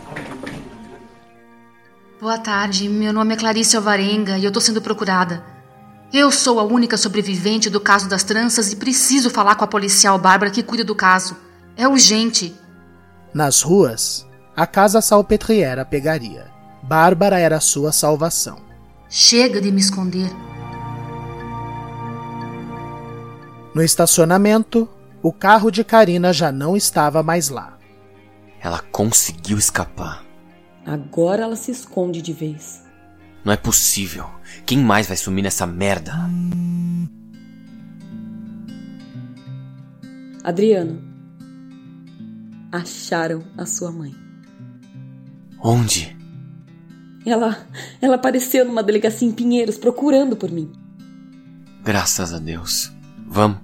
Boa 2.22 2.38
tarde, 2.38 2.88
meu 2.88 3.12
nome 3.12 3.34
é 3.34 3.38
Clarice 3.38 3.76
Alvarenga 3.76 4.38
e 4.38 4.46
eu 4.46 4.52
tô 4.52 4.62
sendo 4.62 4.80
procurada. 4.80 5.44
Eu 6.14 6.30
sou 6.30 6.60
a 6.60 6.64
única 6.64 6.98
sobrevivente 6.98 7.68
do 7.68 7.82
caso 7.82 8.08
das 8.08 8.24
tranças 8.24 8.72
e 8.72 8.76
preciso 8.76 9.32
falar 9.32 9.56
com 9.56 9.64
a 9.64 9.68
policial 9.68 10.20
Bárbara 10.20 10.52
que 10.52 10.62
cuida 10.62 10.84
do 10.84 10.94
caso. 10.94 11.36
É 11.76 11.88
urgente. 11.88 12.62
Nas 13.34 13.64
ruas, 13.64 14.28
a 14.56 14.68
casa 14.68 15.02
salpetriera 15.02 15.82
a 15.82 15.86
pegaria. 15.86 16.52
Bárbara 16.84 17.40
era 17.40 17.60
sua 17.60 17.92
salvação. 17.92 18.58
Chega 19.10 19.60
de 19.60 19.72
me 19.72 19.82
esconder. 19.82 20.30
No 23.74 23.82
estacionamento, 23.82 24.88
o 25.24 25.34
carro 25.34 25.72
de 25.72 25.84
Karina 25.84 26.32
já 26.32 26.52
não 26.52 26.78
estava 26.78 27.24
mais 27.24 27.50
lá. 27.50 27.80
Ela 28.62 28.80
conseguiu 28.92 29.58
escapar. 29.58 30.24
Agora 30.86 31.44
ela 31.44 31.56
se 31.56 31.72
esconde 31.72 32.22
de 32.22 32.34
vez. 32.34 32.84
Não 33.44 33.52
é 33.52 33.58
possível. 33.58 34.30
Quem 34.66 34.78
mais 34.78 35.08
vai 35.08 35.18
sumir 35.18 35.42
nessa 35.42 35.66
merda? 35.66 36.14
Adriano, 40.44 41.13
acharam 42.74 43.44
a 43.56 43.68
sua 43.68 43.92
mãe. 43.92 44.16
Onde? 45.64 46.18
Ela, 47.24 47.66
ela 48.02 48.16
apareceu 48.16 48.66
numa 48.66 48.82
delegacia 48.82 49.28
em 49.28 49.32
Pinheiros 49.32 49.78
procurando 49.78 50.36
por 50.36 50.52
mim. 50.52 50.72
Graças 51.84 52.34
a 52.34 52.40
Deus. 52.40 52.92
Vamos. 53.28 53.60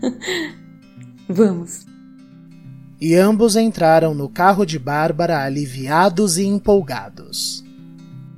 Vamos. 1.26 1.86
E 3.00 3.16
ambos 3.16 3.56
entraram 3.56 4.14
no 4.14 4.28
carro 4.28 4.66
de 4.66 4.78
Bárbara 4.78 5.42
aliviados 5.42 6.36
e 6.36 6.44
empolgados. 6.44 7.64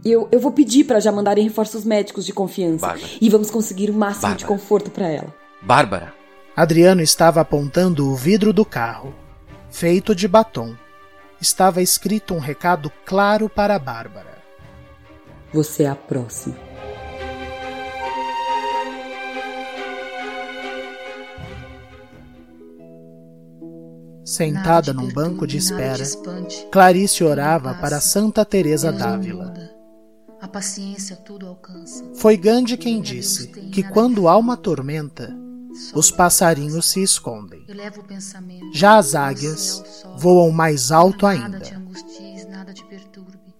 Eu, 0.04 0.28
eu 0.30 0.38
vou 0.38 0.52
pedir 0.52 0.84
para 0.84 1.00
já 1.00 1.10
mandarem 1.10 1.44
reforços 1.44 1.84
médicos 1.84 2.24
de 2.24 2.32
confiança. 2.32 2.86
Bárbara. 2.86 3.10
E 3.20 3.28
vamos 3.28 3.50
conseguir 3.50 3.90
o 3.90 3.94
máximo 3.94 4.22
Bárbara. 4.22 4.38
de 4.38 4.46
conforto 4.46 4.90
para 4.90 5.08
ela. 5.08 5.34
Bárbara. 5.62 6.14
Adriano 6.56 7.02
estava 7.02 7.40
apontando 7.40 8.08
o 8.08 8.14
vidro 8.14 8.52
do 8.52 8.64
carro, 8.64 9.12
feito 9.74 10.14
de 10.14 10.28
batom. 10.28 10.76
Estava 11.40 11.82
escrito 11.82 12.32
um 12.32 12.38
recado 12.38 12.92
claro 13.04 13.48
para 13.48 13.76
Bárbara. 13.76 14.38
Você 15.52 15.82
é 15.82 15.88
a 15.88 15.96
próxima. 15.96 16.56
Sentada 24.24 24.92
num 24.92 25.12
banco 25.12 25.44
de 25.44 25.56
espera, 25.56 26.04
Clarice 26.70 27.24
orava 27.24 27.74
para 27.74 28.00
Santa 28.00 28.44
Teresa 28.44 28.92
d'Ávila. 28.92 29.52
A 30.40 30.46
paciência 30.46 31.16
tudo 31.16 31.48
alcança. 31.48 32.04
Foi 32.14 32.36
Gandhi 32.36 32.76
quem 32.76 33.00
disse 33.00 33.48
que 33.48 33.82
quando 33.82 34.28
há 34.28 34.36
uma 34.36 34.56
tormenta, 34.56 35.43
os 35.94 36.10
passarinhos 36.10 36.86
se 36.86 37.02
escondem. 37.02 37.64
Já 38.72 38.98
as 38.98 39.14
águias 39.14 40.04
voam 40.16 40.50
mais 40.50 40.90
alto 40.90 41.26
ainda. 41.26 41.84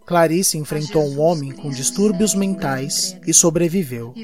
Clarice 0.06 0.58
enfrentou 0.58 1.02
um 1.02 1.18
homem 1.18 1.50
com 1.50 1.70
distúrbios 1.70 2.34
mentais 2.34 3.16
e 3.26 3.32
sobreviveu. 3.32 4.14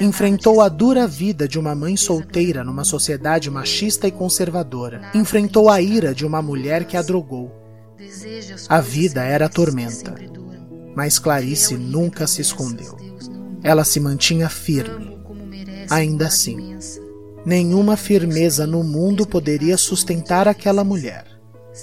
Enfrentou 0.00 0.60
a 0.60 0.68
dura 0.68 1.06
vida 1.06 1.46
de 1.46 1.58
uma 1.58 1.76
mãe 1.76 1.96
solteira 1.96 2.64
numa 2.64 2.82
sociedade 2.82 3.48
machista 3.50 4.08
e 4.08 4.10
conservadora. 4.10 5.10
Enfrentou 5.14 5.70
a 5.70 5.80
ira 5.80 6.12
de 6.12 6.26
uma 6.26 6.42
mulher 6.42 6.84
que 6.84 6.96
a 6.96 7.02
drogou. 7.02 7.54
A 8.68 8.80
vida 8.80 9.22
era 9.22 9.48
tormenta. 9.48 10.14
Mas 10.96 11.20
Clarice 11.20 11.76
nunca 11.76 12.26
se 12.26 12.40
escondeu. 12.40 12.96
Ela 13.62 13.84
se 13.84 14.00
mantinha 14.00 14.48
firme. 14.48 15.19
Ainda 15.90 16.26
assim, 16.26 16.76
nenhuma 17.44 17.96
firmeza 17.96 18.66
no 18.66 18.82
mundo 18.84 19.26
poderia 19.26 19.76
sustentar 19.76 20.46
aquela 20.46 20.84
mulher. 20.84 21.24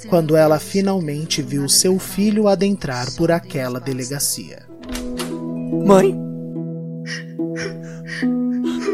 Quando 0.09 0.35
ela 0.35 0.59
finalmente 0.59 1.41
viu 1.41 1.67
seu 1.67 1.97
filho 1.99 2.47
adentrar 2.47 3.11
por 3.15 3.31
aquela 3.31 3.79
delegacia. 3.79 4.63
Mãe? 5.85 6.15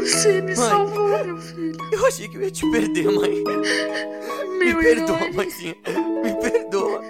Você 0.02 0.40
me 0.40 0.54
Mãe. 0.54 0.56
salvou, 0.56 1.24
meu 1.24 1.36
filho. 1.38 1.76
Eu 1.92 2.06
achei 2.06 2.28
que 2.28 2.36
eu 2.36 2.42
ia 2.42 2.50
te 2.50 2.70
perder, 2.70 3.10
mãe. 3.10 3.42
Meu 4.58 4.76
Me 4.76 4.82
perdoa, 4.82 5.16
herói. 5.18 5.32
mãezinha. 5.32 5.74
Me 6.22 6.34
perdoa. 6.50 7.02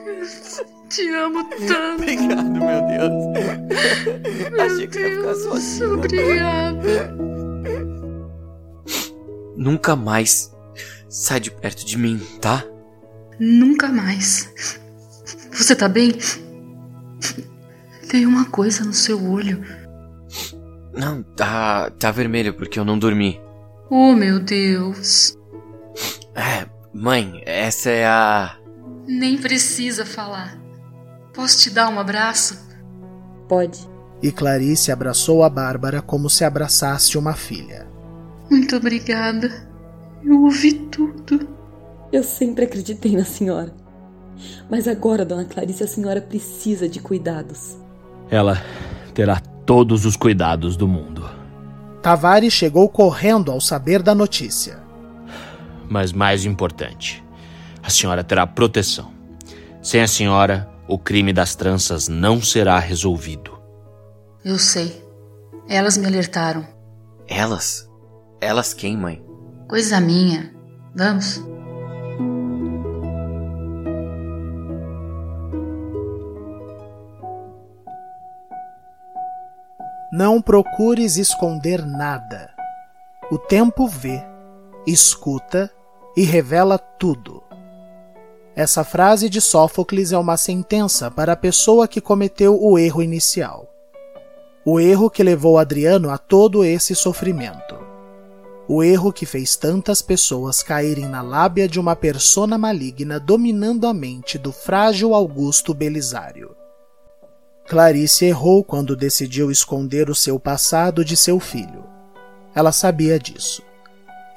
Te 0.89 1.09
amo 1.15 1.45
tanto. 1.45 2.03
Obrigado, 2.03 2.51
meu 2.53 2.83
Deus. 2.87 4.61
achei 4.61 4.87
que 4.87 4.95
você 4.95 5.09
ia 5.09 5.17
ficar 5.17 5.35
sozinho. 5.35 5.95
Obrigada. 5.95 7.17
Nunca 9.57 9.95
mais 9.95 10.53
sai 11.09 11.41
de 11.41 11.51
perto 11.51 11.85
de 11.87 11.97
mim, 11.97 12.21
tá? 12.41 12.65
Nunca 13.39 13.89
mais. 13.89 14.81
Você 15.53 15.75
tá 15.75 15.89
bem? 15.89 16.13
Tem 18.09 18.27
uma 18.27 18.47
coisa 18.47 18.85
no 18.85 18.93
seu 18.93 19.23
olho. 19.31 19.65
Não, 20.93 21.23
tá, 21.23 21.91
tá 21.91 22.11
vermelho 22.11 22.55
porque 22.55 22.79
eu 22.79 22.85
não 22.85 22.99
dormi. 22.99 23.41
Oh, 23.91 24.13
meu 24.13 24.41
Deus. 24.41 25.37
É, 26.35 26.67
mãe, 26.93 27.43
essa 27.45 27.91
é 27.91 28.07
a. 28.07 28.57
Nem 29.07 29.39
precisa 29.39 30.05
falar. 30.05 30.59
Posso 31.33 31.59
te 31.59 31.71
dar 31.71 31.89
um 31.89 31.99
abraço? 31.99 32.59
Pode. 33.49 33.89
E 34.23 34.33
Clarice 34.33 34.91
abraçou 34.91 35.43
a 35.43 35.51
Bárbara 35.51 36.01
como 36.01 36.31
se 36.31 36.45
abraçasse 36.45 37.19
uma 37.19 37.35
filha. 37.35 37.87
Muito 38.51 38.77
obrigada. 38.77 39.51
Eu 40.23 40.43
ouvi 40.43 40.73
tudo. 40.73 41.49
Eu 42.13 42.23
sempre 42.23 42.65
acreditei 42.65 43.17
na 43.17 43.25
senhora. 43.25 43.75
Mas 44.71 44.89
agora, 44.89 45.25
dona 45.25 45.45
Clarice, 45.45 45.85
a 45.85 45.87
senhora 45.87 46.21
precisa 46.21 46.89
de 46.89 47.01
cuidados. 47.01 47.77
Ela 48.31 48.63
terá 49.13 49.41
todos 49.67 50.05
os 50.05 50.17
cuidados 50.17 50.77
do 50.77 50.89
mundo. 50.89 51.29
Tavares 52.03 52.53
chegou 52.53 52.89
correndo 52.89 53.51
ao 53.51 53.61
saber 53.61 54.03
da 54.03 54.15
notícia. 54.15 54.83
Mas 55.89 56.13
mais 56.13 56.45
importante, 56.45 57.25
a 57.83 57.91
senhora 57.91 58.25
terá 58.25 58.47
proteção. 58.47 59.13
Sem 59.83 60.03
a 60.03 60.07
senhora, 60.07 60.69
o 60.89 60.99
crime 60.99 61.33
das 61.33 61.55
tranças 61.55 62.09
não 62.09 62.43
será 62.43 62.79
resolvido. 62.79 63.59
Eu 64.45 64.59
sei. 64.59 65.03
Elas 65.69 65.97
me 65.97 66.07
alertaram. 66.07 66.67
Elas? 67.27 67.89
Elas 68.45 68.75
quem, 68.75 68.95
mãe? 68.95 69.25
Coisa 69.67 69.99
minha. 70.03 70.55
Vamos. 70.95 71.43
Não 80.13 80.43
procures 80.43 81.17
esconder 81.17 81.87
nada. 81.87 82.51
O 83.31 83.39
tempo 83.39 83.89
vê, 83.89 84.23
escuta 84.87 85.71
e 86.15 86.23
revela 86.23 86.77
tudo. 86.77 87.43
Essa 88.55 88.85
frase 88.85 89.31
de 89.31 89.41
Sófocles 89.41 90.13
é 90.13 90.19
uma 90.19 90.37
sentença 90.37 91.11
para 91.11 91.33
a 91.33 91.37
pessoa 91.37 91.89
que 91.89 91.99
cometeu 91.99 92.63
o 92.63 92.79
erro 92.79 93.03
inicial. 93.03 93.67
O 94.67 94.79
erro 94.79 95.09
que 95.09 95.23
levou 95.23 95.59
Adriano 95.59 96.11
a 96.11 96.19
todo 96.19 96.63
esse 96.63 96.95
sofrimento. 96.95 97.84
O 98.67 98.83
erro 98.83 99.13
que 99.13 99.27
fez 99.27 99.57
tantas 99.57 100.01
pessoas 100.01 100.63
caírem 100.63 101.07
na 101.07 101.21
lábia 101.21 101.69
de 101.69 101.79
uma 101.79 101.95
persona 101.95 102.57
maligna 102.57 103.21
dominando 103.21 103.87
a 103.87 103.93
mente 103.93 104.39
do 104.39 104.53
frágil 104.53 105.15
Augusto 105.15 105.75
Belisário. 105.75 106.57
Clarice 107.67 108.25
errou 108.25 108.65
quando 108.65 108.97
decidiu 108.97 109.51
esconder 109.51 110.09
o 110.09 110.15
seu 110.15 110.39
passado 110.39 111.05
de 111.05 111.17
seu 111.17 111.39
filho. 111.39 111.85
Ela 112.55 112.73
sabia 112.73 113.19
disso. 113.19 113.63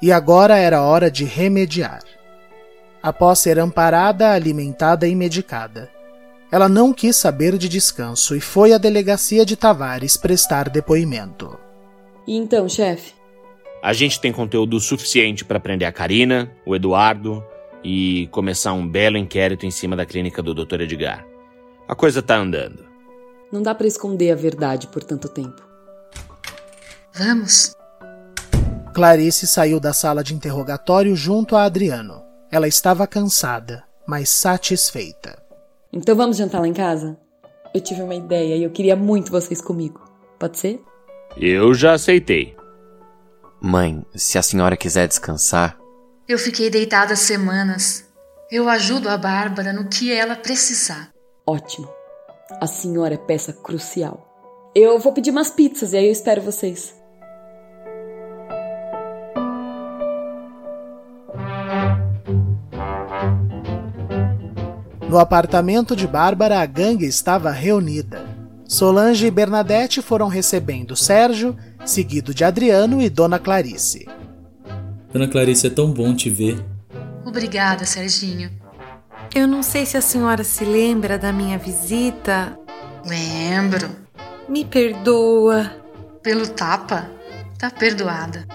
E 0.02 0.12
agora 0.12 0.56
era 0.56 0.82
hora 0.82 1.10
de 1.10 1.24
remediar. 1.24 2.02
Após 3.02 3.38
ser 3.38 3.58
amparada, 3.58 4.30
alimentada 4.30 5.06
e 5.06 5.14
medicada, 5.14 5.90
ela 6.50 6.68
não 6.68 6.92
quis 6.92 7.16
saber 7.16 7.56
de 7.56 7.68
descanso 7.68 8.34
e 8.34 8.40
foi 8.40 8.72
à 8.72 8.78
delegacia 8.78 9.44
de 9.44 9.56
Tavares 9.56 10.16
prestar 10.16 10.68
depoimento. 10.68 11.58
E 12.26 12.36
então, 12.36 12.68
chefe? 12.68 13.17
A 13.82 13.92
gente 13.92 14.20
tem 14.20 14.32
conteúdo 14.32 14.80
suficiente 14.80 15.44
para 15.44 15.60
prender 15.60 15.86
a 15.86 15.92
Karina, 15.92 16.50
o 16.66 16.74
Eduardo 16.74 17.44
e 17.82 18.28
começar 18.32 18.72
um 18.72 18.86
belo 18.86 19.16
inquérito 19.16 19.64
em 19.64 19.70
cima 19.70 19.94
da 19.94 20.04
clínica 20.04 20.42
do 20.42 20.52
Dr. 20.52 20.80
Edgar. 20.80 21.24
A 21.86 21.94
coisa 21.94 22.20
tá 22.20 22.36
andando. 22.36 22.84
Não 23.52 23.62
dá 23.62 23.74
para 23.74 23.86
esconder 23.86 24.32
a 24.32 24.34
verdade 24.34 24.88
por 24.88 25.02
tanto 25.04 25.28
tempo. 25.28 25.62
Vamos. 27.14 27.74
Clarice 28.92 29.46
saiu 29.46 29.78
da 29.78 29.92
sala 29.92 30.24
de 30.24 30.34
interrogatório 30.34 31.14
junto 31.14 31.54
a 31.54 31.62
Adriano. 31.62 32.22
Ela 32.50 32.66
estava 32.66 33.06
cansada, 33.06 33.84
mas 34.06 34.28
satisfeita. 34.28 35.40
Então 35.92 36.16
vamos 36.16 36.36
jantar 36.36 36.60
lá 36.60 36.68
em 36.68 36.72
casa? 36.72 37.16
Eu 37.72 37.80
tive 37.80 38.02
uma 38.02 38.14
ideia 38.14 38.56
e 38.56 38.62
eu 38.62 38.70
queria 38.70 38.96
muito 38.96 39.30
vocês 39.30 39.60
comigo. 39.60 40.00
Pode 40.38 40.58
ser? 40.58 40.82
Eu 41.36 41.72
já 41.74 41.92
aceitei. 41.92 42.56
Mãe, 43.60 44.06
se 44.14 44.38
a 44.38 44.42
senhora 44.42 44.76
quiser 44.76 45.08
descansar. 45.08 45.76
Eu 46.28 46.38
fiquei 46.38 46.70
deitada 46.70 47.16
semanas. 47.16 48.04
Eu 48.52 48.68
ajudo 48.68 49.08
a 49.08 49.18
Bárbara 49.18 49.72
no 49.72 49.88
que 49.88 50.12
ela 50.12 50.36
precisar. 50.36 51.10
Ótimo. 51.44 51.88
A 52.60 52.68
senhora 52.68 53.14
é 53.14 53.18
peça 53.18 53.52
crucial. 53.52 54.70
Eu 54.74 54.96
vou 55.00 55.12
pedir 55.12 55.32
umas 55.32 55.50
pizzas 55.50 55.92
e 55.92 55.96
aí 55.96 56.06
eu 56.06 56.12
espero 56.12 56.40
vocês. 56.40 56.94
No 65.08 65.18
apartamento 65.18 65.96
de 65.96 66.06
Bárbara, 66.06 66.60
a 66.60 66.66
gangue 66.66 67.06
estava 67.06 67.50
reunida. 67.50 68.24
Solange 68.68 69.26
e 69.26 69.30
Bernadette 69.30 70.00
foram 70.00 70.28
recebendo 70.28 70.94
Sérgio, 70.94 71.56
seguido 71.84 72.34
de 72.34 72.44
Adriano 72.44 73.00
e 73.00 73.08
Dona 73.08 73.38
Clarice. 73.38 74.06
Dona 75.12 75.28
Clarice, 75.28 75.66
é 75.66 75.70
tão 75.70 75.90
bom 75.90 76.14
te 76.14 76.28
ver. 76.28 76.62
Obrigada, 77.24 77.84
Serginho. 77.84 78.50
Eu 79.34 79.46
não 79.46 79.62
sei 79.62 79.84
se 79.84 79.96
a 79.96 80.00
senhora 80.00 80.42
se 80.42 80.64
lembra 80.64 81.18
da 81.18 81.32
minha 81.32 81.58
visita. 81.58 82.58
Lembro. 83.06 83.88
Me 84.48 84.64
perdoa. 84.64 85.70
Pelo 86.22 86.46
tapa? 86.46 87.10
Tá 87.58 87.70
perdoada. 87.70 88.46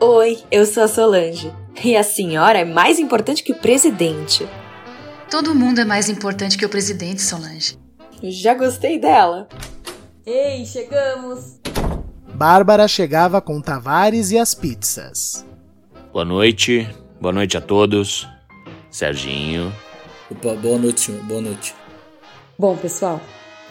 Oi, 0.00 0.38
eu 0.50 0.64
sou 0.66 0.84
a 0.84 0.88
Solange. 0.88 1.52
E 1.84 1.96
a 1.96 2.02
senhora 2.02 2.58
é 2.58 2.64
mais 2.64 2.98
importante 2.98 3.42
que 3.42 3.52
o 3.52 3.58
presidente. 3.58 4.48
Todo 5.30 5.54
mundo 5.54 5.80
é 5.80 5.84
mais 5.84 6.08
importante 6.08 6.56
que 6.56 6.64
o 6.64 6.68
presidente, 6.68 7.22
Solange. 7.22 7.78
Já 8.22 8.54
gostei 8.54 8.98
dela. 8.98 9.48
Ei, 10.26 10.64
chegamos! 10.66 11.57
Bárbara 12.38 12.86
chegava 12.86 13.40
com 13.40 13.60
Tavares 13.60 14.30
e 14.30 14.38
as 14.38 14.54
pizzas. 14.54 15.44
Boa 16.12 16.24
noite, 16.24 16.88
boa 17.20 17.32
noite 17.32 17.56
a 17.56 17.60
todos. 17.60 18.28
Serginho. 18.92 19.72
Opa, 20.30 20.54
boa 20.54 20.78
noite, 20.78 21.00
senhor. 21.00 21.20
Boa 21.24 21.40
noite. 21.40 21.74
Bom, 22.56 22.76
pessoal, 22.76 23.20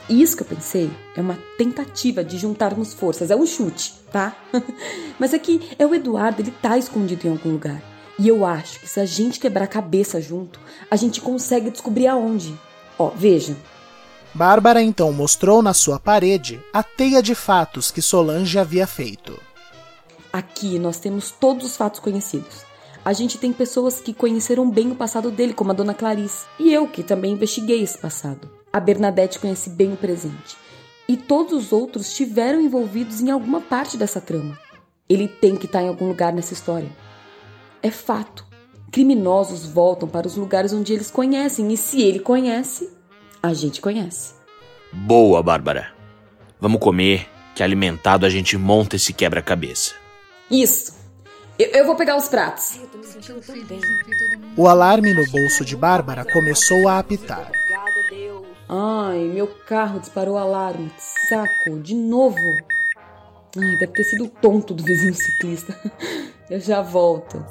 isso 0.09 0.35
que 0.35 0.43
eu 0.43 0.47
pensei 0.47 0.91
é 1.15 1.21
uma 1.21 1.39
tentativa 1.57 2.25
de 2.25 2.37
juntarmos 2.37 2.93
forças, 2.93 3.31
é 3.31 3.37
um 3.37 3.45
chute, 3.45 3.93
tá? 4.11 4.35
Mas 5.17 5.33
aqui 5.33 5.61
é, 5.79 5.83
é 5.83 5.87
o 5.87 5.95
Eduardo, 5.95 6.41
ele 6.41 6.51
tá 6.51 6.77
escondido 6.77 7.25
em 7.25 7.31
algum 7.31 7.51
lugar. 7.51 7.81
E 8.19 8.27
eu 8.27 8.45
acho 8.45 8.81
que 8.81 8.89
se 8.89 8.99
a 8.99 9.05
gente 9.05 9.39
quebrar 9.39 9.63
a 9.63 9.67
cabeça 9.67 10.19
junto, 10.19 10.59
a 10.91 10.97
gente 10.97 11.21
consegue 11.21 11.69
descobrir 11.69 12.07
aonde. 12.07 12.53
Ó, 12.99 13.11
veja. 13.11 13.55
Bárbara 14.33 14.81
então 14.81 15.11
mostrou 15.11 15.61
na 15.61 15.73
sua 15.73 15.99
parede 15.99 16.61
a 16.71 16.83
teia 16.83 17.21
de 17.21 17.33
fatos 17.33 17.91
que 17.91 18.01
Solange 18.01 18.59
havia 18.59 18.85
feito. 18.85 19.39
Aqui 20.31 20.77
nós 20.77 20.99
temos 20.99 21.31
todos 21.31 21.65
os 21.65 21.77
fatos 21.77 21.99
conhecidos. 21.99 22.65
A 23.03 23.13
gente 23.13 23.37
tem 23.37 23.53
pessoas 23.53 24.01
que 24.01 24.13
conheceram 24.13 24.69
bem 24.69 24.91
o 24.91 24.95
passado 24.95 25.31
dele, 25.31 25.53
como 25.53 25.71
a 25.71 25.73
dona 25.73 25.93
Clarice. 25.93 26.45
E 26.59 26.73
eu, 26.73 26.87
que 26.87 27.01
também 27.01 27.31
investiguei 27.31 27.81
esse 27.81 27.97
passado. 27.97 28.49
A 28.71 28.79
Bernadette 28.81 29.39
conhece 29.39 29.69
bem 29.69 29.93
o 29.93 29.97
presente. 29.97 30.57
E 31.07 31.15
todos 31.15 31.53
os 31.53 31.71
outros 31.71 32.07
estiveram 32.07 32.59
envolvidos 32.59 33.21
em 33.21 33.31
alguma 33.31 33.61
parte 33.61 33.95
dessa 33.95 34.19
trama. 34.19 34.59
Ele 35.07 35.27
tem 35.27 35.55
que 35.55 35.67
estar 35.67 35.81
em 35.81 35.87
algum 35.87 36.05
lugar 36.05 36.33
nessa 36.33 36.51
história. 36.53 36.89
É 37.81 37.89
fato. 37.89 38.45
Criminosos 38.91 39.65
voltam 39.65 40.09
para 40.09 40.27
os 40.27 40.35
lugares 40.35 40.73
onde 40.73 40.91
eles 40.91 41.09
conhecem, 41.09 41.71
e 41.71 41.77
se 41.77 42.01
ele 42.01 42.19
conhece, 42.19 42.89
a 43.47 43.53
gente 43.53 43.81
conhece. 43.81 44.33
Boa, 44.91 45.41
Bárbara. 45.43 45.93
Vamos 46.59 46.79
comer, 46.79 47.27
que 47.55 47.63
alimentado 47.63 48.25
a 48.25 48.29
gente 48.29 48.57
monta 48.57 48.95
esse 48.95 49.13
quebra-cabeça. 49.13 49.95
Isso. 50.49 50.95
Eu, 51.57 51.67
eu, 51.71 51.85
vou 51.85 51.95
pegar 51.95 52.15
os 52.15 52.27
pratos. 52.27 52.77
Eu 52.77 52.87
tô 52.87 52.97
me 52.99 53.05
sentindo 53.05 53.41
tão 53.41 53.55
bem. 53.65 53.81
O 54.55 54.67
alarme 54.67 55.13
no 55.13 55.25
bolso 55.29 55.65
de 55.65 55.75
Bárbara 55.75 56.23
começou 56.25 56.87
a 56.87 56.99
apitar. 56.99 57.51
Ai, 58.69 59.19
meu 59.19 59.47
carro 59.47 59.99
disparou 59.99 60.35
o 60.35 60.37
alarme. 60.37 60.91
Saco, 61.29 61.79
de 61.81 61.95
novo. 61.95 62.37
Ai, 63.57 63.77
deve 63.77 63.93
ter 63.93 64.03
sido 64.03 64.25
o 64.25 64.29
tonto 64.29 64.73
do 64.73 64.83
vizinho 64.83 65.13
ciclista. 65.13 65.79
Eu 66.49 66.59
já 66.59 66.81
volto. 66.81 67.43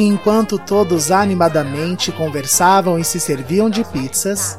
Enquanto 0.00 0.60
todos 0.60 1.10
animadamente 1.10 2.12
conversavam 2.12 3.00
e 3.00 3.04
se 3.04 3.18
serviam 3.18 3.68
de 3.68 3.82
pizzas, 3.82 4.56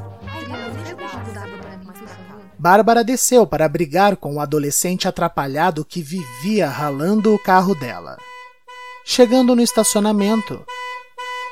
Bárbara 2.57 3.05
desceu 3.05 3.47
para 3.47 3.69
brigar 3.69 4.17
com 4.17 4.35
o 4.35 4.41
adolescente 4.41 5.07
atrapalhado 5.07 5.85
que 5.85 6.01
vivia 6.01 6.67
ralando 6.67 7.33
o 7.33 7.39
carro 7.39 7.73
dela. 7.73 8.17
Chegando 9.05 9.55
no 9.55 9.61
estacionamento, 9.61 10.61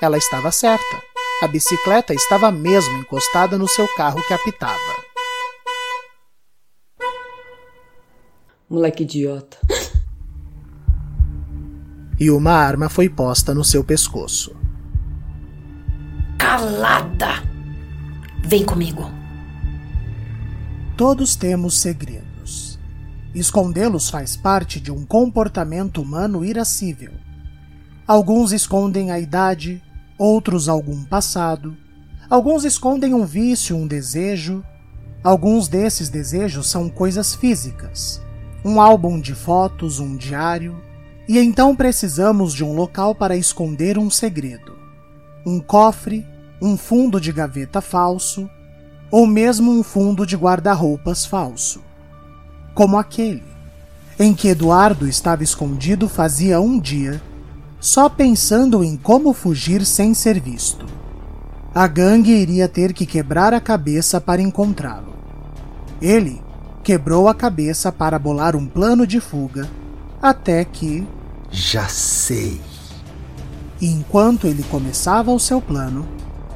ela 0.02 0.18
estava 0.18 0.52
certa. 0.52 1.02
A 1.42 1.48
bicicleta 1.48 2.14
estava 2.14 2.52
mesmo 2.52 2.98
encostada 2.98 3.58
no 3.58 3.70
seu 3.70 3.88
carro 3.96 4.22
que 4.28 4.34
apitava. 4.34 4.98
Moleque 8.70 9.04
idiota. 9.04 9.58
E 12.20 12.32
uma 12.32 12.52
arma 12.52 12.90
foi 12.90 13.08
posta 13.08 13.54
no 13.54 13.64
seu 13.64 13.84
pescoço. 13.84 14.56
Calada! 16.38 17.44
Vem 18.44 18.66
comigo. 18.66 19.12
Todos 20.96 21.36
temos 21.36 21.78
segredos. 21.80 22.80
Escondê-los 23.36 24.10
faz 24.10 24.36
parte 24.36 24.80
de 24.80 24.92
um 24.92 25.06
comportamento 25.06 26.02
humano 26.02 26.44
irascível. 26.44 27.12
Alguns 28.08 28.52
escondem 28.52 29.12
a 29.12 29.20
idade, 29.20 29.84
outros 30.18 30.68
algum 30.68 31.04
passado. 31.04 31.78
Alguns 32.30 32.64
escondem 32.64 33.14
um 33.14 33.26
vício, 33.26 33.76
um 33.76 33.86
desejo. 33.86 34.64
Alguns 35.24 35.68
desses 35.68 36.10
desejos 36.10 36.68
são 36.68 36.90
coisas 36.90 37.36
físicas. 37.36 38.20
Um 38.66 38.82
álbum 38.82 39.20
de 39.20 39.36
fotos, 39.36 40.00
um 40.00 40.16
diário. 40.18 40.87
E 41.28 41.40
então 41.40 41.76
precisamos 41.76 42.54
de 42.54 42.64
um 42.64 42.74
local 42.74 43.14
para 43.14 43.36
esconder 43.36 43.98
um 43.98 44.10
segredo. 44.10 44.78
Um 45.46 45.60
cofre, 45.60 46.26
um 46.62 46.78
fundo 46.78 47.20
de 47.20 47.32
gaveta 47.32 47.82
falso, 47.82 48.50
ou 49.12 49.28
mesmo 49.28 49.72
um 49.72 49.84
fundo 49.84 50.26
de 50.26 50.36
guarda-roupas 50.36 51.26
falso, 51.26 51.82
como 52.74 52.98
aquele 52.98 53.58
em 54.20 54.34
que 54.34 54.48
Eduardo 54.48 55.08
estava 55.08 55.44
escondido 55.44 56.10
fazia 56.10 56.60
um 56.60 56.80
dia, 56.80 57.22
só 57.80 58.10
pensando 58.10 58.84
em 58.84 58.98
como 58.98 59.32
fugir 59.32 59.86
sem 59.86 60.14
ser 60.14 60.40
visto. 60.40 60.86
A 61.74 61.86
gangue 61.86 62.32
iria 62.32 62.68
ter 62.68 62.94
que 62.94 63.06
quebrar 63.06 63.54
a 63.54 63.62
cabeça 63.62 64.20
para 64.20 64.42
encontrá-lo. 64.42 65.14
Ele 66.02 66.42
quebrou 66.84 67.28
a 67.28 67.36
cabeça 67.36 67.92
para 67.92 68.18
bolar 68.18 68.56
um 68.56 68.66
plano 68.66 69.06
de 69.06 69.20
fuga, 69.20 69.70
até 70.22 70.66
que. 70.66 71.08
Já 71.50 71.88
sei. 71.88 72.62
Enquanto 73.82 74.48
ele 74.48 74.64
começava 74.64 75.32
o 75.32 75.40
seu 75.40 75.62
plano, 75.62 76.08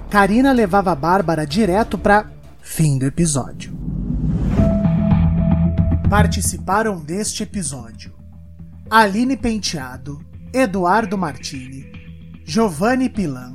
Karina 0.09 0.51
levava 0.51 0.93
Bárbara 0.95 1.45
direto 1.45 1.97
para 1.97 2.29
fim 2.61 2.97
do 2.97 3.05
episódio. 3.05 3.73
Participaram 6.09 6.99
deste 6.99 7.43
episódio 7.43 8.13
Aline 8.89 9.37
Penteado, 9.37 10.19
Eduardo 10.53 11.17
Martini, 11.17 11.89
Giovanni 12.43 13.07
Pilan, 13.07 13.53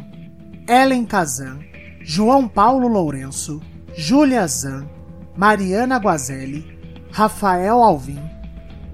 Ellen 0.66 1.04
Kazan, 1.04 1.58
João 2.02 2.48
Paulo 2.48 2.88
Lourenço, 2.88 3.60
Júlia 3.94 4.46
Zan, 4.46 4.88
Mariana 5.36 5.98
Guazelli, 5.98 6.64
Rafael 7.12 7.82
Alvim, 7.82 8.22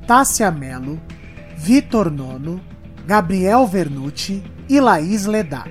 Tássia 0.07 0.51
Melo, 0.51 1.01
Vitor 1.65 2.11
Nono, 2.11 2.61
Gabriel 3.07 3.69
Vernucci 3.69 4.43
e 4.69 4.81
Laís 4.81 5.27
Ledá. 5.27 5.65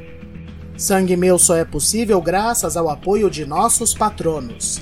Sangue 0.78 1.18
Meu 1.18 1.38
só 1.38 1.58
é 1.58 1.66
possível 1.66 2.22
graças 2.22 2.78
ao 2.78 2.88
apoio 2.88 3.30
de 3.30 3.46
nossos 3.46 3.94
patronos. 3.94 4.82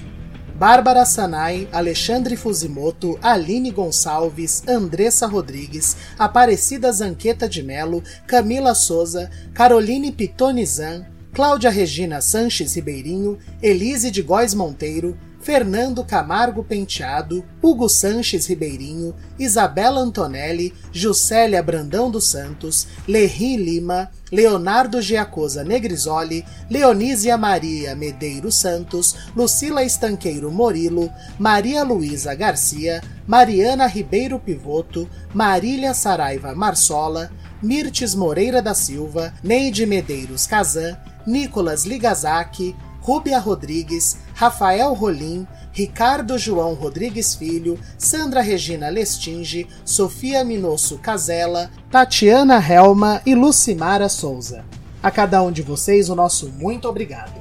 Bárbara 0.56 1.08
Sanai, 1.08 1.68
Alexandre 1.72 2.38
Fuzimoto, 2.38 3.18
Aline 3.24 3.72
Gonçalves, 3.72 4.62
Andressa 4.68 5.26
Rodrigues, 5.26 5.98
Aparecida 6.16 6.92
Zanqueta 6.92 7.50
de 7.50 7.64
Melo, 7.64 8.04
Camila 8.28 8.76
Souza, 8.76 9.32
Caroline 9.52 10.12
Pitonizan, 10.12 11.08
Cláudia 11.34 11.72
Regina 11.72 12.22
Sanches 12.22 12.76
Ribeirinho, 12.76 13.40
Elise 13.64 14.12
de 14.12 14.22
Góes 14.22 14.54
Monteiro, 14.54 15.18
Fernando 15.42 16.04
Camargo 16.04 16.64
Penteado, 16.64 17.46
Hugo 17.64 17.88
Sanches 17.88 18.48
Ribeirinho, 18.48 19.16
Isabela 19.38 20.02
Antonelli, 20.02 20.74
Juscelia 20.92 21.64
Brandão 21.64 22.12
dos 22.12 22.26
Santos, 22.30 22.88
Lerri 23.08 23.56
Lima, 23.56 24.12
Leonardo 24.32 25.02
Giacosa 25.02 25.64
Negrisoli, 25.64 26.46
Leonísia 26.70 27.38
Maria 27.38 27.96
Medeiros 27.96 28.56
Santos, 28.56 29.16
Lucila 29.36 29.84
Estanqueiro 29.84 30.52
Morilo, 30.52 31.10
Maria 31.40 31.84
Luísa 31.84 32.36
Garcia, 32.36 33.02
Mariana 33.26 33.88
Ribeiro 33.88 34.40
Pivoto, 34.40 35.10
Marília 35.34 35.94
Saraiva 35.94 36.54
Marsola, 36.54 37.32
Mirtes 37.62 38.14
Moreira 38.14 38.62
da 38.62 38.74
Silva, 38.74 39.34
Neide 39.44 39.86
Medeiros 39.86 40.46
Kazan, 40.46 40.98
Nicolas 41.26 41.86
Ligazaki, 41.86 42.76
Rúbia 43.02 43.40
Rodrigues, 43.40 44.18
Rafael 44.34 44.94
Rolim, 44.94 45.48
Ricardo 45.72 46.38
João 46.38 46.74
Rodrigues 46.74 47.36
Filho, 47.36 47.80
Sandra 47.98 48.42
Regina 48.42 48.90
Lestinge, 48.90 49.68
Sofia 49.86 50.44
Minosso 50.44 50.98
Casella, 50.98 51.70
Tatiana 51.90 52.60
Helma 52.60 53.22
e 53.26 53.36
Lucimara 53.36 54.10
Souza. 54.10 54.66
A 55.02 55.10
cada 55.10 55.42
um 55.42 55.52
de 55.52 55.62
vocês 55.62 56.10
o 56.10 56.16
nosso 56.16 56.50
muito 56.50 56.88
obrigado. 56.88 57.40